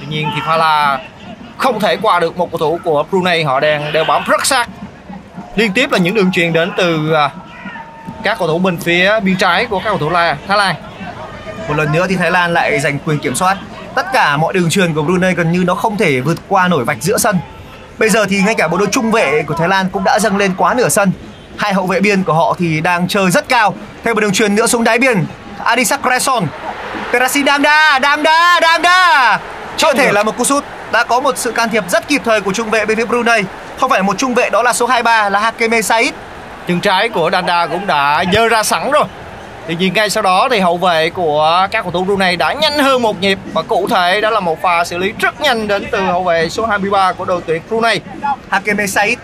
Tuy 0.00 0.06
nhiên 0.06 0.30
thì 0.34 0.40
Phala 0.46 0.98
không 1.58 1.80
thể 1.80 1.96
qua 2.02 2.20
được 2.20 2.38
một 2.38 2.50
cầu 2.50 2.58
thủ 2.58 2.80
của 2.84 3.04
Brunei. 3.10 3.42
Họ 3.42 3.60
đang 3.60 3.92
đeo 3.92 4.04
bám 4.04 4.22
rất 4.26 4.46
sát. 4.46 4.68
Liên 5.56 5.72
tiếp 5.72 5.92
là 5.92 5.98
những 5.98 6.14
đường 6.14 6.32
truyền 6.32 6.52
đến 6.52 6.72
từ 6.76 7.12
à, 7.12 7.30
các 8.22 8.38
cầu 8.38 8.48
thủ 8.48 8.58
bên 8.58 8.76
phía 8.76 9.20
biên 9.20 9.36
trái 9.36 9.66
của 9.66 9.78
các 9.78 9.84
cầu 9.84 9.98
thủ 9.98 10.10
La 10.10 10.36
Thái 10.48 10.58
Lan. 10.58 10.74
một 11.68 11.74
lần 11.76 11.92
nữa 11.92 12.06
thì 12.08 12.16
Thái 12.16 12.30
Lan 12.30 12.52
lại 12.54 12.80
giành 12.80 12.98
quyền 12.98 13.18
kiểm 13.18 13.34
soát. 13.34 13.56
Tất 13.94 14.12
cả 14.12 14.36
mọi 14.36 14.52
đường 14.52 14.70
truyền 14.70 14.94
của 14.94 15.02
Brunei 15.02 15.34
gần 15.34 15.52
như 15.52 15.64
nó 15.66 15.74
không 15.74 15.96
thể 15.96 16.20
vượt 16.20 16.38
qua 16.48 16.68
nổi 16.68 16.84
vạch 16.84 16.98
giữa 17.00 17.18
sân. 17.18 17.38
Bây 17.98 18.08
giờ 18.08 18.26
thì 18.30 18.42
ngay 18.42 18.54
cả 18.54 18.68
bộ 18.68 18.78
đôi 18.78 18.88
trung 18.92 19.10
vệ 19.10 19.42
của 19.42 19.54
Thái 19.54 19.68
Lan 19.68 19.88
cũng 19.92 20.04
đã 20.04 20.18
dâng 20.18 20.36
lên 20.36 20.54
quá 20.56 20.74
nửa 20.74 20.88
sân. 20.88 21.12
Hai 21.56 21.74
hậu 21.74 21.86
vệ 21.86 22.00
biên 22.00 22.22
của 22.22 22.32
họ 22.32 22.56
thì 22.58 22.80
đang 22.80 23.08
chơi 23.08 23.30
rất 23.30 23.48
cao. 23.48 23.74
Thêm 24.04 24.14
một 24.14 24.20
đường 24.20 24.32
truyền 24.32 24.54
nữa 24.54 24.66
xuống 24.66 24.84
đáy 24.84 24.98
biên. 24.98 25.26
Adisak 25.64 26.00
Cresson 26.02 26.46
Terasi 27.12 27.44
Damda. 27.44 27.98
Damda 28.02 28.60
Damda 28.62 29.38
chưa 29.76 29.94
thể 29.94 30.12
là 30.12 30.22
một 30.22 30.36
cú 30.36 30.44
sút 30.44 30.64
đã 30.92 31.04
có 31.04 31.20
một 31.20 31.38
sự 31.38 31.52
can 31.52 31.68
thiệp 31.68 31.84
rất 31.90 32.08
kịp 32.08 32.22
thời 32.24 32.40
của 32.40 32.52
trung 32.52 32.70
vệ 32.70 32.86
bên 32.86 32.96
phía 32.96 33.04
Brunei. 33.04 33.42
Không 33.80 33.90
phải 33.90 34.02
một 34.02 34.18
trung 34.18 34.34
vệ 34.34 34.50
đó 34.50 34.62
là 34.62 34.72
số 34.72 34.86
23 34.86 35.28
là 35.28 35.40
Hakeme 35.40 35.82
Said. 35.82 36.10
Chân 36.68 36.80
trái 36.80 37.08
của 37.08 37.30
Danda 37.32 37.66
cũng 37.66 37.86
đã 37.86 38.24
dơ 38.32 38.48
ra 38.48 38.62
sẵn 38.62 38.90
rồi. 38.90 39.04
Tuy 39.66 39.76
nhiên 39.76 39.94
ngay 39.94 40.10
sau 40.10 40.22
đó 40.22 40.48
thì 40.50 40.60
hậu 40.60 40.76
vệ 40.76 41.10
của 41.10 41.68
các 41.70 41.82
cầu 41.82 41.92
thủ 41.92 42.04
Brunei 42.04 42.36
đã 42.36 42.52
nhanh 42.52 42.78
hơn 42.78 43.02
một 43.02 43.20
nhịp. 43.20 43.38
Và 43.52 43.62
cụ 43.62 43.88
thể 43.90 44.20
đó 44.20 44.30
là 44.30 44.40
một 44.40 44.62
pha 44.62 44.84
xử 44.84 44.98
lý 44.98 45.12
rất 45.18 45.40
nhanh 45.40 45.68
đến 45.68 45.84
từ 45.90 46.00
hậu 46.00 46.24
vệ 46.24 46.48
số 46.48 46.66
23 46.66 47.12
của 47.12 47.24
đội 47.24 47.40
tuyển 47.46 47.62
Brunei. 47.68 48.00
Hakeme 48.48 48.86
Said. 48.86 49.18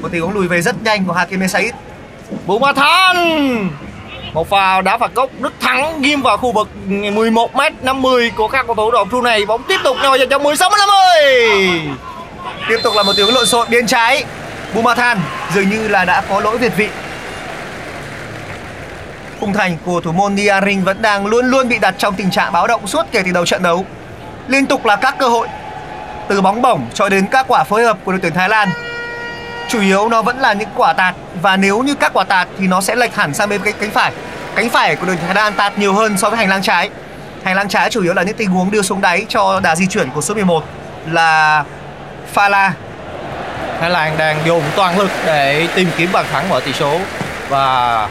Một 0.00 0.08
tình 0.12 0.22
huống 0.22 0.34
lùi 0.34 0.48
về 0.48 0.62
rất 0.62 0.82
nhanh 0.82 1.04
của 1.04 1.12
Hakeme 1.12 1.48
Said. 1.48 1.72
Bumathan 2.46 3.16
một 4.34 4.48
pha 4.48 4.80
đá 4.80 4.98
phạt 4.98 5.14
góc 5.14 5.30
rất 5.42 5.52
thẳng 5.60 6.02
ghim 6.02 6.22
vào 6.22 6.36
khu 6.36 6.52
vực 6.52 6.68
11m50 6.88 8.30
của 8.36 8.48
các 8.48 8.66
cầu 8.66 8.74
thủ 8.74 8.90
đội 8.90 9.04
Brunei 9.04 9.46
bóng 9.46 9.62
tiếp 9.68 9.80
tục 9.84 9.96
nhồi 10.02 10.18
vào 10.18 10.26
trong 10.30 10.42
16 10.42 10.70
m 10.70 10.72
50 10.78 11.96
tiếp 12.68 12.78
tục 12.82 12.94
là 12.96 13.02
một 13.02 13.12
tiếng 13.16 13.34
lộn 13.34 13.46
xộn 13.46 13.70
bên 13.70 13.86
trái. 13.86 14.24
Bumathan 14.74 15.18
dường 15.54 15.70
như 15.70 15.88
là 15.88 16.04
đã 16.04 16.22
có 16.28 16.40
lỗi 16.40 16.58
việt 16.58 16.72
vị. 16.76 16.88
Khung 19.40 19.52
thành 19.52 19.76
của 19.84 20.00
thủ 20.00 20.12
môn 20.12 20.34
Niaring 20.34 20.84
vẫn 20.84 21.02
đang 21.02 21.26
luôn 21.26 21.46
luôn 21.46 21.68
bị 21.68 21.78
đặt 21.78 21.94
trong 21.98 22.14
tình 22.14 22.30
trạng 22.30 22.52
báo 22.52 22.66
động 22.66 22.86
suốt 22.86 23.06
kể 23.10 23.22
từ 23.24 23.32
đầu 23.32 23.46
trận 23.46 23.62
đấu. 23.62 23.84
Liên 24.48 24.66
tục 24.66 24.84
là 24.84 24.96
các 24.96 25.18
cơ 25.18 25.28
hội. 25.28 25.48
Từ 26.28 26.40
bóng 26.40 26.62
bổng 26.62 26.86
cho 26.94 27.08
đến 27.08 27.26
các 27.30 27.46
quả 27.48 27.64
phối 27.64 27.84
hợp 27.84 27.98
của 28.04 28.12
đội 28.12 28.20
tuyển 28.22 28.34
Thái 28.34 28.48
Lan 28.48 28.68
chủ 29.68 29.80
yếu 29.80 30.08
nó 30.08 30.22
vẫn 30.22 30.38
là 30.38 30.52
những 30.52 30.68
quả 30.74 30.92
tạt 30.92 31.14
và 31.42 31.56
nếu 31.56 31.82
như 31.82 31.94
các 31.94 32.12
quả 32.14 32.24
tạt 32.24 32.48
thì 32.58 32.66
nó 32.66 32.80
sẽ 32.80 32.96
lệch 32.96 33.14
hẳn 33.14 33.34
sang 33.34 33.48
bên 33.48 33.60
cánh, 33.64 33.74
cánh 33.80 33.90
phải 33.90 34.12
cánh 34.54 34.70
phải 34.70 34.96
của 34.96 35.06
đội 35.06 35.16
Thái 35.16 35.34
Lan 35.34 35.52
tạt 35.52 35.78
nhiều 35.78 35.94
hơn 35.94 36.18
so 36.18 36.30
với 36.30 36.38
hành 36.38 36.48
lang 36.48 36.62
trái 36.62 36.90
hành 37.44 37.56
lang 37.56 37.68
trái 37.68 37.90
chủ 37.90 38.02
yếu 38.02 38.14
là 38.14 38.22
những 38.22 38.36
tình 38.36 38.50
huống 38.50 38.70
đưa 38.70 38.82
xuống 38.82 39.00
đáy 39.00 39.26
cho 39.28 39.60
đà 39.60 39.76
di 39.76 39.86
chuyển 39.86 40.10
của 40.10 40.20
số 40.20 40.34
11 40.34 40.64
là 41.10 41.64
Fala 42.34 42.70
Thái 43.80 43.90
Lan 43.90 44.14
đang 44.18 44.38
dùng 44.44 44.62
toàn 44.76 44.98
lực 44.98 45.10
để 45.26 45.68
tìm 45.74 45.88
kiếm 45.96 46.08
bàn 46.12 46.26
thắng 46.32 46.48
mở 46.48 46.60
tỷ 46.60 46.72
số 46.72 47.00
và 47.48 48.08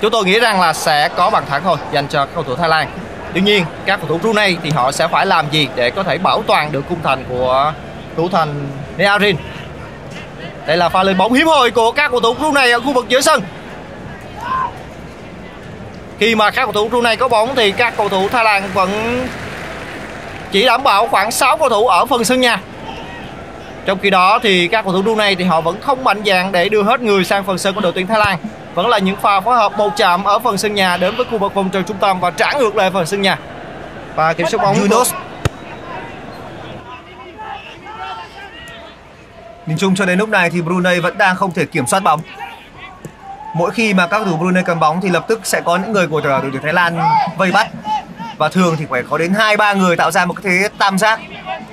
chúng 0.00 0.10
tôi 0.10 0.24
nghĩ 0.24 0.40
rằng 0.40 0.60
là 0.60 0.72
sẽ 0.72 1.08
có 1.08 1.30
bàn 1.30 1.44
thắng 1.48 1.62
thôi 1.64 1.76
dành 1.92 2.08
cho 2.08 2.26
cầu 2.34 2.44
thủ 2.44 2.56
Thái 2.56 2.68
Lan. 2.68 2.88
Tuy 3.34 3.40
nhiên 3.40 3.64
các 3.86 4.00
cầu 4.00 4.08
thủ 4.08 4.18
Brunei 4.18 4.56
thì 4.62 4.70
họ 4.70 4.92
sẽ 4.92 5.08
phải 5.08 5.26
làm 5.26 5.50
gì 5.50 5.68
để 5.76 5.90
có 5.90 6.02
thể 6.02 6.18
bảo 6.18 6.42
toàn 6.46 6.72
được 6.72 6.84
khung 6.88 7.02
thành 7.02 7.24
của 7.28 7.72
thủ 8.16 8.28
thành 8.28 8.68
Nearin. 8.96 9.36
Đây 10.68 10.76
là 10.76 10.88
pha 10.88 11.02
lên 11.02 11.16
bóng 11.16 11.32
hiếm 11.32 11.46
hoi 11.46 11.70
của 11.70 11.92
các 11.92 12.10
cầu 12.10 12.20
thủ 12.20 12.34
Brunei 12.34 12.70
ở 12.70 12.80
khu 12.80 12.92
vực 12.92 13.08
giữa 13.08 13.20
sân. 13.20 13.42
Khi 16.18 16.34
mà 16.34 16.50
các 16.50 16.62
cầu 16.64 16.72
thủ 16.72 16.88
Brunei 16.88 17.16
có 17.16 17.28
bóng 17.28 17.54
thì 17.54 17.72
các 17.72 17.94
cầu 17.96 18.08
thủ 18.08 18.28
Thái 18.28 18.44
Lan 18.44 18.70
vẫn 18.74 18.90
chỉ 20.52 20.64
đảm 20.64 20.82
bảo 20.82 21.08
khoảng 21.08 21.30
6 21.30 21.56
cầu 21.56 21.68
thủ 21.68 21.86
ở 21.86 22.06
phần 22.06 22.24
sân 22.24 22.40
nhà. 22.40 22.60
Trong 23.86 23.98
khi 24.02 24.10
đó 24.10 24.38
thì 24.42 24.68
các 24.68 24.82
cầu 24.84 24.92
thủ 24.92 25.02
Brunei 25.02 25.34
thì 25.34 25.44
họ 25.44 25.60
vẫn 25.60 25.80
không 25.80 26.04
mạnh 26.04 26.22
dạn 26.26 26.52
để 26.52 26.68
đưa 26.68 26.82
hết 26.82 27.00
người 27.00 27.24
sang 27.24 27.44
phần 27.44 27.58
sân 27.58 27.74
của 27.74 27.80
đội 27.80 27.92
tuyển 27.92 28.06
Thái 28.06 28.18
Lan. 28.18 28.38
Vẫn 28.74 28.88
là 28.88 28.98
những 28.98 29.16
pha 29.16 29.40
phối 29.40 29.56
hợp 29.56 29.78
một 29.78 29.96
chạm 29.96 30.24
ở 30.24 30.38
phần 30.38 30.58
sân 30.58 30.74
nhà 30.74 30.96
đến 30.96 31.16
với 31.16 31.26
khu 31.30 31.38
vực 31.38 31.54
vòng 31.54 31.70
tròn 31.70 31.84
trung 31.84 31.96
tâm 32.00 32.20
và 32.20 32.30
trả 32.30 32.52
ngược 32.52 32.76
lại 32.76 32.90
phần 32.90 33.06
sân 33.06 33.22
nhà. 33.22 33.38
Và 34.14 34.32
kiểm 34.32 34.46
soát 34.50 34.62
bóng 34.62 34.88
của- 34.88 35.04
Nhìn 39.68 39.78
chung 39.78 39.94
cho 39.94 40.06
đến 40.06 40.18
lúc 40.18 40.28
này 40.28 40.50
thì 40.50 40.60
Brunei 40.60 41.00
vẫn 41.00 41.18
đang 41.18 41.36
không 41.36 41.52
thể 41.52 41.66
kiểm 41.66 41.86
soát 41.86 42.00
bóng. 42.00 42.20
Mỗi 43.54 43.70
khi 43.70 43.94
mà 43.94 44.06
các 44.06 44.18
cầu 44.18 44.26
thủ 44.26 44.36
Brunei 44.36 44.62
cầm 44.64 44.80
bóng 44.80 45.00
thì 45.00 45.08
lập 45.08 45.24
tức 45.28 45.40
sẽ 45.44 45.60
có 45.60 45.76
những 45.76 45.92
người 45.92 46.06
của 46.06 46.20
đội 46.20 46.40
tuyển 46.52 46.62
Thái 46.62 46.72
Lan 46.72 46.98
vây 47.36 47.52
bắt. 47.52 47.68
Và 48.38 48.48
thường 48.48 48.76
thì 48.78 48.86
phải 48.90 49.02
có 49.10 49.18
đến 49.18 49.32
2-3 49.32 49.76
người 49.76 49.96
tạo 49.96 50.10
ra 50.10 50.24
một 50.24 50.34
cái 50.34 50.42
thế 50.52 50.68
tam 50.78 50.98
giác. 50.98 51.20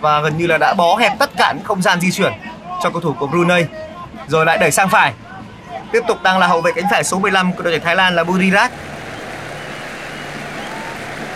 Và 0.01 0.21
gần 0.21 0.37
như 0.37 0.47
là 0.47 0.57
đã 0.57 0.73
bó 0.73 0.95
hẹp 0.95 1.19
tất 1.19 1.29
cả 1.37 1.53
những 1.55 1.63
không 1.63 1.81
gian 1.81 2.01
di 2.01 2.11
chuyển 2.11 2.33
cho 2.83 2.89
cầu 2.89 3.01
thủ 3.01 3.13
của 3.19 3.27
Brunei. 3.27 3.65
Rồi 4.27 4.45
lại 4.45 4.57
đẩy 4.57 4.71
sang 4.71 4.89
phải. 4.89 5.13
Tiếp 5.91 6.01
tục 6.07 6.23
đang 6.23 6.39
là 6.39 6.47
hậu 6.47 6.61
vệ 6.61 6.71
cánh 6.75 6.85
phải 6.91 7.03
số 7.03 7.19
15 7.19 7.53
của 7.53 7.63
đội 7.63 7.73
tuyển 7.73 7.81
Thái 7.83 7.95
Lan 7.95 8.15
là 8.15 8.23
Burirat 8.23 8.71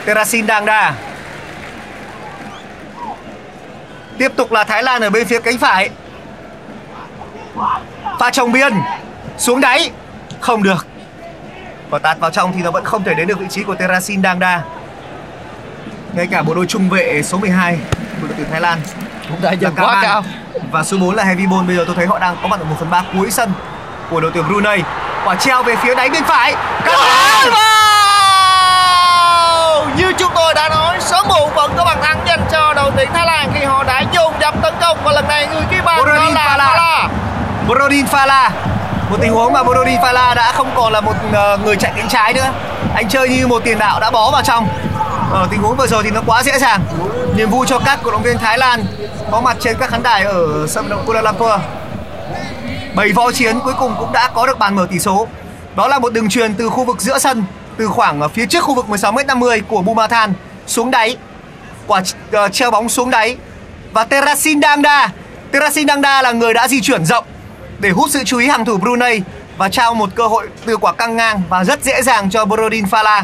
Terasin 0.06 0.48
Dangda 0.48 0.94
Tiếp 4.18 4.32
tục 4.36 4.52
là 4.52 4.64
Thái 4.64 4.84
Lan 4.84 5.02
ở 5.02 5.10
bên 5.10 5.28
phía 5.28 5.40
cánh 5.40 5.58
phải. 5.58 5.90
Pha 8.20 8.30
trồng 8.30 8.52
biên 8.52 8.74
Xuống 9.38 9.62
đáy. 9.62 9.92
Không 10.40 10.64
được. 10.64 10.86
Và 11.90 12.00
tạt 12.00 12.20
vào 12.20 12.32
trong 12.32 12.54
thì 12.54 12.62
nó 12.62 12.72
vẫn 12.72 12.84
không 12.84 13.04
thể 13.04 13.14
đến 13.14 13.28
được 13.28 13.40
vị 13.40 13.46
trí 13.50 13.64
của 13.64 13.76
Terasin 13.76 14.24
Dangda 14.24 14.62
Ngay 16.14 16.28
cả 16.32 16.42
bộ 16.42 16.54
đôi 16.54 16.66
trung 16.66 16.90
vệ 16.90 17.22
số 17.24 17.38
12 17.38 17.78
của 18.22 18.28
đội 18.28 18.36
tuyển 18.38 18.48
Thái 18.52 18.62
Lan. 18.62 18.80
Cũng 19.30 19.42
đã 19.42 19.52
dần 19.52 19.74
quá 19.76 20.00
cao. 20.02 20.24
Và 20.72 20.84
số 20.84 20.98
4 20.98 21.16
là 21.16 21.24
Heavy 21.24 21.46
Ball. 21.46 21.68
Bây 21.68 21.76
giờ 21.76 21.84
tôi 21.88 21.96
thấy 21.96 22.06
họ 22.06 22.20
đang 22.20 22.38
có 22.42 22.48
mặt 22.48 22.60
ở 22.60 22.64
1 22.64 22.76
phần 22.80 22.90
3 22.90 23.04
cuối 23.14 23.32
sân 23.32 23.52
Của 24.10 24.20
đội 24.20 24.32
tuyển 24.34 24.48
Brunei. 24.48 24.82
Quả 25.26 25.36
treo 25.36 25.64
về 25.64 25.76
phía 25.76 25.96
đáy 25.96 26.10
bên 26.10 26.24
phải. 26.24 26.56
Kaban! 26.86 27.50
Wow! 27.52 28.30
Như 29.98 30.14
chúng 30.18 30.32
tôi 30.36 30.54
đã 30.54 30.70
nói, 30.70 30.98
sớm 31.00 31.28
muộn 31.28 31.50
vẫn 31.56 31.72
có 31.78 31.86
bàn 31.86 31.98
thắng 32.02 32.20
dành 32.28 32.42
cho 32.52 32.74
đội 32.74 32.92
tuyển 32.96 33.10
Thái 33.14 33.26
Lan 33.26 33.52
khi 33.54 33.66
họ 33.66 33.84
đã 33.84 34.04
dồn 34.14 34.34
dập 34.42 34.54
tấn 34.62 34.74
công. 34.82 34.98
Và 35.04 35.12
lần 35.12 35.28
này 35.28 35.48
người 35.48 35.64
ghi 35.72 35.78
bàn 35.86 36.06
đó 36.06 36.14
là 36.14 36.58
Fala. 36.58 37.08
Fala. 37.70 37.80
Borodin 37.80 38.06
Fala 38.06 38.52
một 39.10 39.18
tình 39.22 39.32
huống 39.32 39.54
mà 39.54 39.64
Borodin 39.64 40.00
Fala 40.00 40.36
đã 40.36 40.52
không 40.52 40.72
còn 40.76 40.94
là 40.94 41.02
một 41.02 41.14
ờ, 41.34 41.58
người 41.58 41.76
chạy 41.76 41.92
cánh 41.96 42.10
trái 42.10 42.34
nữa. 42.34 42.54
Anh 42.96 43.10
chơi 43.10 43.30
như 43.30 43.48
một 43.48 43.64
tiền 43.64 43.80
đạo 43.80 44.00
đã 44.00 44.12
bó 44.12 44.32
vào 44.32 44.42
trong. 44.42 44.68
Ở 45.32 45.48
tình 45.52 45.62
huống 45.62 45.78
vừa 45.78 45.88
rồi 45.88 46.04
thì 46.04 46.12
nó 46.12 46.22
quá 46.26 46.44
dễ 46.44 46.60
dàng. 46.60 46.82
Niềm 47.36 47.50
vui 47.50 47.68
cho 47.70 47.80
các 47.80 48.00
cổ 48.04 48.12
động 48.12 48.24
viên 48.24 48.38
Thái 48.38 48.58
Lan 48.58 48.86
có 49.32 49.42
mặt 49.42 49.58
trên 49.60 49.78
các 49.80 49.90
khán 49.90 50.04
đài 50.04 50.24
ở 50.24 50.68
sân 50.68 50.84
vận 50.84 50.90
động 50.90 51.06
Kuala 51.06 51.22
Lumpur. 51.22 51.62
Bảy 52.96 53.12
võ 53.12 53.32
chiến 53.32 53.60
cuối 53.60 53.74
cùng 53.80 53.96
cũng 54.00 54.12
đã 54.12 54.30
có 54.34 54.48
được 54.48 54.60
bàn 54.60 54.76
mở 54.76 54.88
tỷ 54.92 55.00
số. 55.00 55.28
Đó 55.76 55.88
là 55.88 56.00
một 56.00 56.14
đường 56.14 56.30
truyền 56.30 56.54
từ 56.54 56.70
khu 56.70 56.84
vực 56.86 57.02
giữa 57.02 57.20
sân, 57.20 57.44
từ 57.78 57.88
khoảng 57.88 58.22
ờ, 58.22 58.28
phía 58.28 58.46
trước 58.46 58.64
khu 58.64 58.76
vực 58.76 58.86
16m50 58.90 59.62
của 59.68 59.82
Bumathan 59.82 60.34
xuống 60.68 60.92
đáy. 60.92 61.18
Quả 61.88 62.02
treo 62.52 62.72
bóng 62.72 62.90
xuống 62.90 63.10
đáy. 63.10 63.38
Và 63.92 64.04
Terasin 64.04 64.62
Dangda. 64.62 65.10
Terasin 65.52 65.88
Dangda 65.88 66.22
là 66.22 66.32
người 66.32 66.54
đã 66.54 66.68
di 66.68 66.82
chuyển 66.82 67.06
rộng 67.06 67.26
để 67.80 67.90
hút 67.90 68.10
sự 68.10 68.24
chú 68.26 68.38
ý 68.38 68.48
hàng 68.48 68.66
thủ 68.66 68.78
Brunei 68.78 69.22
và 69.58 69.70
trao 69.70 69.94
một 69.94 70.10
cơ 70.16 70.28
hội 70.28 70.48
từ 70.66 70.78
quả 70.78 70.94
căng 70.94 71.16
ngang 71.18 71.42
và 71.50 71.64
rất 71.64 71.84
dễ 71.84 72.02
dàng 72.02 72.30
cho 72.30 72.46
Borodin 72.46 72.86
Fala. 72.86 73.24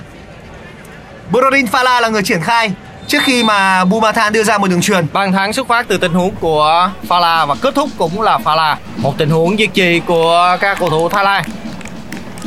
Borodin 1.31 1.65
Fala 1.65 2.01
là 2.01 2.09
người 2.09 2.23
triển 2.23 2.41
khai 2.41 2.71
trước 3.07 3.19
khi 3.23 3.43
mà 3.43 3.85
Bumathan 3.85 4.33
đưa 4.33 4.43
ra 4.43 4.57
một 4.57 4.67
đường 4.67 4.81
truyền. 4.81 5.07
Bàn 5.13 5.31
thắng 5.31 5.53
xuất 5.53 5.67
phát 5.67 5.87
từ 5.87 5.97
tình 5.97 6.13
huống 6.13 6.35
của 6.35 6.91
Fala 7.07 7.45
và 7.45 7.55
kết 7.61 7.75
thúc 7.75 7.89
cũng 7.97 8.21
là 8.21 8.37
Fala. 8.37 8.75
Một 8.97 9.13
tình 9.17 9.29
huống 9.29 9.57
diệt 9.57 9.69
trì 9.73 9.99
của 9.99 10.57
các 10.61 10.79
cầu 10.79 10.89
thủ 10.89 11.09
Thái 11.09 11.23
Lan. 11.23 11.43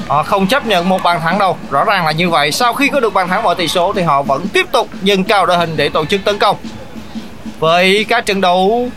Họ 0.09 0.23
không 0.23 0.47
chấp 0.47 0.67
nhận 0.67 0.89
một 0.89 1.03
bàn 1.03 1.21
thắng 1.21 1.39
đâu. 1.39 1.57
Rõ 1.71 1.85
ràng 1.85 2.07
là 2.07 2.13
như 2.13 2.31
vậy. 2.31 2.53
Sau 2.53 2.75
khi 2.75 2.89
có 2.89 3.01
được 3.01 3.15
bàn 3.15 3.29
thắng 3.29 3.43
mở 3.43 3.55
tỷ 3.55 3.69
số 3.69 3.93
thì 3.93 4.03
họ 4.03 4.23
vẫn 4.23 4.49
tiếp 4.49 4.67
tục 4.73 4.89
dâng 5.03 5.25
cao 5.25 5.47
đội 5.47 5.57
hình 5.57 5.77
để 5.77 5.89
tổ 5.89 6.05
chức 6.05 6.21
tấn 6.25 6.39
công. 6.39 6.57
Với 7.59 8.07
các 8.09 8.27
trận 8.27 8.41
đấu 8.41 8.89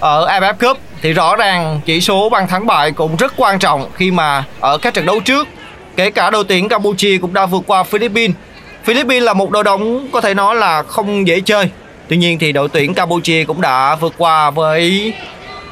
ở 0.00 0.26
AFF 0.26 0.54
Cup 0.54 0.78
thì 1.04 1.12
rõ 1.12 1.36
ràng 1.36 1.80
chỉ 1.84 2.00
số 2.00 2.28
bàn 2.28 2.48
thắng 2.48 2.66
bại 2.66 2.92
cũng 2.92 3.16
rất 3.16 3.32
quan 3.36 3.58
trọng 3.58 3.90
khi 3.94 4.10
mà 4.10 4.44
ở 4.60 4.78
các 4.78 4.94
trận 4.94 5.06
đấu 5.06 5.20
trước, 5.20 5.48
kể 5.96 6.10
cả 6.10 6.30
đội 6.30 6.44
tuyển 6.48 6.68
Campuchia 6.68 7.18
cũng 7.18 7.34
đã 7.34 7.46
vượt 7.46 7.62
qua 7.66 7.82
Philippines. 7.82 8.36
Philippines 8.84 9.22
là 9.22 9.34
một 9.34 9.50
đội 9.50 9.64
bóng 9.64 10.08
có 10.12 10.20
thể 10.20 10.34
nói 10.34 10.54
là 10.54 10.82
không 10.82 11.26
dễ 11.26 11.40
chơi. 11.40 11.70
Tuy 12.08 12.16
nhiên 12.16 12.38
thì 12.38 12.52
đội 12.52 12.68
tuyển 12.68 12.94
Campuchia 12.94 13.44
cũng 13.44 13.60
đã 13.60 13.94
vượt 13.94 14.14
qua 14.18 14.50
với 14.50 15.12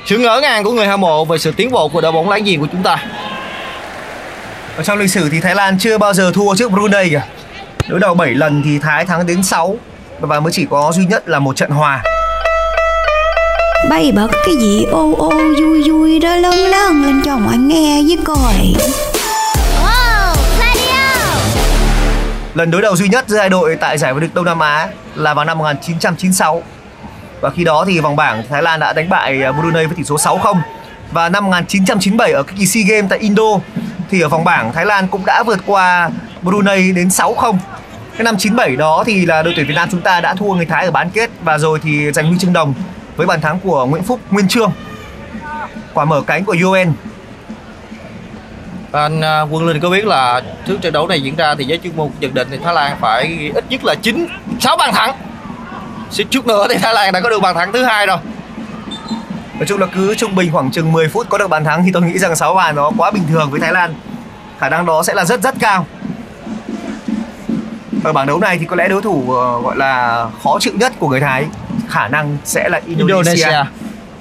sự 0.06 0.18
ngỡ 0.18 0.40
ngàng 0.40 0.64
của 0.64 0.72
người 0.72 0.86
hâm 0.86 1.00
mộ 1.00 1.24
về 1.24 1.38
sự 1.38 1.52
tiến 1.56 1.70
bộ 1.70 1.88
của 1.88 2.00
đội 2.00 2.12
bóng 2.12 2.30
láng 2.30 2.44
giềng 2.44 2.60
của 2.60 2.68
chúng 2.72 2.82
ta. 2.82 2.96
Ở 4.76 4.82
trong 4.82 4.98
lịch 4.98 5.10
sử 5.10 5.28
thì 5.30 5.40
Thái 5.40 5.54
Lan 5.54 5.78
chưa 5.78 5.98
bao 5.98 6.12
giờ 6.12 6.32
thua 6.34 6.54
trước 6.54 6.72
Brunei 6.72 7.10
cả. 7.10 7.26
Đối 7.88 8.00
đầu 8.00 8.14
7 8.14 8.30
lần 8.30 8.62
thì 8.64 8.78
Thái 8.78 9.04
thắng 9.04 9.26
đến 9.26 9.42
6 9.42 9.76
và 10.20 10.40
mới 10.40 10.52
chỉ 10.52 10.66
có 10.70 10.92
duy 10.94 11.04
nhất 11.04 11.28
là 11.28 11.38
một 11.38 11.56
trận 11.56 11.70
hòa. 11.70 12.02
Bay 13.90 14.12
bật 14.12 14.28
cái 14.46 14.54
gì 14.56 14.84
ô 14.84 15.14
ô 15.18 15.30
vui 15.60 15.82
vui 15.90 16.18
đó 16.18 16.36
lớn 16.36 16.54
lớn 16.54 17.02
lên 17.02 17.22
cho 17.24 17.38
mọi 17.38 17.56
nghe 17.56 18.02
với 18.02 18.18
coi 18.24 18.74
Wow! 19.82 20.34
Lần 22.54 22.70
đối 22.70 22.82
đầu 22.82 22.96
duy 22.96 23.08
nhất 23.08 23.24
giữa 23.28 23.38
hai 23.38 23.48
đội 23.48 23.76
tại 23.76 23.98
giải 23.98 24.14
vô 24.14 24.20
địch 24.20 24.34
Đông 24.34 24.44
Nam 24.44 24.58
Á 24.58 24.88
là 25.14 25.34
vào 25.34 25.44
năm 25.44 25.58
1996. 25.58 26.62
Và 27.40 27.50
khi 27.50 27.64
đó 27.64 27.84
thì 27.86 28.00
vòng 28.00 28.16
bảng 28.16 28.42
Thái 28.48 28.62
Lan 28.62 28.80
đã 28.80 28.92
đánh 28.92 29.08
bại 29.08 29.42
à, 29.42 29.52
Brunei 29.52 29.86
với 29.86 29.96
tỷ 29.96 30.04
số 30.04 30.16
6-0. 30.16 30.56
Và 31.12 31.28
năm 31.28 31.44
1997 31.44 32.32
ở 32.32 32.42
cái 32.42 32.56
kỳ 32.58 32.66
SEA 32.66 32.82
Games 32.86 33.10
tại 33.10 33.18
Indo 33.18 33.58
thì 34.10 34.20
ở 34.20 34.28
vòng 34.28 34.44
bảng 34.44 34.72
Thái 34.72 34.86
Lan 34.86 35.08
cũng 35.08 35.22
đã 35.26 35.42
vượt 35.46 35.60
qua 35.66 36.10
Brunei 36.42 36.92
đến 36.92 37.08
6-0. 37.08 37.56
Cái 38.16 38.24
năm 38.24 38.36
97 38.38 38.76
đó 38.76 39.04
thì 39.06 39.26
là 39.26 39.42
đội 39.42 39.52
tuyển 39.56 39.66
Việt 39.66 39.74
Nam 39.74 39.88
chúng 39.92 40.00
ta 40.00 40.20
đã 40.20 40.34
thua 40.34 40.54
người 40.54 40.66
Thái 40.66 40.84
ở 40.84 40.90
bán 40.90 41.10
kết 41.10 41.30
và 41.44 41.58
rồi 41.58 41.78
thì 41.82 42.12
giành 42.12 42.28
huy 42.28 42.38
chương 42.38 42.52
đồng 42.52 42.74
với 43.16 43.26
bàn 43.26 43.40
thắng 43.40 43.60
của 43.60 43.86
Nguyễn 43.86 44.02
Phúc 44.02 44.20
Nguyên 44.30 44.48
Trương. 44.48 44.72
Quả 45.94 46.04
mở 46.04 46.22
cánh 46.26 46.44
của 46.44 46.56
UN 46.64 46.92
Anh 48.92 49.20
à, 49.20 49.40
Quân 49.40 49.66
Linh 49.66 49.80
có 49.80 49.90
biết 49.90 50.04
là 50.04 50.42
trước 50.66 50.76
trận 50.82 50.92
đấu 50.92 51.06
này 51.06 51.22
diễn 51.22 51.36
ra 51.36 51.54
thì 51.54 51.64
giới 51.64 51.78
chuyên 51.78 51.96
môn 51.96 52.10
nhận 52.20 52.34
định 52.34 52.48
thì 52.50 52.58
Thái 52.64 52.74
Lan 52.74 52.96
phải 53.00 53.50
ít 53.54 53.64
nhất 53.68 53.84
là 53.84 53.94
9 53.94 54.26
6 54.60 54.76
bàn 54.76 54.94
thắng. 54.94 55.14
Suýt 56.10 56.26
chút 56.30 56.46
nữa 56.46 56.66
thì 56.70 56.78
Thái 56.78 56.94
Lan 56.94 57.12
đã 57.12 57.20
có 57.20 57.30
được 57.30 57.42
bàn 57.42 57.54
thắng 57.54 57.72
thứ 57.72 57.84
hai 57.84 58.06
rồi. 58.06 58.16
Nói 59.54 59.66
chung 59.66 59.80
là 59.80 59.86
cứ 59.86 60.14
trung 60.14 60.34
bình 60.34 60.52
khoảng 60.52 60.70
chừng 60.70 60.92
10 60.92 61.08
phút 61.08 61.26
có 61.28 61.38
được 61.38 61.48
bàn 61.48 61.64
thắng 61.64 61.84
thì 61.84 61.92
tôi 61.92 62.02
nghĩ 62.02 62.18
rằng 62.18 62.36
6 62.36 62.54
bàn 62.54 62.76
nó 62.76 62.90
quá 62.98 63.10
bình 63.10 63.22
thường 63.28 63.50
với 63.50 63.60
Thái 63.60 63.72
Lan. 63.72 63.94
Khả 64.58 64.68
năng 64.68 64.86
đó 64.86 65.02
sẽ 65.02 65.14
là 65.14 65.24
rất 65.24 65.42
rất 65.42 65.54
cao. 65.60 65.86
Ở 68.04 68.12
bảng 68.12 68.26
đấu 68.26 68.38
này 68.38 68.58
thì 68.58 68.66
có 68.66 68.76
lẽ 68.76 68.88
đối 68.88 69.02
thủ 69.02 69.34
ờ, 69.34 69.60
gọi 69.60 69.76
là 69.76 70.26
khó 70.44 70.58
chịu 70.60 70.72
nhất 70.76 70.92
của 70.98 71.08
người 71.08 71.20
Thái 71.20 71.46
khả 71.88 72.08
năng 72.08 72.36
sẽ 72.44 72.68
là 72.68 72.80
Indonesia. 72.86 73.30
Indonesia. 73.30 73.64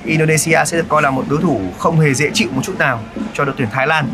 Indonesia 0.06 0.66
sẽ 0.66 0.78
được 0.78 0.86
coi 0.90 1.02
là 1.02 1.10
một 1.10 1.24
đối 1.30 1.42
thủ 1.42 1.62
không 1.78 2.00
hề 2.00 2.14
dễ 2.14 2.30
chịu 2.34 2.48
một 2.52 2.62
chút 2.64 2.78
nào 2.80 3.00
cho 3.34 3.46
đội 3.46 3.56
tuyển 3.58 3.68
Thái 3.72 3.88
Lan. 3.88 4.08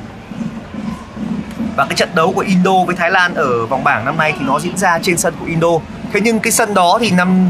Và 1.75 1.85
cái 1.85 1.95
trận 1.95 2.09
đấu 2.15 2.33
của 2.33 2.41
Indo 2.41 2.83
với 2.87 2.95
Thái 2.95 3.11
Lan 3.11 3.33
ở 3.35 3.65
vòng 3.65 3.83
bảng 3.83 4.05
năm 4.05 4.17
nay 4.17 4.33
thì 4.39 4.45
nó 4.45 4.59
diễn 4.59 4.77
ra 4.77 4.99
trên 5.01 5.17
sân 5.17 5.33
của 5.39 5.45
Indo. 5.45 5.67
Thế 6.13 6.21
nhưng 6.21 6.39
cái 6.39 6.51
sân 6.51 6.73
đó 6.73 6.97
thì 7.01 7.11
năm 7.11 7.49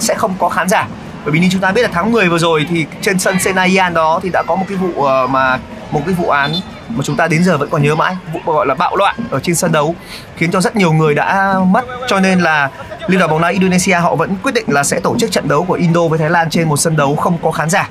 sẽ 0.00 0.14
không 0.14 0.34
có 0.38 0.48
khán 0.48 0.68
giả. 0.68 0.88
Bởi 1.24 1.32
vì 1.32 1.40
như 1.40 1.48
chúng 1.52 1.60
ta 1.60 1.72
biết 1.72 1.82
là 1.82 1.88
tháng 1.92 2.12
10 2.12 2.28
vừa 2.28 2.38
rồi 2.38 2.66
thì 2.70 2.86
trên 3.02 3.18
sân 3.18 3.40
Senayan 3.40 3.94
đó 3.94 4.20
thì 4.22 4.30
đã 4.32 4.42
có 4.46 4.56
một 4.56 4.64
cái 4.68 4.76
vụ 4.76 5.04
ờ, 5.04 5.26
mà 5.26 5.58
một 5.90 6.02
cái 6.06 6.14
vụ 6.14 6.28
án 6.28 6.52
mà 6.88 7.04
chúng 7.04 7.16
ta 7.16 7.28
đến 7.28 7.44
giờ 7.44 7.58
vẫn 7.58 7.68
còn 7.70 7.82
nhớ 7.82 7.94
mãi 7.94 8.16
vụ 8.32 8.52
gọi 8.52 8.66
là 8.66 8.74
bạo 8.74 8.96
loạn 8.96 9.16
ở 9.30 9.40
trên 9.40 9.54
sân 9.54 9.72
đấu 9.72 9.94
khiến 10.36 10.50
cho 10.50 10.60
rất 10.60 10.76
nhiều 10.76 10.92
người 10.92 11.14
đã 11.14 11.54
mất 11.66 11.84
cho 12.08 12.20
nên 12.20 12.40
là 12.40 12.70
liên 13.08 13.18
đoàn 13.18 13.30
bóng 13.30 13.42
đá 13.42 13.48
Indonesia 13.48 13.94
họ 13.94 14.14
vẫn 14.14 14.34
quyết 14.42 14.54
định 14.54 14.64
là 14.68 14.82
sẽ 14.82 15.00
tổ 15.00 15.16
chức 15.18 15.32
trận 15.32 15.48
đấu 15.48 15.64
của 15.68 15.74
Indo 15.74 16.00
với 16.08 16.18
Thái 16.18 16.30
Lan 16.30 16.50
trên 16.50 16.68
một 16.68 16.76
sân 16.76 16.96
đấu 16.96 17.16
không 17.16 17.38
có 17.42 17.50
khán 17.50 17.70
giả 17.70 17.88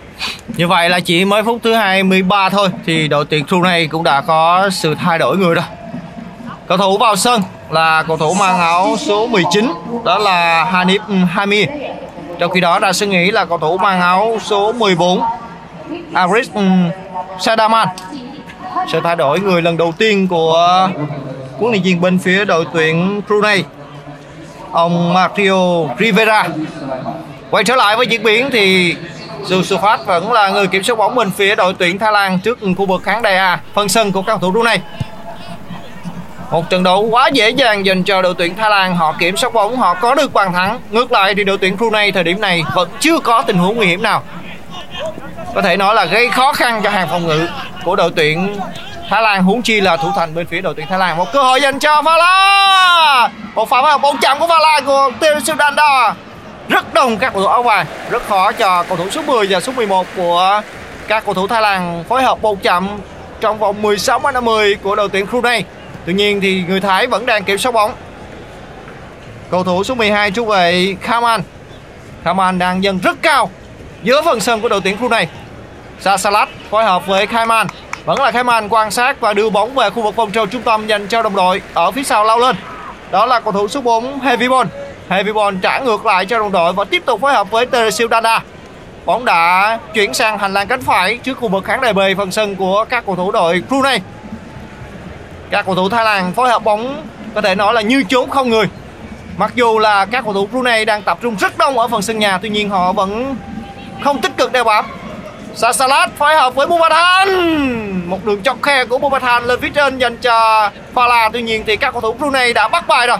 Như 0.47 0.67
vậy 0.67 0.89
là 0.89 0.99
chỉ 0.99 1.25
mới 1.25 1.43
phút 1.43 1.59
thứ 1.63 1.73
23 1.73 2.49
thôi, 2.49 2.69
thì 2.85 3.07
đội 3.07 3.25
tuyển 3.25 3.45
Brunei 3.45 3.87
cũng 3.87 4.03
đã 4.03 4.21
có 4.21 4.69
sự 4.69 4.95
thay 4.95 5.19
đổi 5.19 5.37
người 5.37 5.55
rồi. 5.55 5.65
Cầu 6.67 6.77
thủ 6.77 6.97
vào 6.97 7.15
sân 7.15 7.41
là 7.69 8.03
cầu 8.07 8.17
thủ 8.17 8.33
mang 8.33 8.59
áo 8.59 8.95
số 8.99 9.27
19 9.27 9.71
đó 10.05 10.17
là 10.17 10.69
Hanif 10.71 11.25
Hami. 11.25 11.65
Trong 12.39 12.51
khi 12.51 12.61
đó 12.61 12.79
ra 12.79 12.93
sân 12.93 13.09
nghỉ 13.09 13.31
là 13.31 13.45
cầu 13.45 13.57
thủ 13.57 13.77
mang 13.77 14.01
áo 14.01 14.37
số 14.43 14.73
14 14.73 15.21
Aris 16.13 16.49
Sadaman 17.39 17.87
sẽ 18.91 19.01
thay 19.03 19.15
đổi 19.15 19.39
người 19.39 19.61
lần 19.61 19.77
đầu 19.77 19.93
tiên 19.97 20.27
của 20.27 20.89
huấn 21.57 21.71
luyện 21.71 21.83
viên 21.83 22.01
bên 22.01 22.17
phía 22.17 22.45
đội 22.45 22.65
tuyển 22.73 23.21
Brunei 23.27 23.63
ông 24.71 25.13
Mario 25.13 25.87
Rivera. 25.99 26.47
Quay 27.49 27.63
trở 27.63 27.75
lại 27.75 27.95
với 27.97 28.07
diễn 28.07 28.23
biến 28.23 28.49
thì 28.51 28.95
Yusufat 29.49 29.97
vẫn 30.05 30.31
là 30.31 30.49
người 30.49 30.67
kiểm 30.67 30.83
soát 30.83 30.95
bóng 30.95 31.15
bên 31.15 31.31
phía 31.31 31.55
đội 31.55 31.73
tuyển 31.73 31.99
Thái 31.99 32.11
Lan 32.11 32.39
trước 32.39 32.59
khu 32.77 32.85
vực 32.85 33.03
khán 33.03 33.21
đài 33.21 33.37
A, 33.37 33.59
phân 33.73 33.89
sân 33.89 34.11
của 34.11 34.21
các 34.21 34.27
cầu 34.27 34.39
thủ 34.39 34.51
Brunei. 34.51 34.77
Một 36.51 36.69
trận 36.69 36.83
đấu 36.83 37.07
quá 37.11 37.27
dễ 37.27 37.49
dàng 37.49 37.85
dành 37.85 38.03
cho 38.03 38.21
đội 38.21 38.33
tuyển 38.37 38.55
Thái 38.55 38.69
Lan. 38.69 38.95
Họ 38.95 39.15
kiểm 39.19 39.37
soát 39.37 39.53
bóng, 39.53 39.77
họ 39.77 39.93
có 39.93 40.15
được 40.15 40.33
bàn 40.33 40.53
thắng. 40.53 40.79
Ngược 40.91 41.11
lại 41.11 41.35
thì 41.35 41.43
đội 41.43 41.57
tuyển 41.57 41.77
Brunei 41.77 42.11
thời 42.11 42.23
điểm 42.23 42.41
này 42.41 42.63
vẫn 42.75 42.89
chưa 42.99 43.19
có 43.19 43.41
tình 43.41 43.57
huống 43.57 43.75
nguy 43.75 43.87
hiểm 43.87 44.03
nào. 44.03 44.23
Có 45.55 45.61
thể 45.61 45.77
nói 45.77 45.95
là 45.95 46.05
gây 46.05 46.29
khó 46.29 46.53
khăn 46.53 46.81
cho 46.83 46.89
hàng 46.89 47.07
phòng 47.09 47.27
ngự 47.27 47.47
của 47.83 47.95
đội 47.95 48.11
tuyển 48.15 48.59
Thái 49.09 49.21
Lan 49.21 49.43
huống 49.43 49.61
chi 49.61 49.81
là 49.81 49.97
thủ 49.97 50.11
thành 50.15 50.35
bên 50.35 50.47
phía 50.47 50.61
đội 50.61 50.73
tuyển 50.73 50.87
Thái 50.89 50.99
Lan. 50.99 51.17
Một 51.17 51.33
cơ 51.33 51.43
hội 51.43 51.61
dành 51.61 51.79
cho 51.79 52.01
Vala 52.01 53.29
một 53.55 53.69
pha 53.69 53.81
vào 53.81 53.97
bóng 53.97 54.17
chạm 54.21 54.39
của 54.39 54.47
Vala 54.47 54.81
của 54.85 55.11
Teresu 55.19 55.53
Danda 55.59 56.13
rất 56.69 56.93
đông 56.93 57.17
các 57.17 57.33
cầu 57.33 57.41
thủ 57.41 57.47
áo 57.47 57.63
vàng. 57.63 57.85
Rất 58.09 58.27
khó 58.27 58.51
cho 58.51 58.83
cầu 58.83 58.97
thủ 58.97 59.09
số 59.09 59.21
10 59.21 59.47
và 59.49 59.59
số 59.59 59.71
11 59.71 60.07
của 60.15 60.61
các 61.07 61.25
cầu 61.25 61.33
thủ 61.33 61.47
Thái 61.47 61.61
Lan 61.61 62.03
phối 62.09 62.23
hợp 62.23 62.41
bóng 62.41 62.57
chạm 62.57 62.87
trong 63.41 63.59
vòng 63.59 63.81
16 63.81 64.19
m 64.19 64.23
50 64.33 64.75
của 64.83 64.95
đội 64.95 65.09
tuyển 65.09 65.25
Brunei 65.31 65.63
tuy 66.05 66.13
nhiên 66.13 66.41
thì 66.41 66.63
người 66.67 66.79
Thái 66.81 67.07
vẫn 67.07 67.25
đang 67.25 67.43
kiểm 67.43 67.57
soát 67.57 67.71
bóng. 67.71 67.91
Cầu 69.51 69.63
thủ 69.63 69.83
số 69.83 69.95
12 69.95 70.31
chú 70.31 70.45
vệ 70.45 70.95
Khaman. 71.01 71.41
Khaman 72.23 72.59
đang 72.59 72.83
dần 72.83 72.99
rất 72.99 73.17
cao 73.21 73.49
giữa 74.03 74.21
phần 74.21 74.39
sân 74.39 74.61
của 74.61 74.69
đội 74.69 74.81
tuyển 74.83 74.97
Brunei 74.97 75.25
Sasalat 75.99 76.49
phối 76.69 76.83
hợp 76.83 77.07
với 77.07 77.27
Khaiman 77.27 77.67
vẫn 78.05 78.21
là 78.21 78.31
Khaiman 78.31 78.67
quan 78.69 78.91
sát 78.91 79.19
và 79.19 79.33
đưa 79.33 79.49
bóng 79.49 79.75
về 79.75 79.89
khu 79.89 80.01
vực 80.01 80.15
vòng 80.15 80.31
tròn 80.31 80.49
trung 80.49 80.61
tâm 80.61 80.87
dành 80.87 81.07
cho 81.07 81.23
đồng 81.23 81.35
đội 81.35 81.61
ở 81.73 81.91
phía 81.91 82.03
sau 82.03 82.23
lao 82.23 82.39
lên. 82.39 82.55
Đó 83.11 83.25
là 83.25 83.39
cầu 83.39 83.51
thủ 83.51 83.67
số 83.67 83.81
4 83.81 84.19
Heavybon 84.19 84.67
Heavybon 85.09 85.59
trả 85.59 85.79
ngược 85.79 86.05
lại 86.05 86.25
cho 86.25 86.39
đồng 86.39 86.51
đội 86.51 86.73
và 86.73 86.83
tiếp 86.83 87.03
tục 87.05 87.21
phối 87.21 87.33
hợp 87.33 87.51
với 87.51 87.65
Teresil 87.65 88.07
Dana. 88.11 88.43
Bóng 89.05 89.25
đã 89.25 89.79
chuyển 89.93 90.13
sang 90.13 90.37
hành 90.37 90.53
lang 90.53 90.67
cánh 90.67 90.81
phải 90.81 91.17
trước 91.17 91.37
khu 91.37 91.47
vực 91.47 91.63
khán 91.63 91.81
đài 91.81 91.93
B, 91.93 91.99
phần 92.17 92.31
sân 92.31 92.55
của 92.55 92.85
các 92.89 93.05
cầu 93.05 93.15
thủ 93.15 93.31
đội 93.31 93.63
Brunei. 93.69 93.99
Các 95.49 95.65
cầu 95.65 95.75
thủ 95.75 95.89
Thái 95.89 96.05
Lan 96.05 96.33
phối 96.33 96.49
hợp 96.49 96.63
bóng 96.63 97.03
có 97.35 97.41
thể 97.41 97.55
nói 97.55 97.73
là 97.73 97.81
như 97.81 98.03
trốn 98.03 98.29
không 98.29 98.49
người. 98.49 98.65
Mặc 99.37 99.51
dù 99.55 99.79
là 99.79 100.05
các 100.05 100.23
cầu 100.23 100.33
thủ 100.33 100.47
Brunei 100.47 100.85
đang 100.85 101.01
tập 101.01 101.17
trung 101.21 101.35
rất 101.35 101.57
đông 101.57 101.79
ở 101.79 101.87
phần 101.87 102.01
sân 102.01 102.19
nhà, 102.19 102.37
tuy 102.37 102.49
nhiên 102.49 102.69
họ 102.69 102.91
vẫn 102.91 103.35
không 104.03 104.21
tích 104.21 104.37
cực 104.37 104.51
đeo 104.51 104.63
bám. 104.63 104.85
Sasalat 105.55 106.09
phối 106.17 106.35
hợp 106.35 106.55
với 106.55 106.67
Bumathan 106.67 107.29
một 108.09 108.25
đường 108.25 108.43
chọc 108.43 108.63
khe 108.63 108.85
của 108.85 108.97
Bumathan 108.97 109.43
lên 109.45 109.59
phía 109.61 109.69
trên 109.69 109.97
dành 109.97 110.17
cho 110.17 110.69
Phala 110.93 111.29
tuy 111.33 111.41
nhiên 111.41 111.63
thì 111.67 111.75
các 111.75 111.91
cầu 111.91 112.01
thủ 112.01 112.13
Brunei 112.13 112.53
đã 112.53 112.67
bắt 112.67 112.87
bài 112.87 113.07
rồi 113.07 113.17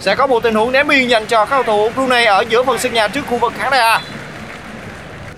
sẽ 0.00 0.14
có 0.14 0.26
một 0.26 0.42
tình 0.42 0.54
huống 0.54 0.72
ném 0.72 0.88
biên 0.88 1.08
dành 1.08 1.26
cho 1.26 1.44
các 1.44 1.50
cầu 1.50 1.62
thủ 1.62 1.90
Brunei 1.94 2.24
ở 2.24 2.44
giữa 2.48 2.62
phần 2.62 2.78
sân 2.78 2.94
nhà 2.94 3.08
trước 3.08 3.24
khu 3.30 3.38
vực 3.38 3.52
khán 3.58 3.70
đài 3.70 3.80
A 3.80 4.00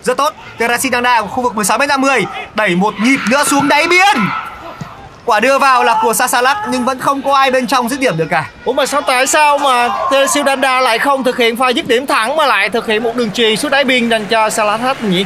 Rất 0.02 0.16
tốt. 0.16 0.34
Terasi 0.58 0.88
Danda 0.90 1.20
của 1.20 1.26
khu 1.26 1.42
vực 1.42 1.52
16m50 1.54 2.24
đẩy 2.54 2.76
một 2.76 2.94
nhịp 3.00 3.18
nữa 3.30 3.44
xuống 3.44 3.68
đáy 3.68 3.88
biên. 3.88 4.16
Quả 5.24 5.40
đưa 5.40 5.58
vào 5.58 5.84
là 5.84 5.98
của 6.02 6.14
Sasalat 6.14 6.56
nhưng 6.68 6.84
vẫn 6.84 6.98
không 6.98 7.22
có 7.22 7.34
ai 7.34 7.50
bên 7.50 7.66
trong 7.66 7.88
dứt 7.88 8.00
điểm 8.00 8.16
được 8.16 8.26
cả. 8.30 8.50
Ủa 8.64 8.72
mà 8.72 8.86
sao 8.86 9.00
tại 9.00 9.26
sao 9.26 9.58
mà 9.58 9.88
Teresil 10.10 10.46
Danda 10.46 10.80
lại 10.80 10.98
không 10.98 11.24
thực 11.24 11.38
hiện 11.38 11.56
pha 11.56 11.68
dứt 11.68 11.88
điểm 11.88 12.06
thẳng 12.06 12.36
mà 12.36 12.46
lại 12.46 12.68
thực 12.68 12.86
hiện 12.86 13.02
một 13.02 13.16
đường 13.16 13.30
chuyền 13.30 13.56
xuống 13.56 13.70
đáy 13.70 13.84
biên 13.84 14.08
dành 14.08 14.26
cho 14.26 14.50
Salat 14.50 15.02
nhỉ? 15.02 15.24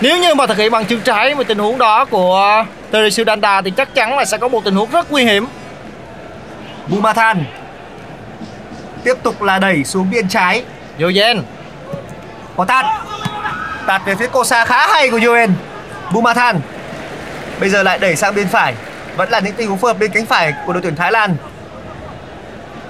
Nếu 0.00 0.18
như 0.18 0.34
mà 0.34 0.46
thực 0.46 0.56
hiện 0.56 0.70
bằng 0.70 0.84
chân 0.84 1.00
trái 1.00 1.34
với 1.34 1.44
tình 1.44 1.58
huống 1.58 1.78
đó 1.78 2.04
của 2.04 2.64
Teresil 2.90 3.26
Danda 3.26 3.62
thì 3.62 3.70
chắc 3.70 3.94
chắn 3.94 4.16
là 4.16 4.24
sẽ 4.24 4.38
có 4.38 4.48
một 4.48 4.64
tình 4.64 4.74
huống 4.74 4.90
rất 4.90 5.10
nguy 5.10 5.24
hiểm. 5.24 5.46
Bumathan 6.86 7.44
tiếp 9.04 9.14
tục 9.22 9.42
là 9.42 9.58
đẩy 9.58 9.84
xuống 9.84 10.10
biên 10.10 10.28
trái. 10.28 10.64
Yoyen 11.00 11.42
Có 12.56 12.64
tạt. 12.64 12.86
Tạt 13.86 14.02
về 14.04 14.14
phía 14.14 14.26
Kosa 14.26 14.64
khá 14.64 14.86
hay 14.86 15.10
của 15.10 15.20
Yoen. 15.26 15.52
Bumathan 16.12 16.60
bây 17.60 17.68
giờ 17.68 17.82
lại 17.82 17.98
đẩy 17.98 18.16
sang 18.16 18.34
bên 18.34 18.48
phải. 18.48 18.74
Vẫn 19.16 19.30
là 19.30 19.40
những 19.40 19.54
tình 19.54 19.68
huống 19.68 19.78
phù 19.78 19.86
hợp 19.86 19.98
bên 19.98 20.10
cánh 20.10 20.26
phải 20.26 20.52
của 20.66 20.72
đội 20.72 20.82
tuyển 20.82 20.96
Thái 20.96 21.12
Lan. 21.12 21.36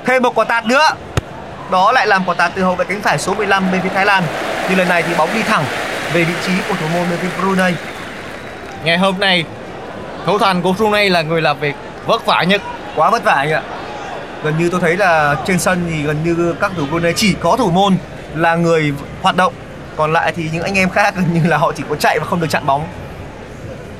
Thêm 0.06 0.22
một 0.22 0.34
quả 0.34 0.44
tạt 0.44 0.66
nữa. 0.66 0.88
Đó 1.70 1.92
lại 1.92 2.06
làm 2.06 2.24
quả 2.24 2.34
tạt 2.34 2.52
từ 2.54 2.62
hậu 2.62 2.74
vệ 2.74 2.84
cánh 2.84 3.00
phải 3.00 3.18
số 3.18 3.34
15 3.34 3.72
bên 3.72 3.80
phía 3.80 3.88
Thái 3.94 4.06
Lan. 4.06 4.24
Nhưng 4.68 4.78
lần 4.78 4.88
này 4.88 5.02
thì 5.02 5.14
bóng 5.18 5.28
đi 5.34 5.42
thẳng 5.42 5.64
về 6.12 6.24
vị 6.24 6.34
trí 6.46 6.52
của 6.68 6.74
thủ 6.80 6.86
môn 6.94 7.10
bên 7.10 7.18
phía 7.18 7.28
Brunei. 7.42 7.74
ngày 8.84 8.98
hôm 8.98 9.20
nay 9.20 9.44
thủ 10.26 10.38
thành 10.38 10.62
của 10.62 10.72
Brunei 10.72 11.08
là 11.08 11.22
người 11.22 11.42
làm 11.42 11.60
việc 11.60 11.74
vất 12.06 12.26
vả 12.26 12.42
nhất. 12.42 12.62
quá 12.96 13.10
vất 13.10 13.24
vả 13.24 13.32
anh 13.32 13.52
ạ 13.52 13.62
gần 14.44 14.58
như 14.58 14.68
tôi 14.70 14.80
thấy 14.80 14.96
là 14.96 15.36
trên 15.46 15.58
sân 15.58 15.86
thì 15.90 16.02
gần 16.02 16.16
như 16.24 16.54
các 16.60 16.72
thủ 16.76 16.98
này 16.98 17.12
chỉ 17.16 17.34
có 17.40 17.56
thủ 17.56 17.70
môn 17.70 17.96
là 18.34 18.54
người 18.54 18.92
hoạt 19.22 19.36
động 19.36 19.52
còn 19.96 20.12
lại 20.12 20.32
thì 20.36 20.48
những 20.52 20.62
anh 20.62 20.78
em 20.78 20.90
khác 20.90 21.14
gần 21.16 21.32
như 21.32 21.48
là 21.48 21.56
họ 21.56 21.72
chỉ 21.76 21.82
có 21.88 21.94
chạy 21.94 22.18
và 22.18 22.24
không 22.26 22.40
được 22.40 22.50
chặn 22.50 22.66
bóng 22.66 22.84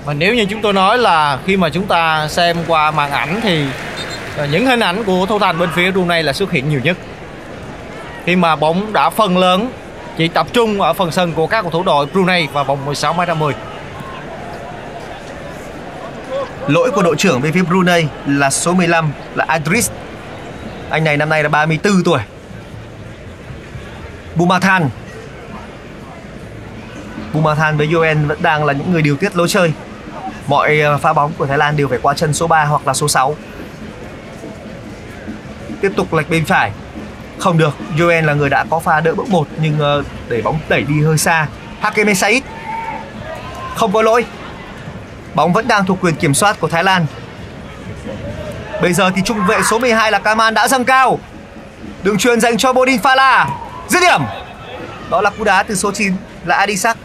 Và 0.04 0.14
nếu 0.14 0.34
như 0.34 0.44
chúng 0.44 0.62
tôi 0.62 0.72
nói 0.72 0.98
là 0.98 1.38
khi 1.46 1.56
mà 1.56 1.68
chúng 1.68 1.86
ta 1.86 2.28
xem 2.28 2.56
qua 2.66 2.90
màn 2.90 3.10
ảnh 3.10 3.40
thì 3.42 3.64
những 4.50 4.66
hình 4.66 4.80
ảnh 4.80 5.04
của 5.04 5.26
thủ 5.26 5.38
thành 5.38 5.58
bên 5.58 5.70
phía 5.74 5.90
Brunei 5.90 6.22
là 6.22 6.32
xuất 6.32 6.50
hiện 6.50 6.70
nhiều 6.70 6.80
nhất. 6.84 6.96
Khi 8.24 8.36
mà 8.36 8.56
bóng 8.56 8.92
đã 8.92 9.10
phần 9.10 9.38
lớn 9.38 9.70
chỉ 10.20 10.28
tập 10.28 10.46
trung 10.52 10.80
ở 10.80 10.92
phần 10.92 11.12
sân 11.12 11.32
của 11.32 11.46
các 11.46 11.62
cầu 11.62 11.70
thủ 11.70 11.82
đội 11.82 12.06
Brunei 12.06 12.46
vào 12.46 12.64
vòng 12.64 12.84
16 12.84 13.12
m 13.12 13.16
50. 13.26 13.54
lỗi 16.68 16.90
của 16.90 17.02
đội 17.02 17.16
trưởng 17.16 17.40
về 17.40 17.52
phía 17.52 17.62
Brunei 17.62 18.06
là 18.26 18.50
số 18.50 18.74
15 18.74 19.12
là 19.34 19.44
Adris 19.48 19.90
anh 20.90 21.04
này 21.04 21.16
năm 21.16 21.28
nay 21.28 21.42
là 21.42 21.48
34 21.48 22.02
tuổi. 22.04 22.20
Bumathan. 24.36 24.88
Bumathan 27.32 27.76
với 27.76 27.92
Yoen 27.92 28.26
vẫn 28.26 28.42
đang 28.42 28.64
là 28.64 28.72
những 28.72 28.92
người 28.92 29.02
điều 29.02 29.16
tiết 29.16 29.36
lối 29.36 29.48
chơi. 29.48 29.72
Mọi 30.46 30.80
ờ, 30.80 30.98
pha 30.98 31.12
bóng 31.12 31.32
của 31.38 31.46
Thái 31.46 31.58
Lan 31.58 31.76
đều 31.76 31.88
phải 31.88 31.98
qua 32.02 32.14
chân 32.14 32.34
số 32.34 32.46
3 32.46 32.64
hoặc 32.64 32.86
là 32.86 32.94
số 32.94 33.08
6 33.08 33.36
tiếp 35.80 35.92
tục 35.96 36.14
lệch 36.14 36.30
bên 36.30 36.44
phải 36.44 36.72
không 37.40 37.58
được, 37.58 37.74
Joel 37.96 38.24
là 38.24 38.34
người 38.34 38.50
đã 38.50 38.64
có 38.70 38.78
pha 38.78 39.00
đỡ 39.00 39.14
bước 39.14 39.28
một, 39.28 39.46
nhưng 39.60 39.78
ờ, 39.78 40.02
để 40.28 40.42
bóng 40.42 40.58
đẩy 40.68 40.82
đi 40.82 41.02
hơi 41.02 41.18
xa. 41.18 41.46
Hakeme 41.80 42.14
Said 42.14 42.42
không 43.74 43.92
có 43.92 44.02
lỗi. 44.02 44.24
Bóng 45.34 45.52
vẫn 45.52 45.68
đang 45.68 45.86
thuộc 45.86 45.98
quyền 46.00 46.14
kiểm 46.14 46.34
soát 46.34 46.60
của 46.60 46.68
Thái 46.68 46.84
Lan. 46.84 47.06
Bây 48.82 48.92
giờ 48.92 49.10
thì 49.16 49.22
trung 49.24 49.46
vệ 49.46 49.62
số 49.70 49.78
12 49.78 50.12
là 50.12 50.18
Kaman 50.18 50.54
đã 50.54 50.68
dâng 50.68 50.84
cao. 50.84 51.18
Đường 52.02 52.18
truyền 52.18 52.40
dành 52.40 52.56
cho 52.56 52.72
Bodin 52.72 53.00
Fala. 53.00 53.46
Dứt 53.88 54.00
điểm. 54.00 54.20
Đó 55.10 55.20
là 55.20 55.30
cú 55.30 55.44
đá 55.44 55.62
từ 55.62 55.74
số 55.74 55.92
9 55.92 56.12
là 56.44 56.56
Adisak. 56.56 56.96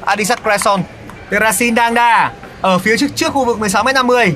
Adisak 0.00 0.42
Cresson 0.42 0.82
Terasin 1.30 1.76
Dangda 1.76 2.32
ở 2.60 2.78
phía 2.78 2.96
trước 2.96 3.06
trước 3.14 3.32
khu 3.32 3.44
vực 3.44 3.58
16m50 3.58 4.32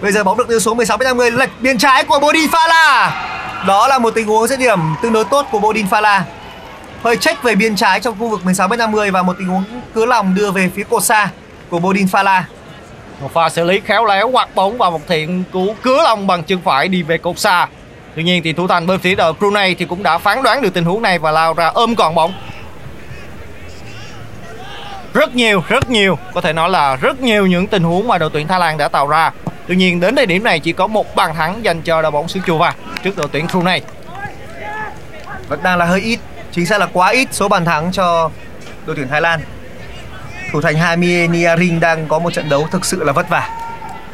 Bây 0.00 0.12
giờ 0.12 0.24
bóng 0.24 0.38
được 0.38 0.48
đưa 0.48 0.58
số 0.58 0.74
16m50 0.74 1.36
lệch 1.36 1.50
biên 1.60 1.78
trái 1.78 2.04
của 2.04 2.18
Bodin 2.20 2.50
Fala. 2.50 3.10
Đó 3.66 3.88
là 3.88 3.98
một 3.98 4.10
tình 4.10 4.26
huống 4.26 4.46
dứt 4.46 4.58
điểm 4.58 4.78
tương 5.02 5.12
đối 5.12 5.24
tốt 5.24 5.46
của 5.50 5.58
Bodin 5.58 5.86
Fala 5.86 6.20
Hơi 7.02 7.16
check 7.16 7.42
về 7.42 7.54
biên 7.54 7.76
trái 7.76 8.00
trong 8.00 8.16
khu 8.18 8.28
vực 8.28 8.40
16m50 8.44 9.12
và 9.12 9.22
một 9.22 9.34
tình 9.38 9.48
huống 9.48 9.64
cứ 9.94 10.06
lòng 10.06 10.34
đưa 10.34 10.50
về 10.50 10.70
phía 10.74 10.84
cột 10.84 11.02
xa 11.02 11.28
của 11.70 11.78
Bodin 11.78 12.06
Fala 12.06 12.42
Một 13.20 13.32
pha 13.34 13.48
xử 13.48 13.64
lý 13.64 13.80
khéo 13.80 14.04
léo 14.04 14.28
quạt 14.28 14.54
bóng 14.54 14.78
và 14.78 14.90
một 14.90 15.00
thiện 15.08 15.44
cú 15.52 15.74
cứa 15.82 16.02
lòng 16.02 16.26
bằng 16.26 16.42
chân 16.42 16.60
phải 16.64 16.88
đi 16.88 17.02
về 17.02 17.18
cột 17.18 17.38
xa. 17.38 17.66
Tuy 18.14 18.22
nhiên 18.22 18.42
thì 18.42 18.52
thủ 18.52 18.68
thành 18.68 18.86
bên 18.86 18.98
phía 19.00 19.14
đội 19.14 19.32
Brunei 19.32 19.74
thì 19.74 19.84
cũng 19.84 20.02
đã 20.02 20.18
phán 20.18 20.42
đoán 20.42 20.62
được 20.62 20.74
tình 20.74 20.84
huống 20.84 21.02
này 21.02 21.18
và 21.18 21.30
lao 21.30 21.54
ra 21.54 21.66
ôm 21.66 21.94
còn 21.96 22.14
bóng. 22.14 22.32
Rất 25.14 25.34
nhiều, 25.34 25.62
rất 25.68 25.90
nhiều, 25.90 26.18
có 26.34 26.40
thể 26.40 26.52
nói 26.52 26.70
là 26.70 26.96
rất 26.96 27.20
nhiều 27.20 27.46
những 27.46 27.66
tình 27.66 27.82
huống 27.82 28.08
mà 28.08 28.18
đội 28.18 28.30
tuyển 28.32 28.48
Thái 28.48 28.60
Lan 28.60 28.78
đã 28.78 28.88
tạo 28.88 29.08
ra. 29.08 29.30
Tuy 29.68 29.76
nhiên 29.76 30.00
đến 30.00 30.16
thời 30.16 30.26
điểm 30.26 30.44
này 30.44 30.60
chỉ 30.60 30.72
có 30.72 30.86
một 30.86 31.14
bàn 31.16 31.34
thắng 31.34 31.64
dành 31.64 31.82
cho 31.82 32.02
đội 32.02 32.10
bóng 32.10 32.28
xứ 32.28 32.40
Chùa 32.46 32.58
Vàng 32.58 32.74
trước 33.04 33.16
đội 33.16 33.28
tuyển 33.32 33.46
Brunei. 33.52 33.80
Vẫn 35.48 35.62
đang 35.62 35.78
là 35.78 35.84
hơi 35.84 36.00
ít 36.00 36.18
Chính 36.52 36.66
xác 36.66 36.78
là 36.78 36.88
quá 36.92 37.08
ít 37.08 37.28
số 37.32 37.48
bàn 37.48 37.64
thắng 37.64 37.92
cho 37.92 38.30
đội 38.86 38.96
tuyển 38.96 39.08
Thái 39.08 39.20
Lan. 39.20 39.40
Thủ 40.52 40.60
thành 40.60 40.76
Hamie 40.76 41.26
Niaring 41.28 41.80
đang 41.80 42.08
có 42.08 42.18
một 42.18 42.32
trận 42.32 42.48
đấu 42.48 42.68
thực 42.70 42.84
sự 42.84 43.04
là 43.04 43.12
vất 43.12 43.28
vả 43.28 43.48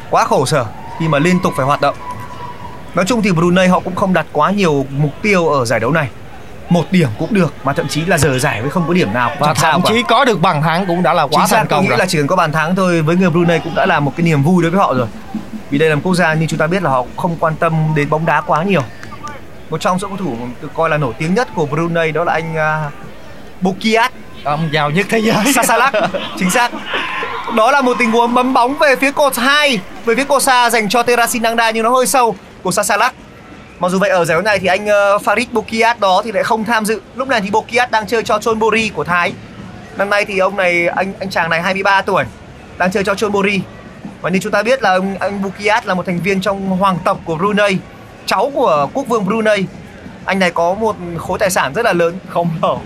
Quá 0.09 0.25
khổ 0.25 0.45
sở 0.45 0.65
khi 0.99 1.07
mà 1.07 1.19
liên 1.19 1.39
tục 1.43 1.53
phải 1.57 1.65
hoạt 1.65 1.81
động. 1.81 1.95
Nói 2.95 3.05
chung 3.07 3.21
thì 3.21 3.31
Brunei 3.31 3.67
họ 3.67 3.79
cũng 3.79 3.95
không 3.95 4.13
đặt 4.13 4.25
quá 4.31 4.51
nhiều 4.51 4.85
mục 4.89 5.11
tiêu 5.21 5.47
ở 5.47 5.65
giải 5.65 5.79
đấu 5.79 5.91
này. 5.91 6.09
Một 6.69 6.83
điểm 6.91 7.09
cũng 7.19 7.33
được 7.33 7.53
mà 7.63 7.73
thậm 7.73 7.87
chí 7.87 8.05
là 8.05 8.17
giờ 8.17 8.39
giải 8.39 8.61
với 8.61 8.69
không 8.69 8.87
có 8.87 8.93
điểm 8.93 9.13
nào 9.13 9.31
Và 9.39 9.53
thậm 9.53 9.81
chí 9.87 10.03
có 10.09 10.25
được 10.25 10.41
bàn 10.41 10.61
thắng 10.61 10.85
cũng 10.85 11.03
đã 11.03 11.13
là 11.13 11.23
quá 11.23 11.29
Chính 11.31 11.47
xác 11.47 11.57
thành 11.57 11.67
tôi 11.67 11.77
công 11.77 11.83
nghĩ 11.83 11.89
rồi. 11.89 11.97
là 11.97 12.05
chỉ 12.05 12.17
cần 12.17 12.27
có 12.27 12.35
bàn 12.35 12.51
thắng 12.51 12.75
thôi 12.75 13.01
với 13.01 13.15
người 13.15 13.29
Brunei 13.29 13.59
cũng 13.59 13.75
đã 13.75 13.85
là 13.85 13.99
một 13.99 14.13
cái 14.17 14.23
niềm 14.23 14.43
vui 14.43 14.63
đối 14.63 14.71
với 14.71 14.79
họ 14.79 14.93
rồi 14.93 15.07
vì 15.71 15.77
đây 15.77 15.89
là 15.89 15.95
một 15.95 16.01
quốc 16.03 16.15
gia 16.15 16.33
như 16.33 16.45
chúng 16.49 16.59
ta 16.59 16.67
biết 16.67 16.83
là 16.83 16.89
họ 16.89 17.05
không 17.17 17.37
quan 17.39 17.55
tâm 17.55 17.93
đến 17.95 18.09
bóng 18.09 18.25
đá 18.25 18.41
quá 18.41 18.63
nhiều 18.63 18.81
một 19.69 19.81
trong 19.81 19.99
số 19.99 20.07
cầu 20.07 20.17
thủ 20.17 20.35
được 20.61 20.71
coi 20.73 20.89
là 20.89 20.97
nổi 20.97 21.13
tiếng 21.17 21.33
nhất 21.33 21.47
của 21.55 21.65
Brunei 21.65 22.11
đó 22.11 22.23
là 22.23 22.33
anh 22.33 22.55
uh, 22.55 22.93
Bokiat 23.61 24.11
ông 24.43 24.69
giàu 24.71 24.89
nhất 24.89 25.05
thế 25.09 25.19
giới 25.19 25.53
Sasalak 25.53 25.93
chính 26.37 26.51
xác 26.51 26.71
đó 27.55 27.71
là 27.71 27.81
một 27.81 27.95
tình 27.99 28.11
huống 28.11 28.33
bấm 28.33 28.53
bóng 28.53 28.77
về 28.77 28.95
phía 28.95 29.11
cột 29.11 29.35
2 29.35 29.79
về 30.05 30.15
phía 30.15 30.23
cột 30.23 30.43
xa 30.43 30.69
dành 30.69 30.89
cho 30.89 31.03
Terasin 31.03 31.41
Nangda 31.41 31.71
nhưng 31.71 31.83
nó 31.83 31.89
hơi 31.89 32.07
sâu 32.07 32.35
của 32.63 32.71
Sasalak 32.71 33.13
Mặc 33.81 33.89
dù 33.89 33.99
vậy 33.99 34.09
ở 34.09 34.25
giải 34.25 34.35
đấu 34.35 34.41
này 34.41 34.59
thì 34.59 34.67
anh 34.67 34.85
uh, 34.85 35.21
Farid 35.21 35.45
Bokiat 35.51 35.99
đó 35.99 36.21
thì 36.25 36.31
lại 36.31 36.43
không 36.43 36.65
tham 36.65 36.85
dự. 36.85 37.01
Lúc 37.15 37.27
này 37.27 37.41
thì 37.41 37.49
Bokiat 37.49 37.91
đang 37.91 38.07
chơi 38.07 38.23
cho 38.23 38.39
Chonburi 38.39 38.89
của 38.89 39.03
Thái. 39.03 39.33
Năm 39.97 40.09
nay 40.09 40.25
thì 40.25 40.37
ông 40.37 40.57
này 40.57 40.87
anh 40.87 41.13
anh 41.19 41.29
chàng 41.29 41.49
này 41.49 41.61
23 41.61 42.01
tuổi 42.01 42.23
đang 42.77 42.91
chơi 42.91 43.03
cho 43.03 43.15
Chonburi. 43.15 43.61
Và 44.21 44.29
như 44.29 44.39
chúng 44.39 44.51
ta 44.51 44.63
biết 44.63 44.83
là 44.83 44.93
ông, 44.93 45.17
anh 45.19 45.41
Bukiat 45.41 45.85
là 45.85 45.93
một 45.93 46.05
thành 46.05 46.19
viên 46.19 46.41
trong 46.41 46.69
hoàng 46.69 46.97
tộc 47.03 47.19
của 47.25 47.35
Brunei, 47.35 47.77
cháu 48.25 48.51
của 48.55 48.87
quốc 48.93 49.07
vương 49.07 49.25
Brunei. 49.25 49.65
Anh 50.25 50.39
này 50.39 50.51
có 50.51 50.73
một 50.73 50.95
khối 51.17 51.39
tài 51.39 51.49
sản 51.49 51.73
rất 51.73 51.85
là 51.85 51.93
lớn, 51.93 52.19
không 52.29 52.49
đâu 52.61 52.81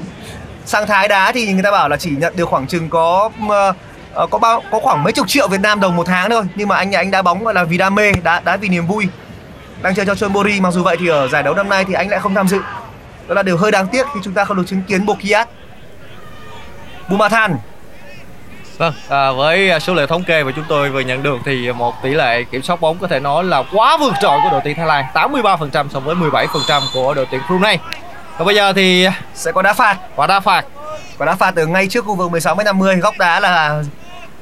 sang 0.66 0.88
Thái 0.88 1.08
đá 1.08 1.32
thì 1.32 1.54
người 1.54 1.64
ta 1.64 1.72
bảo 1.72 1.90
là 1.90 1.98
chỉ 1.98 2.10
nhận 2.10 2.36
được 2.36 2.50
khoảng 2.50 2.68
chừng 2.68 2.90
có 2.90 3.30
uh, 3.46 4.30
có 4.32 4.38
bao 4.38 4.64
có 4.72 4.80
khoảng 4.80 5.04
mấy 5.04 5.14
chục 5.14 5.28
triệu 5.28 5.48
Việt 5.48 5.62
Nam 5.62 5.80
đồng 5.80 5.96
một 5.96 6.08
tháng 6.08 6.30
thôi. 6.30 6.44
Nhưng 6.56 6.68
mà 6.68 6.76
anh 6.76 6.90
nhà 6.90 6.98
anh 6.98 7.12
đá 7.12 7.22
bóng 7.22 7.44
gọi 7.44 7.54
là 7.54 7.64
vì 7.64 7.78
đam 7.78 7.96
mê 7.96 8.12
đá 8.24 8.40
đá 8.40 8.58
vì 8.58 8.70
niềm 8.70 8.88
vui 8.88 9.08
đang 9.82 9.96
chơi 9.96 10.06
cho 10.06 10.16
Chonburi 10.16 10.62
mặc 10.62 10.72
dù 10.72 10.84
vậy 10.84 10.98
thì 11.00 11.08
ở 11.08 11.28
giải 11.28 11.44
đấu 11.44 11.54
năm 11.54 11.70
nay 11.70 11.86
thì 11.88 11.94
anh 11.94 12.10
lại 12.10 12.20
không 12.20 12.36
tham 12.36 12.48
dự. 12.48 12.60
Đó 13.28 13.36
là 13.36 13.44
điều 13.44 13.58
hơi 13.58 13.72
đáng 13.72 13.88
tiếc 13.88 14.08
khi 14.14 14.20
chúng 14.24 14.34
ta 14.34 14.46
không 14.46 14.58
được 14.58 14.64
chứng 14.68 14.82
kiến 14.82 15.06
Bokiat 15.06 15.50
Bumathan. 17.10 17.58
Vâng, 18.78 18.94
à, 19.10 19.32
với 19.32 19.80
số 19.82 19.94
liệu 19.94 20.08
thống 20.08 20.24
kê 20.24 20.44
mà 20.44 20.52
chúng 20.56 20.66
tôi 20.70 20.90
vừa 20.90 21.00
nhận 21.00 21.24
được 21.24 21.38
thì 21.46 21.72
một 21.72 21.94
tỷ 22.04 22.10
lệ 22.10 22.44
kiểm 22.44 22.64
soát 22.64 22.82
bóng 22.82 22.98
có 22.98 23.08
thể 23.08 23.20
nói 23.20 23.44
là 23.44 23.64
quá 23.74 23.98
vượt 23.98 24.14
trội 24.22 24.40
của 24.44 24.50
đội 24.52 24.62
tuyển 24.64 24.76
Thái 24.76 24.86
Lan. 24.86 25.06
83% 25.14 25.90
so 25.90 26.00
với 26.00 26.16
17% 26.16 26.82
của 26.94 27.14
đội 27.14 27.28
tuyển 27.32 27.42
Brunei. 27.48 27.78
Và 28.38 28.46
bây 28.46 28.56
giờ 28.56 28.74
thì 28.74 29.08
sẽ 29.34 29.52
có 29.52 29.62
đá 29.62 29.74
phạt. 29.74 29.98
Quả 30.16 30.28
đá 30.28 30.40
phạt. 30.40 30.66
Quả 31.18 31.26
đá 31.26 31.36
phạt 31.36 31.56
ở 31.56 31.66
ngay 31.66 31.88
trước 31.88 32.06
khu 32.06 32.16
vực 32.16 32.32
16 32.32 32.56
m 32.56 32.60
50 32.66 32.96
góc 32.96 33.18
đá 33.18 33.40
là 33.40 33.84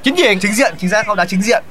chính 0.03 0.15
diện. 0.17 0.39
chính 0.39 0.53
diện 0.53 0.73
chính 0.77 0.89
xác 0.89 1.07
góc 1.07 1.17
đá 1.17 1.25
chính 1.25 1.41
diện. 1.41 1.63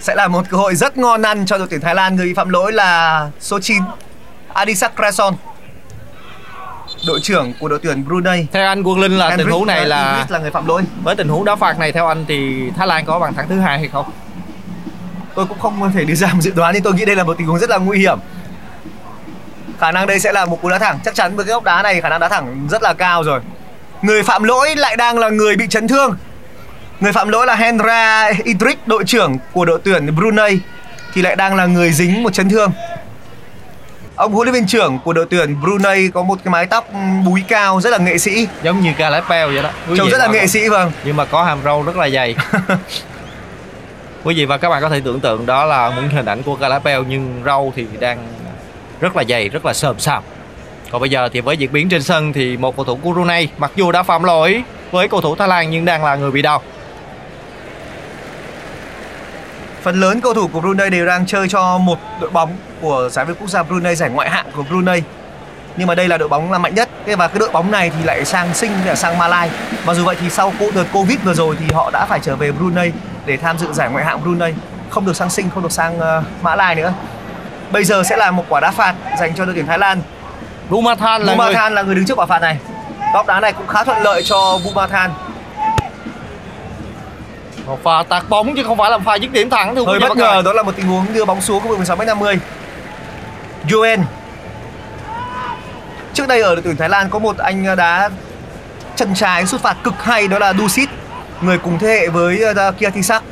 Sẽ 0.00 0.14
là 0.14 0.28
một 0.28 0.42
cơ 0.50 0.56
hội 0.56 0.74
rất 0.74 0.98
ngon 0.98 1.22
ăn 1.22 1.46
cho 1.46 1.58
đội 1.58 1.66
tuyển 1.70 1.80
Thái 1.80 1.94
Lan. 1.94 2.16
Người 2.16 2.34
phạm 2.36 2.48
lỗi 2.48 2.72
là 2.72 3.28
số 3.40 3.60
9 3.60 3.82
Adisak 4.52 4.96
Krason 4.96 5.34
đội 7.06 7.20
trưởng 7.20 7.52
của 7.60 7.68
đội 7.68 7.78
tuyển 7.82 8.04
Brunei. 8.04 8.46
Theo 8.52 8.66
anh 8.66 8.82
Quân 8.82 9.00
Linh 9.00 9.18
là 9.18 9.28
Henrik, 9.28 9.46
tình 9.46 9.54
huống 9.54 9.66
này 9.66 9.86
là 9.86 10.26
là 10.28 10.38
người 10.38 10.50
phạm 10.50 10.66
lỗi. 10.66 10.82
Với 11.02 11.16
tình 11.16 11.28
huống 11.28 11.44
đá 11.44 11.56
phạt 11.56 11.78
này 11.78 11.92
theo 11.92 12.06
anh 12.06 12.24
thì 12.28 12.70
Thái 12.76 12.86
Lan 12.86 13.04
có 13.04 13.18
bàn 13.18 13.34
thắng 13.34 13.48
thứ 13.48 13.60
hai 13.60 13.78
hay 13.78 13.88
không? 13.88 14.10
Tôi 15.34 15.46
cũng 15.46 15.58
không 15.58 15.92
thể 15.94 16.04
đưa 16.04 16.14
ra 16.14 16.28
một 16.32 16.40
dự 16.40 16.52
đoán 16.56 16.74
nhưng 16.74 16.82
tôi 16.82 16.94
nghĩ 16.94 17.04
đây 17.04 17.16
là 17.16 17.24
một 17.24 17.38
tình 17.38 17.46
huống 17.46 17.58
rất 17.58 17.70
là 17.70 17.78
nguy 17.78 17.98
hiểm. 17.98 18.18
Khả 19.78 19.92
năng 19.92 20.06
đây 20.06 20.20
sẽ 20.20 20.32
là 20.32 20.44
một 20.44 20.62
cú 20.62 20.68
đá 20.68 20.78
thẳng. 20.78 20.98
Chắc 21.04 21.14
chắn 21.14 21.36
với 21.36 21.44
cái 21.44 21.52
góc 21.52 21.64
đá 21.64 21.82
này 21.82 22.00
khả 22.00 22.08
năng 22.08 22.20
đá 22.20 22.28
thẳng 22.28 22.68
rất 22.70 22.82
là 22.82 22.94
cao 22.94 23.22
rồi. 23.22 23.40
Người 24.02 24.22
phạm 24.22 24.42
lỗi 24.42 24.76
lại 24.76 24.96
đang 24.96 25.18
là 25.18 25.28
người 25.28 25.56
bị 25.56 25.66
chấn 25.68 25.88
thương. 25.88 26.16
Người 27.00 27.12
phạm 27.12 27.28
lỗi 27.28 27.46
là 27.46 27.54
Hendra 27.54 28.30
Idris 28.44 28.76
đội 28.86 29.04
trưởng 29.04 29.36
của 29.52 29.64
đội 29.64 29.80
tuyển 29.84 30.16
Brunei 30.16 30.58
thì 31.14 31.22
lại 31.22 31.36
đang 31.36 31.54
là 31.54 31.66
người 31.66 31.92
dính 31.92 32.22
một 32.22 32.32
chấn 32.32 32.48
thương 32.48 32.72
ông 34.16 34.32
huấn 34.32 34.46
luyện 34.48 34.54
viên 34.54 34.66
trưởng 34.66 34.98
của 35.04 35.12
đội 35.12 35.26
tuyển 35.30 35.60
Brunei 35.60 36.08
có 36.14 36.22
một 36.22 36.38
cái 36.44 36.52
mái 36.52 36.66
tóc 36.66 36.88
búi 37.24 37.44
cao 37.48 37.80
rất 37.80 37.90
là 37.90 37.98
nghệ 37.98 38.18
sĩ. 38.18 38.48
Giống 38.62 38.80
như 38.80 38.92
Calipel 38.98 39.54
vậy 39.54 39.62
đó. 39.62 39.70
Quý 39.90 39.94
trông 39.98 40.08
rất 40.08 40.18
là 40.18 40.26
nghệ 40.26 40.38
các- 40.40 40.50
sĩ 40.50 40.68
vâng. 40.68 40.92
Nhưng 41.04 41.16
mà 41.16 41.24
có 41.24 41.44
hàm 41.44 41.58
râu 41.64 41.82
rất 41.82 41.96
là 41.96 42.08
dày. 42.10 42.34
Quý 44.24 44.34
vị 44.34 44.44
và 44.44 44.56
các 44.58 44.68
bạn 44.68 44.82
có 44.82 44.88
thể 44.88 45.00
tưởng 45.04 45.20
tượng 45.20 45.46
đó 45.46 45.64
là 45.64 45.92
những 45.96 46.08
hình 46.08 46.26
ảnh 46.26 46.42
của 46.42 46.56
Calipel 46.56 47.02
nhưng 47.08 47.42
râu 47.44 47.72
thì 47.76 47.86
đang 48.00 48.18
rất 49.00 49.16
là 49.16 49.24
dày 49.28 49.48
rất 49.48 49.66
là 49.66 49.72
sờm 49.72 49.98
sàm. 49.98 50.22
Còn 50.90 51.00
bây 51.00 51.10
giờ 51.10 51.28
thì 51.32 51.40
với 51.40 51.56
diễn 51.56 51.72
biến 51.72 51.88
trên 51.88 52.02
sân 52.02 52.32
thì 52.32 52.56
một 52.56 52.76
cầu 52.76 52.84
thủ 52.84 52.98
của 53.02 53.12
Brunei 53.12 53.48
mặc 53.58 53.70
dù 53.76 53.92
đã 53.92 54.02
phạm 54.02 54.22
lỗi 54.24 54.62
với 54.90 55.08
cầu 55.08 55.20
thủ 55.20 55.36
Thái 55.36 55.48
Lan 55.48 55.70
nhưng 55.70 55.84
đang 55.84 56.04
là 56.04 56.16
người 56.16 56.30
bị 56.30 56.42
đau 56.42 56.62
Phần 59.82 60.00
lớn 60.00 60.20
cầu 60.20 60.34
thủ 60.34 60.48
của 60.52 60.60
Brunei 60.60 60.90
đều 60.90 61.06
đang 61.06 61.26
chơi 61.26 61.48
cho 61.48 61.78
một 61.78 61.98
đội 62.20 62.30
bóng 62.30 62.50
của 62.80 63.08
giải 63.12 63.24
vô 63.24 63.34
quốc 63.40 63.50
gia 63.50 63.62
Brunei 63.62 63.94
giải 63.94 64.10
ngoại 64.10 64.30
hạng 64.30 64.46
của 64.56 64.62
Brunei. 64.62 65.02
Nhưng 65.76 65.86
mà 65.86 65.94
đây 65.94 66.08
là 66.08 66.18
đội 66.18 66.28
bóng 66.28 66.52
là 66.52 66.58
mạnh 66.58 66.74
nhất 66.74 66.88
và 67.06 67.28
cái 67.28 67.38
đội 67.38 67.50
bóng 67.52 67.70
này 67.70 67.90
thì 67.90 68.04
lại 68.04 68.24
sang 68.24 68.54
sinh 68.54 68.72
là 68.84 68.94
sang 68.94 69.18
Malai. 69.18 69.50
Mặc 69.84 69.94
dù 69.94 70.04
vậy 70.04 70.16
thì 70.20 70.30
sau 70.30 70.52
đợt 70.74 70.84
Covid 70.92 71.18
vừa 71.24 71.34
rồi 71.34 71.56
thì 71.60 71.66
họ 71.74 71.90
đã 71.92 72.06
phải 72.08 72.20
trở 72.22 72.36
về 72.36 72.52
Brunei 72.52 72.92
để 73.26 73.36
tham 73.36 73.58
dự 73.58 73.72
giải 73.72 73.90
ngoại 73.90 74.04
hạng 74.04 74.22
Brunei, 74.22 74.54
không 74.90 75.06
được 75.06 75.16
sang 75.16 75.30
sinh, 75.30 75.50
không 75.50 75.62
được 75.62 75.72
sang 75.72 75.98
uh, 75.98 76.24
Mã 76.42 76.56
Lai 76.56 76.74
nữa. 76.74 76.92
Bây 77.70 77.84
giờ 77.84 78.02
sẽ 78.02 78.16
là 78.16 78.30
một 78.30 78.44
quả 78.48 78.60
đá 78.60 78.70
phạt 78.70 78.94
dành 79.18 79.34
cho 79.34 79.44
đội 79.44 79.54
tuyển 79.54 79.66
Thái 79.66 79.78
Lan. 79.78 80.02
Bumathan 80.70 81.22
là 81.22 81.34
người 81.34 81.54
là 81.54 81.82
người 81.82 81.94
đứng 81.94 82.06
trước 82.06 82.18
quả 82.18 82.26
phạt 82.26 82.42
này. 82.42 82.58
Góc 83.14 83.26
đá 83.26 83.40
này 83.40 83.52
cũng 83.52 83.66
khá 83.66 83.84
thuận 83.84 84.02
lợi 84.02 84.22
cho 84.22 84.58
Bumathan. 84.64 85.10
Một 87.66 87.82
pha 87.82 88.02
tạt 88.08 88.24
bóng 88.28 88.54
chứ 88.56 88.64
không 88.64 88.78
phải 88.78 88.90
là 88.90 88.98
pha 88.98 89.14
dứt 89.14 89.32
điểm 89.32 89.50
thẳng 89.50 89.74
thưa 89.74 89.84
Hơi 89.86 90.00
bất 90.00 90.16
ngờ 90.16 90.42
đó 90.44 90.52
là 90.52 90.62
một 90.62 90.76
tình 90.76 90.86
huống 90.86 91.14
đưa 91.14 91.24
bóng 91.24 91.40
xuống 91.40 91.60
khu 91.62 91.68
vực 91.68 91.78
16 91.78 91.96
m 91.96 92.06
50. 92.06 92.38
Joen. 93.68 94.02
Trước 96.14 96.28
đây 96.28 96.40
ở 96.40 96.54
đội 96.54 96.62
tuyển 96.62 96.76
Thái 96.76 96.88
Lan 96.88 97.10
có 97.10 97.18
một 97.18 97.38
anh 97.38 97.76
đá 97.76 98.10
chân 98.96 99.14
trái 99.14 99.46
sút 99.46 99.60
phạt 99.60 99.76
cực 99.84 100.04
hay 100.04 100.28
đó 100.28 100.38
là 100.38 100.52
Dusit, 100.52 100.88
người 101.40 101.58
cùng 101.58 101.78
thế 101.78 101.88
hệ 101.88 102.08
với 102.08 102.42
uh, 102.50 102.78
Kia 102.78 102.90
Thisak. 102.90 103.22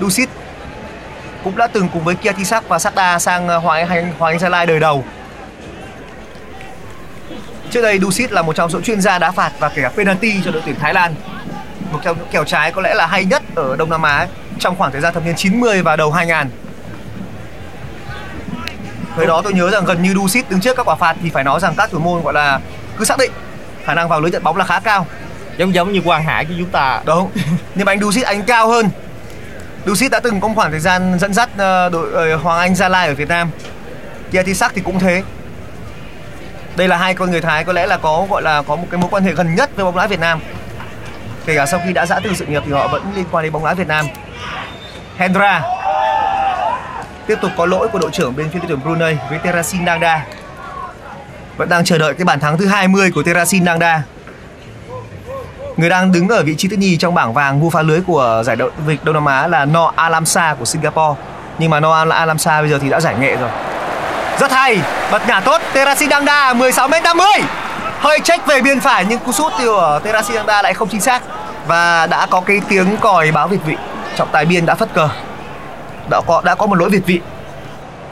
Dusit 0.00 0.28
cũng 1.44 1.56
đã 1.56 1.66
từng 1.66 1.88
cùng 1.92 2.04
với 2.04 2.14
Kia 2.14 2.32
Thisak 2.32 2.68
và 2.68 2.78
Sakda 2.78 3.18
sang 3.18 3.56
uh, 3.56 3.62
Hoàng 3.62 3.88
Anh 3.88 4.12
Hoàng 4.18 4.32
Anh 4.32 4.38
Gia 4.38 4.48
Lai 4.48 4.66
đời 4.66 4.80
đầu. 4.80 5.04
Trước 7.70 7.82
đây 7.82 7.98
Dusit 7.98 8.32
là 8.32 8.42
một 8.42 8.56
trong 8.56 8.70
số 8.70 8.80
chuyên 8.80 9.00
gia 9.00 9.18
đá 9.18 9.30
phạt 9.30 9.52
và 9.58 9.68
kể 9.68 9.82
cả 9.82 9.88
penalty 9.88 10.40
cho 10.44 10.50
đội 10.50 10.62
tuyển 10.66 10.76
Thái 10.80 10.94
Lan. 10.94 11.14
Một 11.92 11.98
những 12.04 12.16
kèo 12.30 12.44
trái 12.44 12.72
có 12.72 12.82
lẽ 12.82 12.94
là 12.94 13.06
hay 13.06 13.24
nhất 13.24 13.42
ở 13.54 13.76
Đông 13.76 13.90
Nam 13.90 14.02
Á 14.02 14.26
trong 14.58 14.76
khoảng 14.76 14.92
thời 14.92 15.00
gian 15.00 15.14
thập 15.14 15.24
niên 15.24 15.34
90 15.36 15.82
và 15.82 15.96
đầu 15.96 16.10
2000. 16.12 16.50
Thời 19.16 19.26
đó 19.26 19.40
tôi 19.44 19.52
nhớ 19.52 19.70
rằng 19.70 19.84
gần 19.84 20.02
như 20.02 20.14
Dusit 20.14 20.50
đứng 20.50 20.60
trước 20.60 20.76
các 20.76 20.88
quả 20.88 20.94
phạt 20.94 21.16
thì 21.22 21.30
phải 21.30 21.44
nói 21.44 21.60
rằng 21.60 21.74
các 21.76 21.90
thủ 21.90 21.98
môn 21.98 22.22
gọi 22.22 22.34
là 22.34 22.60
cứ 22.98 23.04
xác 23.04 23.18
định 23.18 23.32
khả 23.84 23.94
năng 23.94 24.08
vào 24.08 24.20
lưới 24.20 24.30
nhận 24.30 24.42
bóng 24.42 24.56
là 24.56 24.64
khá 24.64 24.80
cao. 24.80 25.06
giống 25.56 25.74
giống 25.74 25.92
như 25.92 26.00
Quang 26.00 26.24
Hải 26.24 26.44
của 26.44 26.54
chúng 26.58 26.70
ta 26.70 27.00
Đúng. 27.04 27.30
Nhưng 27.74 27.86
mà 27.86 27.92
anh 27.92 28.00
Dusit 28.00 28.24
anh 28.24 28.42
cao 28.42 28.68
hơn. 28.68 28.90
Dusit 29.86 30.10
đã 30.12 30.20
từng 30.20 30.40
có 30.40 30.48
khoảng 30.54 30.70
thời 30.70 30.80
gian 30.80 31.18
dẫn 31.18 31.34
dắt 31.34 31.48
ờ, 31.56 31.88
đội 31.88 32.12
ờ, 32.12 32.36
Hoàng 32.36 32.58
Anh 32.58 32.74
Gia 32.74 32.88
Lai 32.88 33.08
ở 33.08 33.14
Việt 33.14 33.28
Nam. 33.28 33.50
Kia 34.30 34.42
Thi 34.42 34.54
Sắc 34.54 34.72
thì 34.74 34.82
cũng 34.84 34.98
thế. 34.98 35.22
Đây 36.76 36.88
là 36.88 36.96
hai 36.96 37.14
con 37.14 37.30
người 37.30 37.40
Thái 37.40 37.64
có 37.64 37.72
lẽ 37.72 37.86
là 37.86 37.96
có 37.96 38.26
gọi 38.30 38.42
là 38.42 38.62
có 38.62 38.76
một 38.76 38.86
cái 38.90 39.00
mối 39.00 39.10
quan 39.10 39.24
hệ 39.24 39.32
gần 39.32 39.54
nhất 39.54 39.70
với 39.76 39.84
bóng 39.84 39.96
đá 39.96 40.06
Việt 40.06 40.20
Nam. 40.20 40.40
Kể 41.46 41.56
cả 41.56 41.66
sau 41.66 41.80
khi 41.86 41.92
đã 41.92 42.06
giã 42.06 42.20
từ 42.24 42.34
sự 42.34 42.46
nghiệp 42.46 42.62
thì 42.66 42.72
họ 42.72 42.88
vẫn 42.88 43.12
liên 43.16 43.24
quan 43.30 43.44
đến 43.44 43.52
bóng 43.52 43.64
đá 43.64 43.74
Việt 43.74 43.88
Nam. 43.88 44.06
Hendra 45.16 45.62
tiếp 47.26 47.38
tục 47.42 47.50
có 47.56 47.66
lỗi 47.66 47.88
của 47.88 47.98
đội 47.98 48.10
trưởng 48.10 48.36
bên 48.36 48.50
phía 48.52 48.58
đội 48.58 48.68
tuyển 48.68 48.80
Brunei 48.84 49.16
với 49.30 49.38
Terasin 49.38 49.86
Dangda. 49.86 50.26
Vẫn 51.56 51.68
đang 51.68 51.84
chờ 51.84 51.98
đợi 51.98 52.14
cái 52.14 52.24
bàn 52.24 52.40
thắng 52.40 52.58
thứ 52.58 52.66
20 52.66 53.10
của 53.10 53.22
Terasin 53.22 53.64
Dangda. 53.64 54.02
Người 55.76 55.90
đang 55.90 56.12
đứng 56.12 56.28
ở 56.28 56.42
vị 56.42 56.54
trí 56.58 56.68
thứ 56.68 56.76
nhì 56.76 56.96
trong 56.96 57.14
bảng 57.14 57.34
vàng 57.34 57.60
vua 57.60 57.70
phá 57.70 57.82
lưới 57.82 58.00
của 58.06 58.42
giải 58.46 58.56
đấu 58.56 58.70
Vịt 58.86 59.04
Đông 59.04 59.14
Nam 59.14 59.24
Á 59.24 59.46
là 59.46 59.64
No 59.64 59.92
Alamsa 59.96 60.54
của 60.58 60.64
Singapore. 60.64 61.20
Nhưng 61.58 61.70
mà 61.70 61.80
No 61.80 62.04
Alamsa 62.10 62.60
bây 62.60 62.70
giờ 62.70 62.78
thì 62.82 62.90
đã 62.90 63.00
giải 63.00 63.14
nghệ 63.20 63.36
rồi. 63.36 63.50
Rất 64.40 64.52
hay, 64.52 64.80
bật 65.10 65.28
nhả 65.28 65.40
tốt 65.40 65.60
Terasin 65.72 66.10
Dangda 66.10 66.52
16 66.52 66.88
m 66.88 66.90
50. 67.04 67.26
Hơi 68.02 68.20
check 68.20 68.46
về 68.46 68.60
biên 68.62 68.80
phải 68.80 69.04
nhưng 69.08 69.18
cú 69.18 69.32
sút 69.32 69.52
của 69.58 70.00
Terasi 70.04 70.34
Dangda 70.34 70.62
lại 70.62 70.74
không 70.74 70.88
chính 70.88 71.00
xác 71.00 71.22
và 71.66 72.06
đã 72.06 72.26
có 72.26 72.40
cái 72.40 72.60
tiếng 72.68 72.96
còi 73.00 73.32
báo 73.32 73.48
việt 73.48 73.58
vị. 73.66 73.76
Trọng 74.16 74.28
tài 74.32 74.44
biên 74.44 74.66
đã 74.66 74.74
phất 74.74 74.94
cờ. 74.94 75.08
Đã 76.10 76.20
có 76.26 76.42
đã 76.44 76.54
có 76.54 76.66
một 76.66 76.74
lỗi 76.74 76.90
việt 76.90 77.06
vị. 77.06 77.20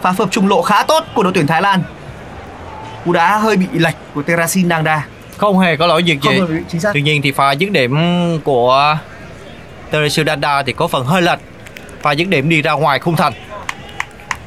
Pha 0.02 0.12
phập 0.12 0.30
trung 0.30 0.48
lộ 0.48 0.62
khá 0.62 0.82
tốt 0.82 1.04
của 1.14 1.22
đội 1.22 1.32
tuyển 1.34 1.46
Thái 1.46 1.62
Lan. 1.62 1.82
Cú 3.04 3.12
đá 3.12 3.36
hơi 3.36 3.56
bị 3.56 3.66
lệch 3.72 3.94
của 4.14 4.22
Terasi 4.22 4.64
Dangda. 4.64 5.06
không 5.36 5.58
hề 5.58 5.76
có 5.76 5.86
lỗi 5.86 6.02
việc 6.02 6.18
Không 6.22 6.48
gì 6.48 6.54
chính 6.68 6.80
xác. 6.80 6.90
tuy 6.94 7.02
nhiên 7.02 7.22
thì 7.22 7.32
pha 7.32 7.52
dứt 7.52 7.70
điểm 7.70 7.98
của 8.44 8.98
Teresu 9.90 10.22
Danda 10.26 10.62
thì 10.62 10.72
có 10.72 10.88
phần 10.88 11.04
hơi 11.06 11.22
lệch 11.22 11.38
pha 12.02 12.12
dứt 12.12 12.28
điểm 12.28 12.48
đi 12.48 12.62
ra 12.62 12.72
ngoài 12.72 12.98
khung 12.98 13.16
thành 13.16 13.32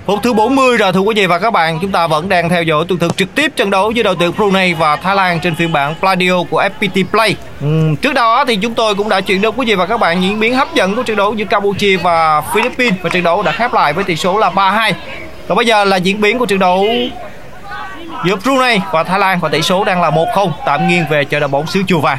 Phút 0.05 0.19
thứ 0.23 0.33
40 0.33 0.77
rồi 0.77 0.93
thưa 0.93 0.99
quý 0.99 1.13
vị 1.15 1.25
và 1.25 1.39
các 1.39 1.53
bạn 1.53 1.79
Chúng 1.81 1.91
ta 1.91 2.07
vẫn 2.07 2.29
đang 2.29 2.49
theo 2.49 2.63
dõi 2.63 2.85
tường 2.87 2.99
thực 2.99 3.17
trực 3.17 3.35
tiếp 3.35 3.51
trận 3.55 3.69
đấu 3.69 3.91
giữa 3.91 4.03
đội 4.03 4.15
tuyển 4.19 4.31
Brunei 4.37 4.73
và 4.73 4.95
Thái 4.95 5.15
Lan 5.15 5.39
trên 5.39 5.55
phiên 5.55 5.71
bản 5.71 5.95
Pladio 5.99 6.43
của 6.49 6.63
FPT 6.63 7.05
Play 7.11 7.35
Ừ, 7.61 7.67
Trước 8.01 8.13
đó 8.13 8.45
thì 8.47 8.55
chúng 8.55 8.73
tôi 8.73 8.95
cũng 8.95 9.09
đã 9.09 9.21
chuyển 9.21 9.41
đến 9.41 9.51
quý 9.55 9.65
vị 9.65 9.75
và 9.75 9.85
các 9.85 9.99
bạn 9.99 10.21
diễn 10.23 10.39
biến 10.39 10.55
hấp 10.55 10.73
dẫn 10.75 10.95
của 10.95 11.03
trận 11.03 11.17
đấu 11.17 11.33
giữa 11.33 11.45
Campuchia 11.45 11.97
và 11.97 12.41
Philippines 12.41 12.93
Và 13.01 13.09
trận 13.09 13.23
đấu 13.23 13.43
đã 13.43 13.51
khép 13.51 13.73
lại 13.73 13.93
với 13.93 14.03
tỷ 14.03 14.15
số 14.15 14.37
là 14.37 14.49
3-2 14.49 14.93
Còn 15.47 15.55
bây 15.55 15.65
giờ 15.65 15.85
là 15.85 15.97
diễn 15.97 16.21
biến 16.21 16.39
của 16.39 16.45
trận 16.45 16.59
đấu 16.59 16.85
giữa 18.25 18.35
Brunei 18.35 18.79
và 18.91 19.03
Thái 19.03 19.19
Lan 19.19 19.39
và 19.39 19.49
tỷ 19.49 19.61
số 19.61 19.83
đang 19.83 20.01
là 20.01 20.09
1-0 20.09 20.51
tạm 20.65 20.87
nghiêng 20.87 21.05
về 21.09 21.25
cho 21.25 21.39
đội 21.39 21.49
bóng 21.49 21.67
xứ 21.67 21.83
Chùa 21.87 21.99
Vàng. 21.99 22.17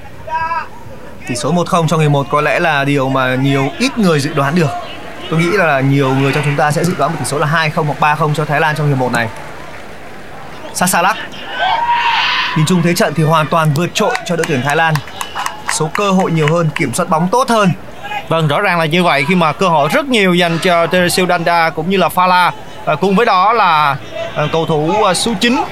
Tỷ 1.28 1.34
số 1.34 1.52
1-0 1.52 1.86
trong 1.88 2.00
ngày 2.00 2.08
1 2.08 2.26
có 2.30 2.40
lẽ 2.40 2.60
là 2.60 2.84
điều 2.84 3.08
mà 3.08 3.34
nhiều 3.34 3.68
ít 3.78 3.98
người 3.98 4.20
dự 4.20 4.34
đoán 4.34 4.54
được. 4.54 4.68
Tôi 5.30 5.40
nghĩ 5.40 5.46
là 5.56 5.80
nhiều 5.80 6.14
người 6.14 6.32
trong 6.32 6.44
chúng 6.44 6.56
ta 6.56 6.70
sẽ 6.70 6.84
dự 6.84 6.94
đoán 6.98 7.12
một 7.12 7.16
tỷ 7.20 7.24
số 7.24 7.38
là 7.38 7.70
2-0 7.74 7.84
hoặc 7.84 8.16
3-0 8.16 8.34
cho 8.34 8.44
Thái 8.44 8.60
Lan 8.60 8.76
trong 8.76 8.88
hiệp 8.88 8.98
1 8.98 9.12
này. 9.12 9.28
Sasalak 10.74 11.16
Nhìn 12.56 12.66
chung 12.66 12.82
thế 12.82 12.94
trận 12.94 13.14
thì 13.14 13.22
hoàn 13.22 13.46
toàn 13.46 13.74
vượt 13.74 13.90
trội 13.94 14.14
cho 14.26 14.36
đội 14.36 14.44
tuyển 14.48 14.62
Thái 14.62 14.76
Lan. 14.76 14.94
số 15.72 15.90
cơ 15.94 16.10
hội 16.10 16.32
nhiều 16.32 16.48
hơn, 16.52 16.68
kiểm 16.74 16.94
soát 16.94 17.08
bóng 17.08 17.28
tốt 17.28 17.48
hơn. 17.48 17.70
Vâng, 18.28 18.48
rõ 18.48 18.60
ràng 18.60 18.78
là 18.78 18.84
như 18.84 19.02
vậy 19.02 19.24
khi 19.28 19.34
mà 19.34 19.52
cơ 19.52 19.68
hội 19.68 19.88
rất 19.92 20.06
nhiều 20.06 20.34
dành 20.34 20.58
cho 20.58 20.86
Teresio 20.86 21.26
Danda 21.26 21.70
cũng 21.70 21.90
như 21.90 21.96
là 21.96 22.08
Fala. 22.08 22.50
À, 22.86 22.94
cùng 22.94 23.16
với 23.16 23.26
đó 23.26 23.52
là 23.52 23.96
à, 24.36 24.46
cầu 24.52 24.66
thủ 24.66 25.04
à, 25.04 25.14
số 25.14 25.32
9 25.40 25.64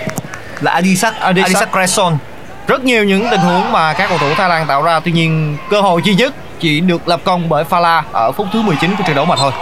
Là 0.60 0.72
Adisak, 0.72 1.20
Adisak. 1.20 1.44
Adisak 1.44 1.72
Cresson. 1.72 2.16
rất 2.66 2.84
nhiều 2.84 3.04
những 3.04 3.26
tình 3.30 3.40
huống 3.40 3.72
mà 3.72 3.92
các 3.92 4.08
cầu 4.08 4.18
thủ 4.18 4.34
Thái 4.36 4.48
Lan 4.48 4.66
tạo 4.66 4.82
ra 4.82 5.00
tuy 5.00 5.12
nhiên 5.12 5.56
cơ 5.70 5.80
hội 5.80 6.02
duy 6.04 6.14
nhất 6.14 6.34
chỉ 6.62 6.80
được 6.80 7.08
lập 7.08 7.20
công 7.24 7.48
bởi 7.48 7.64
Fala 7.70 8.02
ở 8.12 8.32
phút 8.32 8.46
thứ 8.52 8.62
19 8.62 8.96
của 8.96 9.04
trận 9.06 9.16
đấu 9.16 9.24
mà 9.24 9.36
thôi. 9.36 9.52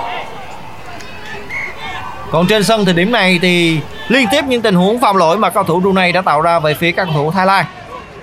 Còn 2.30 2.46
trên 2.46 2.64
sân 2.64 2.84
thời 2.84 2.94
điểm 2.94 3.12
này 3.12 3.38
thì 3.42 3.80
liên 4.08 4.28
tiếp 4.30 4.44
những 4.44 4.62
tình 4.62 4.74
huống 4.74 5.00
phạm 5.00 5.16
lỗi 5.16 5.38
mà 5.38 5.50
cầu 5.50 5.64
thủ 5.64 5.80
Brunei 5.80 6.12
đã 6.12 6.22
tạo 6.22 6.40
ra 6.40 6.58
về 6.58 6.74
phía 6.74 6.92
các 6.92 7.04
cầu 7.04 7.14
thủ 7.14 7.30
Thái 7.30 7.46
Lan. 7.46 7.64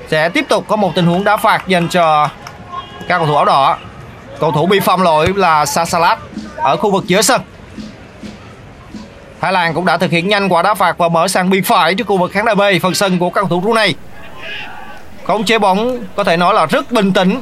Sẽ 0.08 0.30
tiếp 0.30 0.46
tục 0.50 0.66
có 0.68 0.76
một 0.76 0.92
tình 0.96 1.06
huống 1.06 1.24
đá 1.24 1.38
phạt 1.38 1.68
dành 1.68 1.88
cho 1.88 2.30
các 3.08 3.18
cầu 3.18 3.28
thủ 3.28 3.36
áo 3.36 3.46
đỏ. 3.46 3.78
Cầu 4.40 4.52
thủ 4.52 4.66
bị 4.66 4.80
phạm 4.80 5.02
lỗi 5.02 5.34
là 5.36 5.66
Sasalat 5.66 6.20
ở 6.56 6.78
khu 6.78 6.92
vực 6.92 7.04
giữa 7.08 7.22
sân. 7.22 7.42
Thái 9.42 9.54
Lan 9.54 9.74
cũng 9.74 9.86
đã 9.86 9.98
thực 9.98 10.12
hiện 10.12 10.28
nhanh 10.28 10.50
quả 10.50 10.62
đá 10.62 10.74
phạt 10.74 10.98
và 10.98 11.10
mở 11.10 11.28
sang 11.28 11.50
biên 11.50 11.64
phải 11.64 11.96
trước 11.96 12.08
khu 12.08 12.18
vực 12.18 12.32
khán 12.32 12.46
đài 12.46 12.56
B, 12.56 12.62
phần 12.82 12.94
sân 12.94 13.20
của 13.20 13.30
các 13.30 13.42
cầu 13.42 13.50
thủ 13.50 13.60
Brunei. 13.60 13.94
Khống 15.28 15.44
chế 15.44 15.60
bóng 15.60 16.00
có 16.16 16.24
thể 16.24 16.38
nói 16.38 16.54
là 16.54 16.66
rất 16.66 16.92
bình 16.92 17.14
tĩnh 17.14 17.42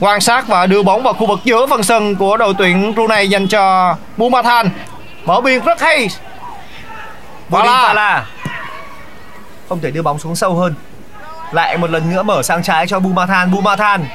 quan 0.00 0.20
sát 0.20 0.48
và 0.48 0.66
đưa 0.66 0.82
bóng 0.82 1.02
vào 1.02 1.12
khu 1.12 1.26
vực 1.26 1.40
giữa 1.44 1.66
phần 1.66 1.82
sân 1.82 2.16
của 2.16 2.36
đội 2.36 2.54
tuyển 2.58 2.94
Brunei 2.94 3.28
dành 3.28 3.48
cho 3.48 3.96
Bumathan 4.16 4.70
mở 5.24 5.40
biên 5.40 5.64
rất 5.64 5.80
hay 5.80 6.08
Bodin 7.48 7.70
Fala. 7.70 7.94
Fala. 7.94 8.20
Không 9.68 9.80
thể 9.80 9.90
đưa 9.90 10.02
bóng 10.02 10.18
xuống 10.18 10.36
sâu 10.36 10.54
hơn. 10.54 10.74
Lại 11.52 11.76
một 11.76 11.90
lần 11.90 12.10
nữa 12.10 12.22
mở 12.22 12.42
sang 12.42 12.62
trái 12.62 12.86
cho 12.86 13.00
Bumathan, 13.00 13.50
Bumathan. 13.50 14.08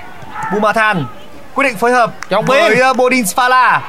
Bumathan 0.53 1.05
quyết 1.53 1.63
định 1.63 1.77
phối 1.77 1.91
hợp 1.91 2.11
Trong 2.29 2.45
với 2.45 2.81
uh, 2.91 2.97
Bodin 2.97 3.23
Fala. 3.23 3.79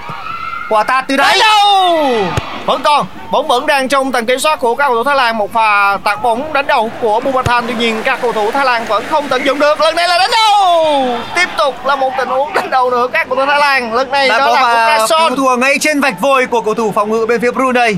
Quả 0.68 0.82
tạt 0.84 1.04
từ 1.08 1.16
đấy. 1.16 1.40
đầu 1.40 2.51
vẫn 2.66 2.82
còn 2.84 3.06
bóng 3.30 3.48
vẫn 3.48 3.66
đang 3.66 3.88
trong 3.88 4.12
tầm 4.12 4.26
kiểm 4.26 4.38
soát 4.38 4.60
của 4.60 4.74
các 4.74 4.84
cầu 4.88 4.94
thủ 4.96 5.04
Thái 5.04 5.16
Lan. 5.16 5.38
Một 5.38 5.52
pha 5.52 5.98
tạt 6.04 6.22
bóng 6.22 6.52
đánh 6.52 6.66
đầu 6.66 6.90
của 7.00 7.20
Bumathan. 7.20 7.64
Tuy 7.66 7.74
nhiên 7.74 8.02
các 8.04 8.18
cầu 8.22 8.32
thủ 8.32 8.50
Thái 8.50 8.64
Lan 8.64 8.84
vẫn 8.84 9.04
không 9.10 9.28
tận 9.28 9.44
dụng 9.44 9.58
được. 9.58 9.80
Lần 9.80 9.96
này 9.96 10.08
là 10.08 10.18
đánh 10.18 10.30
đầu! 10.30 11.18
Tiếp 11.34 11.48
tục 11.58 11.86
là 11.86 11.96
một 11.96 12.12
tình 12.18 12.28
huống 12.28 12.54
đánh 12.54 12.70
đầu 12.70 12.90
nữa 12.90 13.08
các 13.12 13.28
cầu 13.28 13.36
thủ 13.36 13.46
Thái 13.46 13.60
Lan. 13.60 13.94
Lần 13.94 14.10
này 14.10 14.28
Đã 14.28 14.38
đó 14.38 14.54
là 14.54 14.98
của 14.98 15.06
cứu 15.28 15.36
thua 15.36 15.56
ngay 15.56 15.78
trên 15.80 16.00
vạch 16.00 16.20
vôi 16.20 16.46
của 16.46 16.60
cầu 16.60 16.74
thủ 16.74 16.92
phòng 16.94 17.10
ngự 17.10 17.26
bên 17.26 17.40
phía 17.40 17.50
Brunei. 17.50 17.96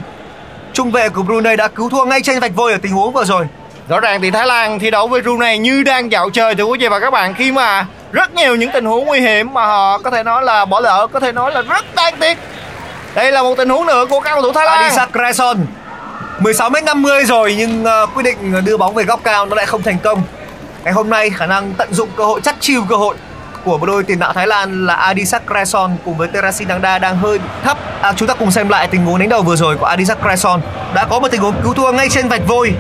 Trung 0.73 0.91
vệ 0.91 1.09
của 1.09 1.23
Brunei 1.23 1.57
đã 1.57 1.69
cứu 1.69 1.91
thua 1.91 2.05
ngay 2.05 2.21
trên 2.23 2.41
vạch 2.41 2.53
vôi 2.57 2.73
ở 2.73 2.79
tình 2.83 2.93
huống 2.93 3.13
vừa 3.13 3.25
rồi. 3.25 3.47
Rõ 3.89 4.01
ràng 4.01 4.23
thì 4.23 4.31
Thái 4.31 4.47
Lan 4.47 4.79
thi 4.79 4.91
đấu 4.91 5.09
với 5.09 5.21
Brunei 5.21 5.59
như 5.59 5.83
đang 5.83 6.13
dạo 6.13 6.31
chơi 6.31 6.55
thưa 6.55 6.65
quý 6.65 6.79
vị 6.79 6.89
và 6.89 7.01
các 7.01 7.11
bạn. 7.11 7.35
Khi 7.35 7.53
mà 7.53 7.87
rất 8.13 8.35
nhiều 8.35 8.57
những 8.57 8.71
tình 8.71 8.85
huống 8.85 9.07
nguy 9.07 9.21
hiểm 9.21 9.55
mà 9.55 9.67
họ 9.67 9.99
có 9.99 10.11
thể 10.11 10.23
nói 10.23 10.43
là 10.43 10.65
bỏ 10.65 10.81
lỡ, 10.81 11.07
có 11.13 11.21
thể 11.21 11.33
nói 11.33 11.53
là 11.53 11.63
rất 11.63 11.95
đáng 11.95 12.15
tiếc. 12.21 12.39
Đây 13.15 13.33
là 13.33 13.43
một 13.43 13.55
tình 13.59 13.69
huống 13.69 13.87
nữa 13.87 14.07
của 14.11 14.21
các 14.21 14.31
cầu 14.35 14.43
thủ 14.43 14.53
Thái 14.53 14.67
Lan. 14.67 14.83
Adisak 14.83 15.09
Cresson 15.13 15.59
16m50 16.41 17.25
rồi 17.25 17.55
nhưng 17.59 17.85
ờ, 17.85 18.03
uh, 18.03 18.15
quyết 18.15 18.23
định 18.23 18.65
đưa 18.65 18.77
bóng 18.77 18.95
về 18.95 19.05
góc 19.05 19.21
cao 19.25 19.47
nó 19.47 19.55
lại 19.55 19.67
không 19.67 19.83
thành 19.83 19.99
công. 19.99 20.23
Ngày 20.85 20.93
hôm 20.93 21.11
nay 21.11 21.31
khả 21.31 21.47
năng 21.47 21.73
tận 21.73 21.95
dụng 21.95 22.09
cơ 22.17 22.25
hội 22.25 22.41
chắc 22.41 22.57
chiu 22.61 22.85
cơ 22.89 22.97
hội 22.97 23.17
của 23.65 23.79
một 23.79 23.87
đôi 23.87 24.03
tiền 24.03 24.19
đạo 24.19 24.33
Thái 24.33 24.47
Lan 24.47 24.87
là 24.87 24.95
Adisak 24.95 25.43
Cresson 25.47 25.97
cùng 26.05 26.17
với 26.17 26.29
Terasin 26.29 26.69
Dangda 26.69 26.99
đang 26.99 27.17
hơi 27.17 27.39
thấp. 27.65 27.79
À, 28.03 28.13
chúng 28.17 28.29
ta 28.29 28.35
cùng 28.35 28.51
xem 28.51 28.69
lại 28.69 28.89
tình 28.89 29.05
huống 29.05 29.19
đánh 29.19 29.29
đầu 29.29 29.43
vừa 29.43 29.57
rồi 29.57 29.77
của 29.77 29.87
Adisak 29.87 30.19
Cresson. 30.23 30.61
Đã 30.95 31.05
có 31.05 31.21
một 31.21 31.29
tình 31.31 31.41
huống 31.41 31.55
cứu 31.63 31.75
thua 31.75 31.93
ngay 31.93 32.09
trên 32.09 32.29
vạch 32.29 32.43
vôi 32.47 32.73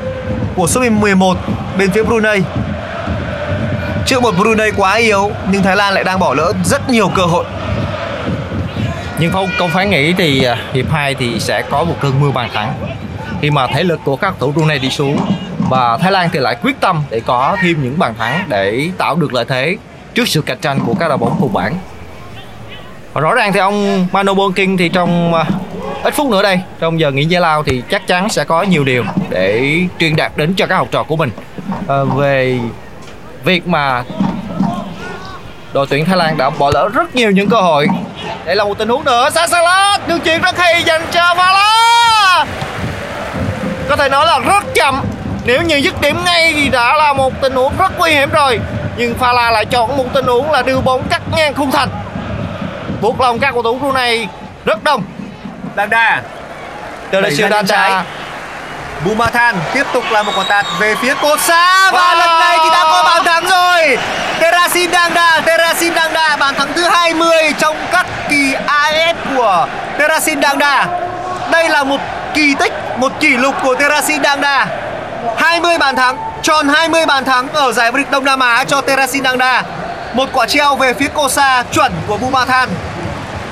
của 0.57 0.66
số 0.66 0.80
11 0.91 1.37
bên 1.78 1.91
phía 1.91 2.03
Brunei. 2.03 2.43
Trước 4.07 4.22
một 4.22 4.35
Brunei 4.39 4.70
quá 4.76 4.95
yếu 4.95 5.30
nhưng 5.51 5.62
Thái 5.62 5.76
Lan 5.76 5.95
lại 5.95 6.05
đang 6.05 6.18
bỏ 6.18 6.35
lỡ 6.35 6.53
rất 6.64 6.91
nhiều 6.91 7.11
cơ 7.16 7.22
hội. 7.22 7.45
Nhưng 9.25 9.33
không 9.33 9.49
không 9.59 9.70
phải 9.70 9.87
nghĩ 9.87 10.12
thì 10.12 10.45
à, 10.45 10.57
hiệp 10.72 10.91
2 10.91 11.14
thì 11.14 11.41
sẽ 11.41 11.62
có 11.62 11.85
một 11.85 11.95
cơn 12.01 12.20
mưa 12.20 12.31
bàn 12.31 12.51
thắng. 12.53 12.72
Khi 13.43 13.51
mà 13.51 13.66
thể 13.66 13.85
lực 13.85 14.01
của 14.05 14.16
các 14.16 14.35
cầu 14.39 14.53
thủ 14.53 14.64
này 14.64 14.79
đi 14.79 14.91
xuống 14.91 15.18
và 15.68 15.97
Thái 15.97 16.12
Lan 16.12 16.29
thì 16.33 16.39
lại 16.39 16.57
quyết 16.62 16.81
tâm 16.81 17.03
để 17.11 17.20
có 17.27 17.57
thêm 17.62 17.83
những 17.83 17.99
bàn 17.99 18.14
thắng 18.18 18.45
để 18.49 18.91
tạo 18.99 19.16
được 19.16 19.35
lợi 19.35 19.45
thế 19.49 19.77
trước 20.14 20.29
sự 20.29 20.43
cạnh 20.43 20.59
tranh 20.61 20.81
của 20.87 20.95
các 20.95 21.09
đội 21.09 21.18
bóng 21.18 21.37
cùng 21.41 21.53
bảng. 21.53 21.75
Và 23.12 23.20
rõ 23.20 23.35
ràng 23.35 23.53
thì 23.53 23.61
ông 23.61 24.07
Mano 24.12 24.35
Bonking 24.35 24.77
thì 24.77 24.89
trong 24.89 25.35
à, 25.35 25.45
ít 26.03 26.14
phút 26.14 26.31
nữa 26.31 26.43
đây, 26.43 26.61
trong 26.81 27.01
giờ 27.01 27.11
nghỉ 27.11 27.25
giải 27.25 27.41
lao 27.41 27.62
thì 27.62 27.83
chắc 27.91 28.07
chắn 28.07 28.29
sẽ 28.29 28.45
có 28.45 28.62
nhiều 28.62 28.85
điều 28.85 29.05
để 29.31 29.79
truyền 29.99 30.16
đạt 30.16 30.33
đến 30.37 30.55
cho 30.57 30.66
các 30.66 30.77
học 30.77 30.89
trò 30.91 31.03
của 31.03 31.16
mình 31.16 31.31
à, 31.89 32.05
về 32.16 32.59
việc 33.45 33.68
mà 33.68 34.05
đội 35.75 35.87
tuyển 35.91 36.05
Thái 36.05 36.16
Lan 36.16 36.37
đã 36.37 36.51
bỏ 36.51 36.70
lỡ 36.75 36.89
rất 36.95 37.14
nhiều 37.14 37.31
những 37.31 37.49
cơ 37.49 37.61
hội. 37.61 37.87
Đây 38.45 38.57
là 38.57 38.64
một 38.64 38.79
tình 38.79 38.89
huống 38.89 39.05
nữa, 39.05 39.31
Sasalat 39.31 40.09
đường 40.09 40.20
chuyền 40.20 40.43
rất 40.43 40.59
hay 40.59 40.83
dành 40.83 41.03
cho 41.11 41.35
Vala. 41.37 42.47
Có 43.89 43.97
thể 43.97 44.09
nói 44.09 44.27
là 44.27 44.39
rất 44.39 44.64
chậm. 44.75 45.05
Nếu 45.45 45.62
như 45.62 45.77
dứt 45.77 46.01
điểm 46.01 46.16
ngay 46.25 46.53
thì 46.57 46.68
đã 46.68 46.97
là 46.97 47.12
một 47.12 47.33
tình 47.41 47.55
huống 47.55 47.72
rất 47.79 47.99
nguy 47.99 48.11
hiểm 48.11 48.31
rồi. 48.31 48.61
Nhưng 48.97 49.14
Fala 49.20 49.53
lại 49.53 49.64
chọn 49.64 49.97
một 49.97 50.05
tình 50.12 50.27
huống 50.27 50.51
là 50.51 50.62
đưa 50.62 50.81
bóng 50.81 51.03
cắt 51.11 51.22
ngang 51.37 51.55
khung 51.55 51.70
thành. 51.70 51.89
Buộc 53.01 53.20
lòng 53.20 53.39
các 53.39 53.53
cầu 53.53 53.62
thủ 53.62 53.79
Brunei 53.79 54.27
rất 54.64 54.85
đông. 54.85 55.03
Teresio 57.11 57.49
Đẩy 57.49 57.51
ra 57.51 57.62
Danda 57.62 57.62
trái. 57.62 58.05
Bumathan 59.05 59.57
tiếp 59.74 59.86
tục 59.92 60.05
là 60.11 60.22
một 60.22 60.32
quả 60.36 60.44
tạt 60.48 60.66
về 60.78 60.94
phía 60.94 61.14
cột 61.22 61.40
xa 61.40 61.90
và 61.90 61.98
Wow. 62.14 62.18
lần 62.18 62.40
này 62.40 62.59
thì 62.64 62.70
đã 62.72 62.82
có 62.82 63.02
bàn 63.07 63.24
thắng 63.24 63.44
rồi. 63.48 63.98
Terasin 64.40 64.92
Dangda, 64.92 65.40
Terasin 65.46 65.94
Dangda 65.94 66.36
bàn 66.36 66.55
thắng 66.55 66.72
thứ 66.74 66.82
20 66.88 67.52
trong 67.59 67.76
các 67.92 68.07
kỳ 68.28 68.55
AFF 68.66 69.14
của 69.36 69.66
Terasin 69.98 70.42
Dangda. 70.42 70.86
Đây 71.50 71.68
là 71.68 71.84
một 71.84 72.00
kỳ 72.34 72.55
tích, 72.55 72.72
một 72.96 73.12
kỷ 73.20 73.28
lục 73.28 73.55
của 73.62 73.74
Terasin 73.74 74.22
Dangda. 74.24 74.66
20 75.38 75.78
bàn 75.78 75.96
thắng, 75.96 76.16
tròn 76.42 76.68
20 76.68 77.07
bàn 77.07 77.24
thắng 77.24 77.48
ở 77.52 77.72
giải 77.72 77.90
vô 77.92 77.98
địch 77.98 78.11
Đông 78.11 78.24
Nam 78.24 78.40
Á 78.40 78.64
cho 78.64 78.80
Terasin 78.80 79.24
Dangda. 79.24 79.62
Một 80.12 80.28
quả 80.32 80.46
treo 80.46 80.76
về 80.76 80.94
phía 80.94 81.09
Kosa 81.09 81.62
chuẩn 81.72 81.92
của 82.07 82.16
Bumathan. 82.16 82.68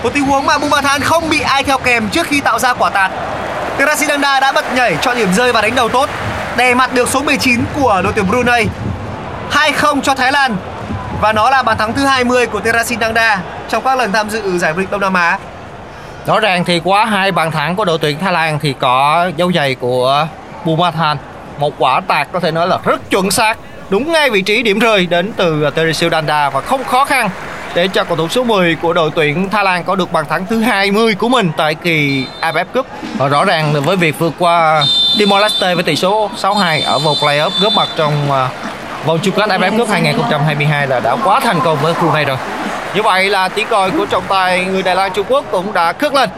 Một 0.03 0.11
tình 0.14 0.24
huống 0.24 0.46
mà 0.46 0.59
Bumathan 0.59 1.00
không 1.03 1.28
bị 1.30 1.40
ai 1.40 1.64
theo 1.64 1.78
kèm 1.78 2.09
trước 2.09 2.26
khi 2.26 2.40
tạo 2.40 2.59
ra 2.59 2.72
quả 2.74 2.90
tạt. 2.90 3.11
Terasinanda 3.83 4.41
đã 4.41 4.53
bật 4.53 4.64
nhảy 4.74 4.97
cho 5.03 5.14
điểm 5.14 5.28
rơi 5.33 5.53
và 5.53 5.61
đánh 5.61 5.74
đầu 5.74 5.89
tốt. 5.89 6.09
Đè 6.57 6.74
mặt 6.74 6.95
được 6.95 7.09
số 7.09 7.22
19 7.22 7.64
của 7.80 8.01
đội 8.05 8.12
tuyển 8.12 8.26
Brunei. 8.28 8.66
2-0 9.51 10.01
cho 10.01 10.14
Thái 10.14 10.33
Lan. 10.33 10.57
Và 11.20 11.33
nó 11.33 11.51
là 11.51 11.62
bàn 11.62 11.78
thắng 11.78 11.93
thứ 11.93 12.05
20 12.05 12.47
của 12.47 12.61
Terasinanda 12.61 13.43
Trong 13.68 13.85
các 13.85 13.99
lần 13.99 14.12
tham 14.12 14.30
dự 14.30 14.59
giải 14.59 14.72
vô 14.72 14.80
địch 14.80 14.91
Đông 14.91 15.01
Nam 15.01 15.14
Á. 15.14 15.39
Rõ 16.26 16.41
ràng 16.41 16.64
thì 16.64 16.80
quá 16.85 17.05
hai 17.05 17.33
bàn 17.33 17.51
thắng 17.51 17.76
của 17.76 17.85
đội 17.85 17.99
tuyển 17.99 18.18
Thái 18.18 18.33
Lan 18.33 18.59
thì 18.59 18.74
có 18.78 19.30
dấu 19.37 19.53
giày 19.53 19.74
của 19.74 20.26
Bumathan. 20.64 21.16
Một 21.59 21.74
quả 21.78 22.01
tạt 22.01 22.28
có 22.33 22.41
thể 22.41 22.51
nói 22.51 22.66
là 22.66 22.78
rất 22.85 23.11
chuẩn 23.11 23.30
xác, 23.30 23.59
đúng 23.91 24.12
ngay 24.12 24.30
vị 24.30 24.43
trí 24.43 24.62
điểm 24.62 24.78
rơi 24.78 25.07
đến 25.07 25.33
từ 25.37 25.70
Teresio 25.70 26.09
Danda 26.09 26.51
và 26.51 26.61
không 26.61 26.85
khó 26.85 27.05
khăn 27.05 27.30
để 27.75 27.89
cho 27.89 28.05
cầu 28.05 28.16
thủ 28.16 28.29
số 28.29 28.45
10 28.45 28.75
của 28.75 28.93
đội 28.93 29.11
tuyển 29.14 29.51
Thái 29.51 29.64
Lan 29.64 29.85
có 29.85 29.97
được 29.97 30.12
bàn 30.12 30.25
thắng 30.29 30.47
thứ 30.47 30.61
20 30.61 31.14
của 31.14 31.29
mình 31.29 31.51
tại 31.57 31.75
kỳ 31.75 32.27
AFF 32.41 32.64
Cup. 32.75 32.87
Và 33.16 33.29
rõ 33.29 33.45
ràng 33.45 33.75
là 33.75 33.81
với 33.81 33.97
việc 33.97 34.18
vượt 34.18 34.33
qua 34.39 34.85
Timor 35.18 35.41
Leste 35.43 35.75
với 35.75 35.85
tỷ 35.85 35.97
số 35.97 36.31
6-2 36.43 36.85
ở 36.85 36.99
vòng 36.99 37.16
playoff 37.20 37.51
góp 37.61 37.73
mặt 37.73 37.89
trong 37.97 38.33
à, 38.33 38.49
vòng 39.07 39.18
chung 39.23 39.35
kết 39.35 39.49
AFF 39.49 39.79
Cup 39.79 39.89
2022 39.89 40.87
là 40.87 41.01
đã 41.01 41.16
quá 41.25 41.41
thành 41.41 41.61
công 41.64 41.79
với 41.83 41.95
Brunei 42.01 42.25
rồi. 42.25 42.37
Như 42.95 43.03
vậy 43.03 43.31
là 43.31 43.49
tiếng 43.49 43.66
còi 43.70 43.91
của 43.91 44.07
trọng 44.07 44.25
tài 44.29 44.64
người 44.64 44.83
Đài 44.83 44.95
Loan 44.95 45.12
Trung 45.12 45.27
Quốc 45.29 45.45
cũng 45.51 45.73
đã 45.73 45.93
khước 45.93 46.14
lên. 46.14 46.31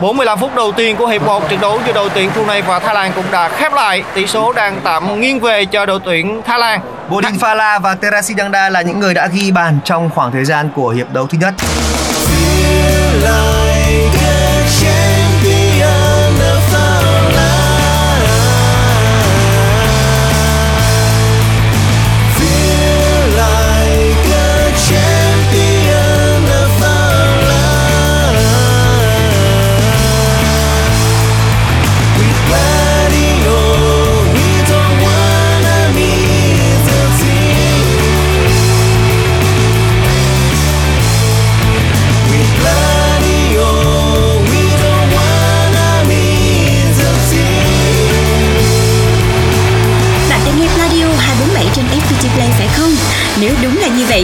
45 0.00 0.38
phút 0.38 0.54
đầu 0.54 0.72
tiên 0.72 0.96
của 0.96 1.06
hiệp 1.06 1.22
1 1.22 1.48
trận 1.48 1.60
đấu 1.60 1.80
giữa 1.86 1.92
đội 1.92 2.10
tuyển 2.14 2.30
Brunei 2.34 2.62
và 2.62 2.78
Thái 2.78 2.94
Lan 2.94 3.12
cũng 3.16 3.24
đã 3.32 3.48
khép 3.48 3.72
lại. 3.72 4.02
Tỷ 4.14 4.26
số 4.26 4.52
đang 4.52 4.80
tạm 4.84 5.20
nghiêng 5.20 5.40
về 5.40 5.64
cho 5.64 5.86
đội 5.86 6.00
tuyển 6.04 6.42
Thái 6.46 6.58
Lan. 6.58 6.80
Bodin 7.08 7.38
Phala 7.38 7.78
và 7.78 7.94
Terasinanda 7.94 8.68
là 8.68 8.82
những 8.82 9.00
người 9.00 9.14
đã 9.14 9.26
ghi 9.32 9.50
bàn 9.50 9.78
trong 9.84 10.10
khoảng 10.14 10.32
thời 10.32 10.44
gian 10.44 10.70
của 10.76 10.88
hiệp 10.88 11.12
đấu 11.12 11.26
thứ 11.26 11.38
nhất 11.40 11.54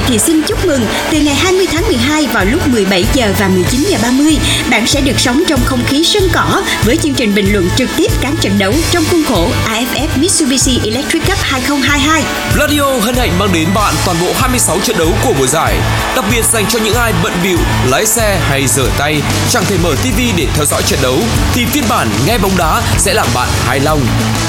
thì 0.09 0.19
xin 0.19 0.43
chúc 0.43 0.67
mừng. 0.67 0.81
Từ 1.13 1.21
ngày 1.21 1.35
20 1.35 1.66
giờ 3.15 3.33
và 3.39 3.49
19 3.49 3.85
giờ 3.89 3.99
30, 4.03 4.39
bạn 4.71 4.87
sẽ 4.87 5.01
được 5.01 5.21
sống 5.21 5.43
trong 5.49 5.61
không 5.65 5.85
khí 5.87 6.05
sân 6.05 6.23
cỏ 6.33 6.63
với 6.85 6.97
chương 6.97 7.15
trình 7.15 7.35
bình 7.35 7.53
luận 7.53 7.69
trực 7.77 7.91
tiếp 7.97 8.13
các 8.21 8.33
trận 8.41 8.59
đấu 8.59 8.75
trong 8.91 9.05
khuôn 9.11 9.25
khổ 9.25 9.49
AFF 9.67 10.09
Mitsubishi 10.17 10.81
Electric 10.85 11.27
Cup 11.27 11.39
2022. 11.41 12.23
Radio 12.59 12.99
hân 13.01 13.15
hạnh 13.15 13.39
mang 13.39 13.53
đến 13.53 13.69
bạn 13.75 13.95
toàn 14.05 14.17
bộ 14.21 14.33
26 14.37 14.81
trận 14.81 14.99
đấu 14.99 15.13
của 15.25 15.33
mùa 15.39 15.47
giải, 15.47 15.75
đặc 16.17 16.25
biệt 16.31 16.45
dành 16.45 16.67
cho 16.69 16.79
những 16.85 16.95
ai 16.95 17.13
bận 17.23 17.33
bịu 17.43 17.59
lái 17.87 18.07
xe 18.07 18.41
hay 18.49 18.67
rửa 18.67 18.91
tay, 18.99 19.23
chẳng 19.51 19.65
thể 19.65 19.77
mở 19.83 19.95
TV 19.95 20.19
để 20.37 20.47
theo 20.55 20.65
dõi 20.65 20.83
trận 20.83 20.99
đấu 21.03 21.19
thì 21.55 21.67
phiên 21.67 21.85
bản 21.89 22.09
nghe 22.27 22.39
bóng 22.39 22.57
đá 22.59 22.83
sẽ 22.99 23.15
làm 23.15 23.27
bạn 23.35 23.49
hài 23.67 23.81
lòng. 23.81 24.01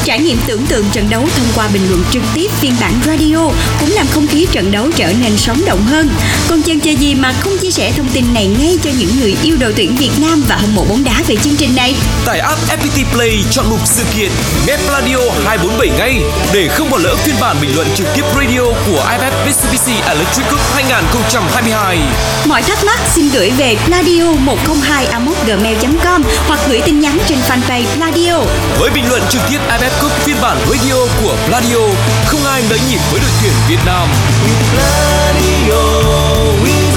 Trải 0.04 0.20
nghiệm 0.20 0.38
tưởng 0.48 0.66
tượng 0.66 0.86
trận 0.92 1.10
đấu 1.10 1.28
thông 1.36 1.48
qua 1.56 1.68
bình 1.74 1.90
luận 1.90 2.04
trực 2.12 2.24
tiếp 2.36 2.52
phiên 2.60 2.76
bản 2.80 2.94
radio 3.06 3.50
cũng 3.80 3.92
làm 3.92 4.08
không 4.08 4.28
khí 4.28 4.48
trận 4.52 4.72
đấu 4.72 4.90
trở 4.96 5.14
nên 5.22 5.38
sống 5.38 5.62
động 5.66 5.84
hơn. 5.84 6.10
Còn 6.50 6.64
chần 6.64 6.80
chờ 6.80 6.92
gì 6.92 7.16
mà 7.16 7.34
không 7.40 7.58
chia 7.58 7.72
sẻ 7.78 7.92
thông 7.98 8.10
tin 8.14 8.34
này 8.34 8.48
ngay 8.60 8.78
cho 8.84 8.90
những 9.00 9.20
người 9.20 9.36
yêu 9.44 9.58
đội 9.60 9.74
tuyển 9.76 9.96
Việt 9.96 10.12
Nam 10.22 10.44
và 10.48 10.56
hâm 10.56 10.76
mộ 10.76 10.84
bóng 10.84 11.04
đá 11.04 11.24
về 11.28 11.36
chương 11.36 11.56
trình 11.56 11.76
này? 11.76 11.96
Tải 12.26 12.40
app 12.40 12.60
FPT 12.70 13.06
Play 13.14 13.44
chọn 13.52 13.70
mục 13.70 13.80
sự 13.86 14.04
kiện 14.16 14.32
nghe 14.68 14.78
Radio 14.88 15.18
247 15.46 15.90
ngay 15.98 16.22
để 16.54 16.68
không 16.68 16.90
bỏ 16.90 16.98
lỡ 16.98 17.16
phiên 17.16 17.36
bản 17.42 17.58
bình 17.62 17.76
luận 17.76 17.88
trực 17.96 18.08
tiếp 18.16 18.26
radio 18.36 18.62
của 18.62 19.06
IFF 19.10 19.46
Mitsubishi 19.46 20.02
Electric 20.08 20.50
Cup 20.50 20.60
2022. 20.74 22.00
Mọi 22.46 22.62
thắc 22.64 22.84
mắc 22.86 23.00
xin 23.16 23.30
gửi 23.34 23.52
về 23.52 23.76
pladio 23.86 24.32
102 24.32 25.08
gmail 25.48 25.78
com 26.04 26.24
hoặc 26.48 26.60
gửi 26.70 26.82
tin 26.86 27.00
nhắn 27.00 27.20
trên 27.28 27.38
fanpage 27.50 27.86
Pladio. 27.96 28.40
Với 28.80 28.90
bình 28.90 29.10
luận 29.10 29.22
trực 29.30 29.42
tiếp 29.50 29.60
IFF 29.70 30.02
Cup 30.02 30.12
phiên 30.12 30.36
bản 30.42 30.58
radio 30.70 30.96
của 31.22 31.36
Radio, 31.52 31.82
không 32.26 32.46
ai 32.46 32.64
nỡ 32.70 32.78
nhịp 32.90 33.00
với 33.12 33.20
đội 33.20 33.32
tuyển 33.42 33.54
Việt 33.70 33.80
Nam. 33.86 34.08
Chỉ 35.42 35.72
có 35.72 36.97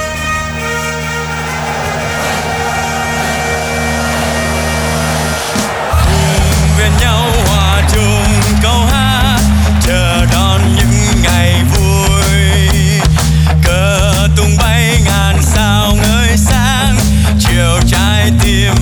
Câu 8.61 8.85
hát, 8.85 9.39
chờ 9.81 10.25
đón 10.31 10.61
những 10.75 11.21
ngày 11.23 11.63
vui. 11.63 12.69
Cờ 13.63 14.27
tung 14.35 14.57
bay 14.57 15.01
ngàn 15.05 15.35
sao 15.41 15.95
ngời 16.01 16.37
sáng, 16.37 16.95
chiều 17.39 17.79
trái 17.87 18.31
tim 18.43 18.73